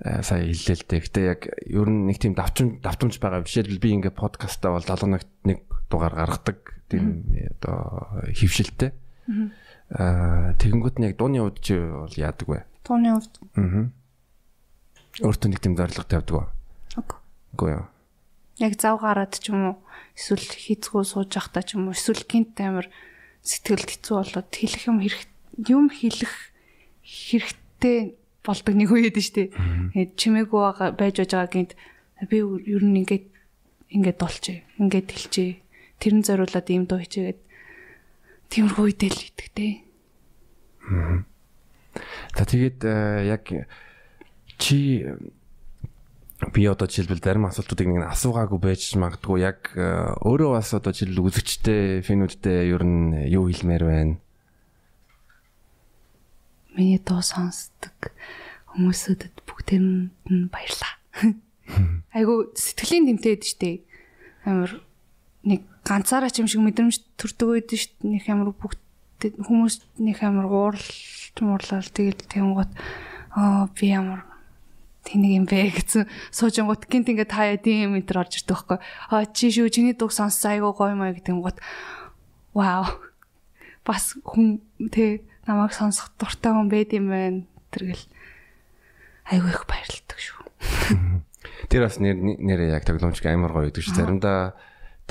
сая 0.00 0.48
хэллээ 0.48 0.76
л 0.80 0.86
дээ. 0.88 1.00
Гэтэ 1.04 1.20
яг 1.28 1.40
ер 1.68 1.88
нь 1.92 2.08
нэг 2.08 2.16
тийм 2.16 2.32
давчим 2.32 2.80
давтамж 2.80 3.20
байгаа. 3.20 3.44
Жишээлбэл 3.44 3.84
би 3.84 3.90
ингээ 4.00 4.14
подкастаа 4.16 4.72
бол 4.72 4.84
7 4.84 5.04
нагт 5.12 5.28
нэг 5.44 5.60
дугаар 5.92 6.16
гаргадаг 6.16 6.80
тийм 6.88 7.28
одоо 7.60 8.24
хөвшилтэй. 8.32 8.96
Аа 9.92 10.56
тэгэнгүүт 10.56 10.96
нь 10.96 11.06
яг 11.12 11.14
дууны 11.20 11.44
хувьд 11.44 11.60
чи 11.60 11.76
бол 11.76 12.14
яадаг 12.16 12.48
вэ? 12.48 12.64
Дууны 12.86 13.12
хувьд. 13.12 13.34
Аа. 13.60 13.92
Өөртөө 15.20 15.48
нэг 15.52 15.60
тийм 15.60 15.74
зорилго 15.76 16.06
тавьдаг 16.08 16.32
ба. 16.32 16.46
Үгүй. 16.96 17.18
Үгүй 17.58 17.70
юу. 17.76 17.86
Яг 18.62 18.72
зав 18.80 19.04
гараад 19.04 19.36
ч 19.36 19.52
юм 19.52 19.74
уу 19.74 19.76
эсвэл 20.16 20.48
хийцгүү 20.48 21.02
сууж 21.04 21.36
явахдаа 21.36 21.64
ч 21.66 21.76
юм 21.76 21.90
уу 21.90 21.96
эсвэл 21.98 22.24
гинт 22.24 22.56
амир 22.56 22.88
сэтгэлд 23.44 23.88
хэцүү 23.88 24.16
болоод 24.16 24.50
хэлэх 24.52 24.84
юм 24.88 24.98
хэрэг 25.02 25.28
юм 25.66 25.86
хэлэх 25.90 26.34
хэрэгтэй 27.00 28.19
болдог 28.44 28.74
нэг 28.74 28.90
үед 28.90 29.16
нь 29.16 29.24
штэ. 29.24 29.52
Тэгээд 29.92 30.12
чимээгүй 30.16 30.96
байж 30.96 31.16
байгаа 31.20 31.48
гинт 31.52 31.72
би 32.28 32.38
ер 32.40 32.84
нь 32.84 33.00
ингээд 33.04 33.26
ингээд 33.92 34.18
долчээ. 34.18 34.58
Ингээд 34.80 35.08
хэлчээ. 35.10 35.50
Тэрэн 36.00 36.22
зориулаад 36.24 36.66
ийм 36.72 36.84
дуу 36.88 37.00
хичээгээд 37.04 37.40
тиймэрхүү 38.48 38.84
үедээ 38.88 39.10
л 39.12 39.26
итгэдэг. 39.28 39.72
За 42.34 42.44
тэгээд 42.46 42.80
э, 42.86 42.94
яг 43.28 43.44
чи 44.56 45.04
би 46.54 46.62
одоо 46.64 46.88
жишээлбэл 46.88 47.20
зарим 47.20 47.44
асуултуудыг 47.46 47.88
нэг 47.90 48.08
асуугаагүй 48.08 48.60
байж 48.62 48.96
магадгүй 48.96 49.38
яг 49.44 49.76
э, 49.76 50.16
өөрөө 50.24 50.50
бас 50.56 50.72
одоо 50.72 50.96
жишээл 50.96 51.20
үзэгчтэй 51.20 52.00
финүүдтэй 52.00 52.72
ер 52.72 52.82
нь 52.86 53.28
юу 53.28 53.50
хэлмээр 53.50 53.84
байна? 53.84 54.14
Миний 56.76 57.00
дуу 57.02 57.22
сонсдог 57.22 58.14
хүмүүсүүдэд 58.70 59.42
бүгдэнд 59.42 60.14
нь 60.30 60.46
баярлаа. 60.50 60.94
Айгу 62.14 62.54
сэтгэлийн 62.54 63.10
тэмтэйд 63.10 63.42
штэ. 63.42 63.82
Амар 64.46 64.78
нэг 65.42 65.66
ганцаараа 65.82 66.30
ч 66.30 66.42
юм 66.42 66.48
шиг 66.50 66.62
мэдрэмж 66.62 67.18
төрдөг 67.18 67.48
үед 67.50 67.70
штэ. 67.74 68.06
Нэг 68.06 68.24
амар 68.30 68.54
бүгд 68.54 68.78
хүмүүс 69.42 69.98
нэг 69.98 70.22
амар 70.22 70.46
ууралж 70.46 71.34
муурлал 71.42 71.90
тэгэл 71.90 72.24
тэнгууд 72.30 72.72
аа 73.34 73.66
би 73.74 73.90
ямар 73.90 74.24
тэнийг 75.04 75.32
юм 75.42 75.46
бэ 75.50 75.74
гэсэн 75.74 76.06
суужингууд 76.30 76.86
гинт 76.86 77.10
ингээд 77.10 77.32
хаяа 77.34 77.58
тийм 77.58 77.98
энэ 77.98 78.06
төр 78.06 78.22
орж 78.24 78.40
ирдэг 78.40 78.54
байхгүй. 78.54 78.78
Аа 79.10 79.24
чи 79.26 79.50
шүү 79.50 79.68
чиний 79.72 79.94
дуг 79.94 80.12
сонссон 80.12 80.56
айгуу 80.58 80.72
гоё 80.74 80.94
маяг 80.94 81.22
гэнгүүт 81.24 81.58
вау. 82.54 82.86
Бас 83.84 84.14
хүн 84.22 84.60
тэ 84.92 85.24
намайг 85.50 85.74
сонсох 85.74 86.14
дуртай 86.14 86.54
хүн 86.54 86.70
байд 86.70 86.94
юм 86.94 87.10
байна. 87.10 87.42
Тэргэл 87.74 88.06
айгуу 89.26 89.50
их 89.50 89.66
баярлагддаг 89.66 90.18
шүү. 90.22 90.46
Тэр 91.66 91.82
бас 91.86 91.98
нэр 91.98 92.16
нэрээ 92.18 92.78
яг 92.78 92.86
тоглоомч 92.86 93.18
амар 93.26 93.50
гоё 93.50 93.66
гэдэг 93.70 93.82
чи 93.82 93.94
заримдаа 93.94 94.54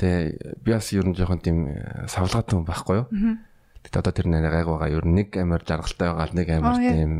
тэ 0.00 0.40
би 0.64 0.72
бас 0.72 0.88
ер 0.96 1.04
нь 1.04 1.12
жоохон 1.12 1.44
тийм 1.44 1.68
э, 1.68 2.08
савлгаатай 2.08 2.56
хүн 2.56 2.64
байхгүй 2.64 2.96
юу? 3.04 3.08
Тэгтээ 3.84 4.00
одоо 4.00 4.12
тэр 4.16 4.28
нэр 4.32 4.48
гайг 4.48 4.68
байгаа 4.68 4.88
ер 4.88 5.04
нь 5.04 5.16
нэг 5.20 5.36
амар 5.36 5.64
жаргалтай 5.64 6.08
байгаа 6.08 6.32
нэг 6.32 6.48
амар 6.56 6.76
тийм 6.80 7.12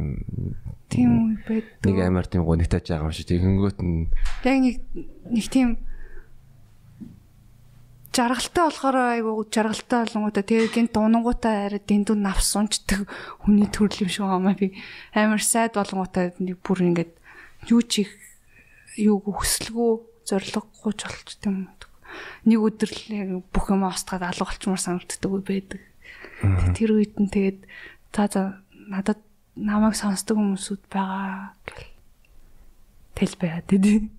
Тийм 0.91 1.11
үе 1.31 1.37
байдаг. 1.47 1.87
Нэг 1.87 1.97
амар 2.03 2.27
тийм 2.27 2.43
гонигтай 2.45 2.81
байгаа 2.83 3.07
юм 3.07 3.15
шиг 3.15 3.29
тэгэнгүүт 3.31 3.79
нь 3.81 4.11
яг 4.45 4.59
нэг 4.59 4.75
нэг 5.31 5.47
тийм 5.47 5.69
жаргалтай 8.11 8.65
болохоор 8.67 8.97
айгуу 9.15 9.47
жаргалтай 9.47 10.07
болонгуудаа 10.07 10.43
тэгээ 10.43 10.75
гинт 10.75 10.93
дунангуудаа 10.95 11.71
арай 11.71 11.83
дэндүү 11.83 12.17
навс 12.19 12.51
унцдаг 12.59 13.07
хүний 13.47 13.71
төрөл 13.71 14.07
юм 14.07 14.11
шиг 14.11 14.27
байгаа 14.27 14.59
би. 14.59 14.75
Амар 15.15 15.43
сайд 15.43 15.79
болонгуудаа 15.79 16.35
нэг 16.43 16.59
бүр 16.59 16.91
ингээд 16.91 17.13
юу 17.71 17.83
чих 17.87 18.11
юу 18.99 19.23
хүсэлгүй 19.23 20.27
зориггүй 20.27 20.93
ч 20.99 21.01
болчт 21.07 21.43
юм 21.47 21.71
нэг 22.45 22.59
өдөр 22.59 22.91
л 22.91 23.47
бүх 23.53 23.71
юм 23.71 23.87
устгаад 23.87 24.27
алга 24.27 24.51
болчмаар 24.51 24.83
санагддаг 24.83 25.31
үе 25.31 25.45
байдаг. 25.47 25.83
Тэр 26.75 26.99
үед 26.99 27.15
нь 27.21 27.31
тэгээд 27.31 27.69
за 28.11 28.27
за 28.27 28.43
надад 28.91 29.21
намайг 29.55 29.95
сонсдог 29.95 30.35
хүмүүсүүд 30.41 30.83
байгаа 30.91 31.55
гэл. 31.63 31.91
Тэл 33.15 33.35
байгаад 33.39 33.67
тий. 33.71 34.11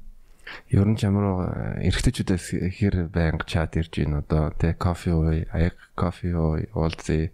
Ер 0.72 0.88
нь 0.88 0.98
ч 1.00 1.08
ямар 1.08 1.80
эргэжтэйчүүдээс 1.84 2.46
хэр 2.76 2.96
байнга 3.12 3.46
чат 3.48 3.80
ирж 3.80 3.92
гин 3.92 4.20
одоо 4.20 4.52
тэ 4.56 4.76
кофе 4.76 5.16
ууй, 5.16 5.48
аяг 5.52 5.76
кофе 5.96 6.36
ууй, 6.36 6.68
уулзъя. 6.76 7.32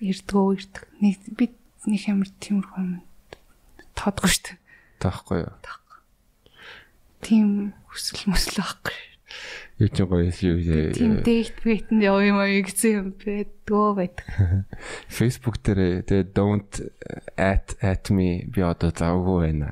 Ирдгөө 0.00 0.46
ирдэг. 0.56 0.84
Нэг 1.00 1.16
би 1.36 1.52
нэг 1.88 2.02
амар 2.08 2.30
тиймэрхүү 2.38 2.80
юм 2.80 3.02
тоодгүй 3.98 4.30
шүү 4.30 4.44
дээ. 4.46 4.58
Таахгүй 5.02 5.38
юу? 5.42 5.54
Тийм 7.22 7.74
хүсэл 7.90 8.30
мөсөл 8.30 8.62
байхгүй. 8.62 8.98
Юу 9.78 9.90
ч 9.94 9.98
гоё 10.02 10.26
юу 10.26 10.58
Тийм 10.94 11.22
дэгт 11.22 11.62
бэтэнд 11.62 12.02
яв 12.02 12.18
юм 12.22 12.38
аа 12.42 12.50
гэсэн 12.50 12.90
юм 12.98 13.08
байдгөө 13.14 13.88
байдаг. 13.94 14.26
Facebook 15.18 15.62
дээр 15.62 16.02
тэгээ 16.02 16.34
don't 16.34 16.72
at 17.38 17.78
at 17.78 18.10
me 18.10 18.46
би 18.46 18.62
одоо 18.62 18.90
завгүй 18.90 19.54
байна. 19.54 19.70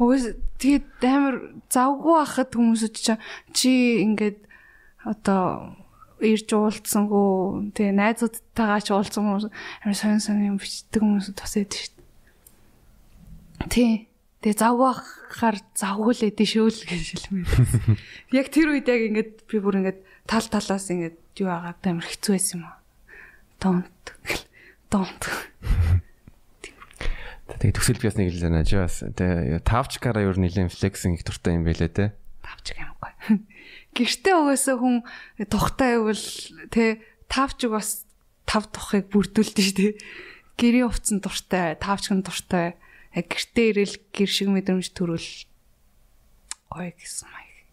Хөөс 0.00 0.24
тэгээд 0.56 1.04
амар 1.04 1.36
завгүй 1.68 2.14
байхад 2.16 2.50
хүмүүсүүд 2.56 2.94
чинь 2.96 3.20
чи 3.52 4.00
ингээд 4.00 4.40
одоо 5.04 5.76
ирж 6.24 6.48
уулзсангүй 6.56 7.72
тэгээ 7.76 8.00
найзуудтайгаа 8.00 8.80
ч 8.80 8.88
уулзсан 8.96 9.28
хүмүүс 9.28 9.46
амар 9.84 9.96
сонин 10.00 10.24
сонин 10.24 10.56
юм 10.56 10.58
бичдэг 10.60 11.04
хүмүүс 11.04 11.36
бас 11.36 11.52
байдаг 11.52 11.80
шүү 11.84 11.92
дээ. 11.92 13.68
Тий. 13.68 13.92
Тэгээ 14.40 14.56
завхаар 14.56 15.56
завгуулээд 15.76 16.40
шөөл 16.40 16.80
гэж 16.80 17.04
хэлмээр. 17.28 17.52
Яг 18.40 18.48
тэр 18.48 18.72
үед 18.72 18.88
яг 18.88 19.00
ингээд 19.04 19.32
би 19.44 19.56
бүр 19.60 19.84
ингээд 19.84 20.00
тал 20.24 20.48
талаас 20.48 20.88
ингээд 20.88 21.44
юу 21.44 21.52
агаад 21.52 21.84
амар 21.84 22.08
хэцүү 22.08 22.32
байсан 22.40 22.56
юм 22.56 22.72
аа. 22.72 22.80
Don't. 23.60 24.04
Don't. 24.88 25.22
Тэгээ 27.58 27.74
төсөл 27.74 27.98
биас 27.98 28.16
нэг 28.20 28.30
л 28.30 28.46
нэж 28.46 28.70
бас 28.78 29.02
тэгээ 29.02 29.66
тавчкаараа 29.66 30.22
ер 30.28 30.38
нь 30.38 30.46
нэлээд 30.46 30.70
флексинг 30.70 31.18
их 31.18 31.26
дуртай 31.26 31.58
юм 31.58 31.66
байлээ 31.66 31.90
те. 31.90 32.14
Тавчк 32.46 32.78
юм 32.78 32.94
гоё. 33.02 33.14
Гэртээ 33.96 34.34
угаасаа 34.38 34.76
хүн 34.78 35.02
тухтай 35.50 35.98
байвал 35.98 36.26
тэ 36.70 37.02
тавчг 37.26 37.70
бас 37.74 38.06
тав 38.46 38.70
тухыг 38.70 39.10
бүрдүүлдэг 39.10 39.64
шүү 39.66 39.76
дээ. 39.76 39.92
Гэрийн 40.54 40.86
хувцсан 40.86 41.18
дуртай, 41.18 41.74
тавчг 41.74 42.14
нь 42.14 42.22
дуртай 42.22 42.78
гэртээ 43.14 43.66
ирэл 43.74 43.96
гэр 44.14 44.30
шиг 44.30 44.48
мэдрэмж 44.54 44.94
төрөл 44.94 45.28
гоё 46.70 46.94
гэсэн 46.94 47.26
маяг. 47.26 47.66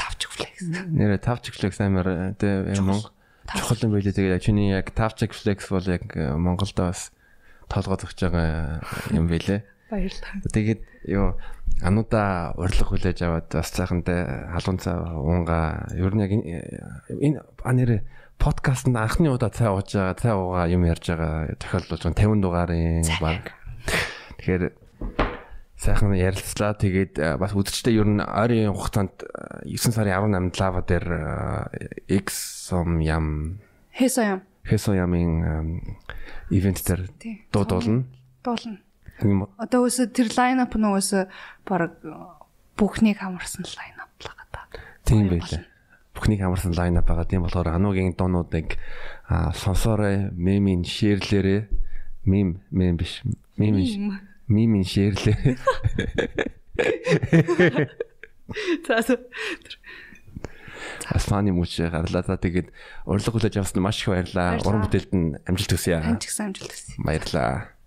Тавчг 0.00 0.30
флекс. 0.32 0.64
Нэрэ 0.64 1.20
тавчг 1.20 1.52
флекс 1.52 1.78
амар 1.84 2.32
тэгээ 2.40 2.80
Монгол 2.80 3.12
чухал 3.44 3.84
юм 3.84 3.92
байлээ 3.92 4.16
тэгээ 4.16 4.40
чиний 4.40 4.72
яг 4.72 4.88
тавчг 4.96 5.36
флекс 5.36 5.68
бол 5.68 5.84
яг 5.84 6.08
э, 6.16 6.32
Монголд 6.32 6.72
бас 6.80 7.12
толгой 7.70 7.98
зөгж 8.02 8.18
байгаа 8.26 8.82
юм 9.14 9.30
байлээ. 9.30 9.62
Баярлалаа. 9.90 10.34
Тэгээд 10.50 10.80
юу 11.06 11.38
ануудаа 11.80 12.52
урилга 12.58 12.84
хүлээж 12.90 13.18
аваад 13.24 13.48
бас 13.54 13.70
цаахантай 13.70 14.50
халуун 14.52 14.78
цаа 14.82 15.16
уунга 15.16 15.86
ер 15.94 16.12
нь 16.14 16.22
яг 16.26 16.32
энэ 16.34 17.38
анэрэ 17.64 18.02
подкаст 18.36 18.90
нь 18.90 18.98
анхны 18.98 19.30
удаа 19.30 19.54
цай 19.54 19.70
ууж 19.70 19.94
байгаа 19.94 20.18
цай 20.18 20.34
уугаа 20.34 20.66
юм 20.68 20.84
ярьж 20.84 21.14
байгаа 21.14 21.54
тохиолдол 21.56 22.02
50 22.10 22.42
дугаарын 22.42 23.06
баг 23.22 23.54
Тэгэхээр 24.40 24.72
сайхан 25.76 26.16
ярилцлаа. 26.16 26.72
Тэгээд 26.80 27.20
бас 27.36 27.52
үдчтэй 27.52 28.00
ер 28.00 28.08
нь 28.08 28.24
ойрын 28.24 28.72
хугацаанд 28.72 29.20
9 29.68 29.92
сарын 29.92 30.32
18-нд 30.32 30.56
лава 30.56 30.80
дээр 30.80 31.06
X-som 32.08 33.04
ям 33.04 33.60
Хэсо 33.92 34.40
Хэсо 34.64 34.94
ямын 34.94 35.82
ивент 36.50 36.84
дээр 36.84 37.08
дуудуулна. 37.52 38.04
Дуулна. 38.44 38.78
Одоо 39.60 39.86
өсө 39.88 40.08
тэр 40.08 40.32
лайнап 40.36 40.74
нь 40.76 40.88
өсө 40.88 41.28
баг 41.68 42.00
бүхнийг 42.76 43.20
хамарсан 43.20 43.64
лайнап 43.64 44.08
л 44.20 44.32
байгаа. 44.32 44.64
Тийм 45.04 45.28
байлаа. 45.28 45.64
Бүхнийг 46.14 46.40
хамарсан 46.40 46.72
лайнап 46.72 47.06
байгаа. 47.06 47.28
Тийм 47.28 47.44
болохоор 47.44 47.68
ануугийн 47.68 48.16
дуунуудыг 48.16 48.78
сонсоорой, 49.54 50.30
мемийн 50.32 50.84
шеэрлээрээ 50.84 51.68
мем 52.24 52.60
мем 52.70 52.96
биш. 52.96 53.22
Мемийн 53.56 54.20
мимийн 54.48 54.84
шеэрлээ. 54.84 55.56
За 58.86 59.02
Асфаны 61.08 61.54
мууч 61.54 61.80
гарлаа. 61.80 62.22
За 62.26 62.36
тэгээд 62.36 62.68
урилга 63.08 63.32
хүлээж 63.32 63.56
авсан 63.56 63.80
маш 63.80 64.04
их 64.04 64.12
баярлаа. 64.12 64.60
Уран 64.66 64.84
бүтээлд 64.84 65.12
нь 65.16 65.38
амжилт 65.48 65.72
хүсье. 65.72 65.96
Амжилт 66.02 66.40
амжилт 66.40 66.72
хүсье. 66.72 66.94
Баярлаа. 67.00 67.79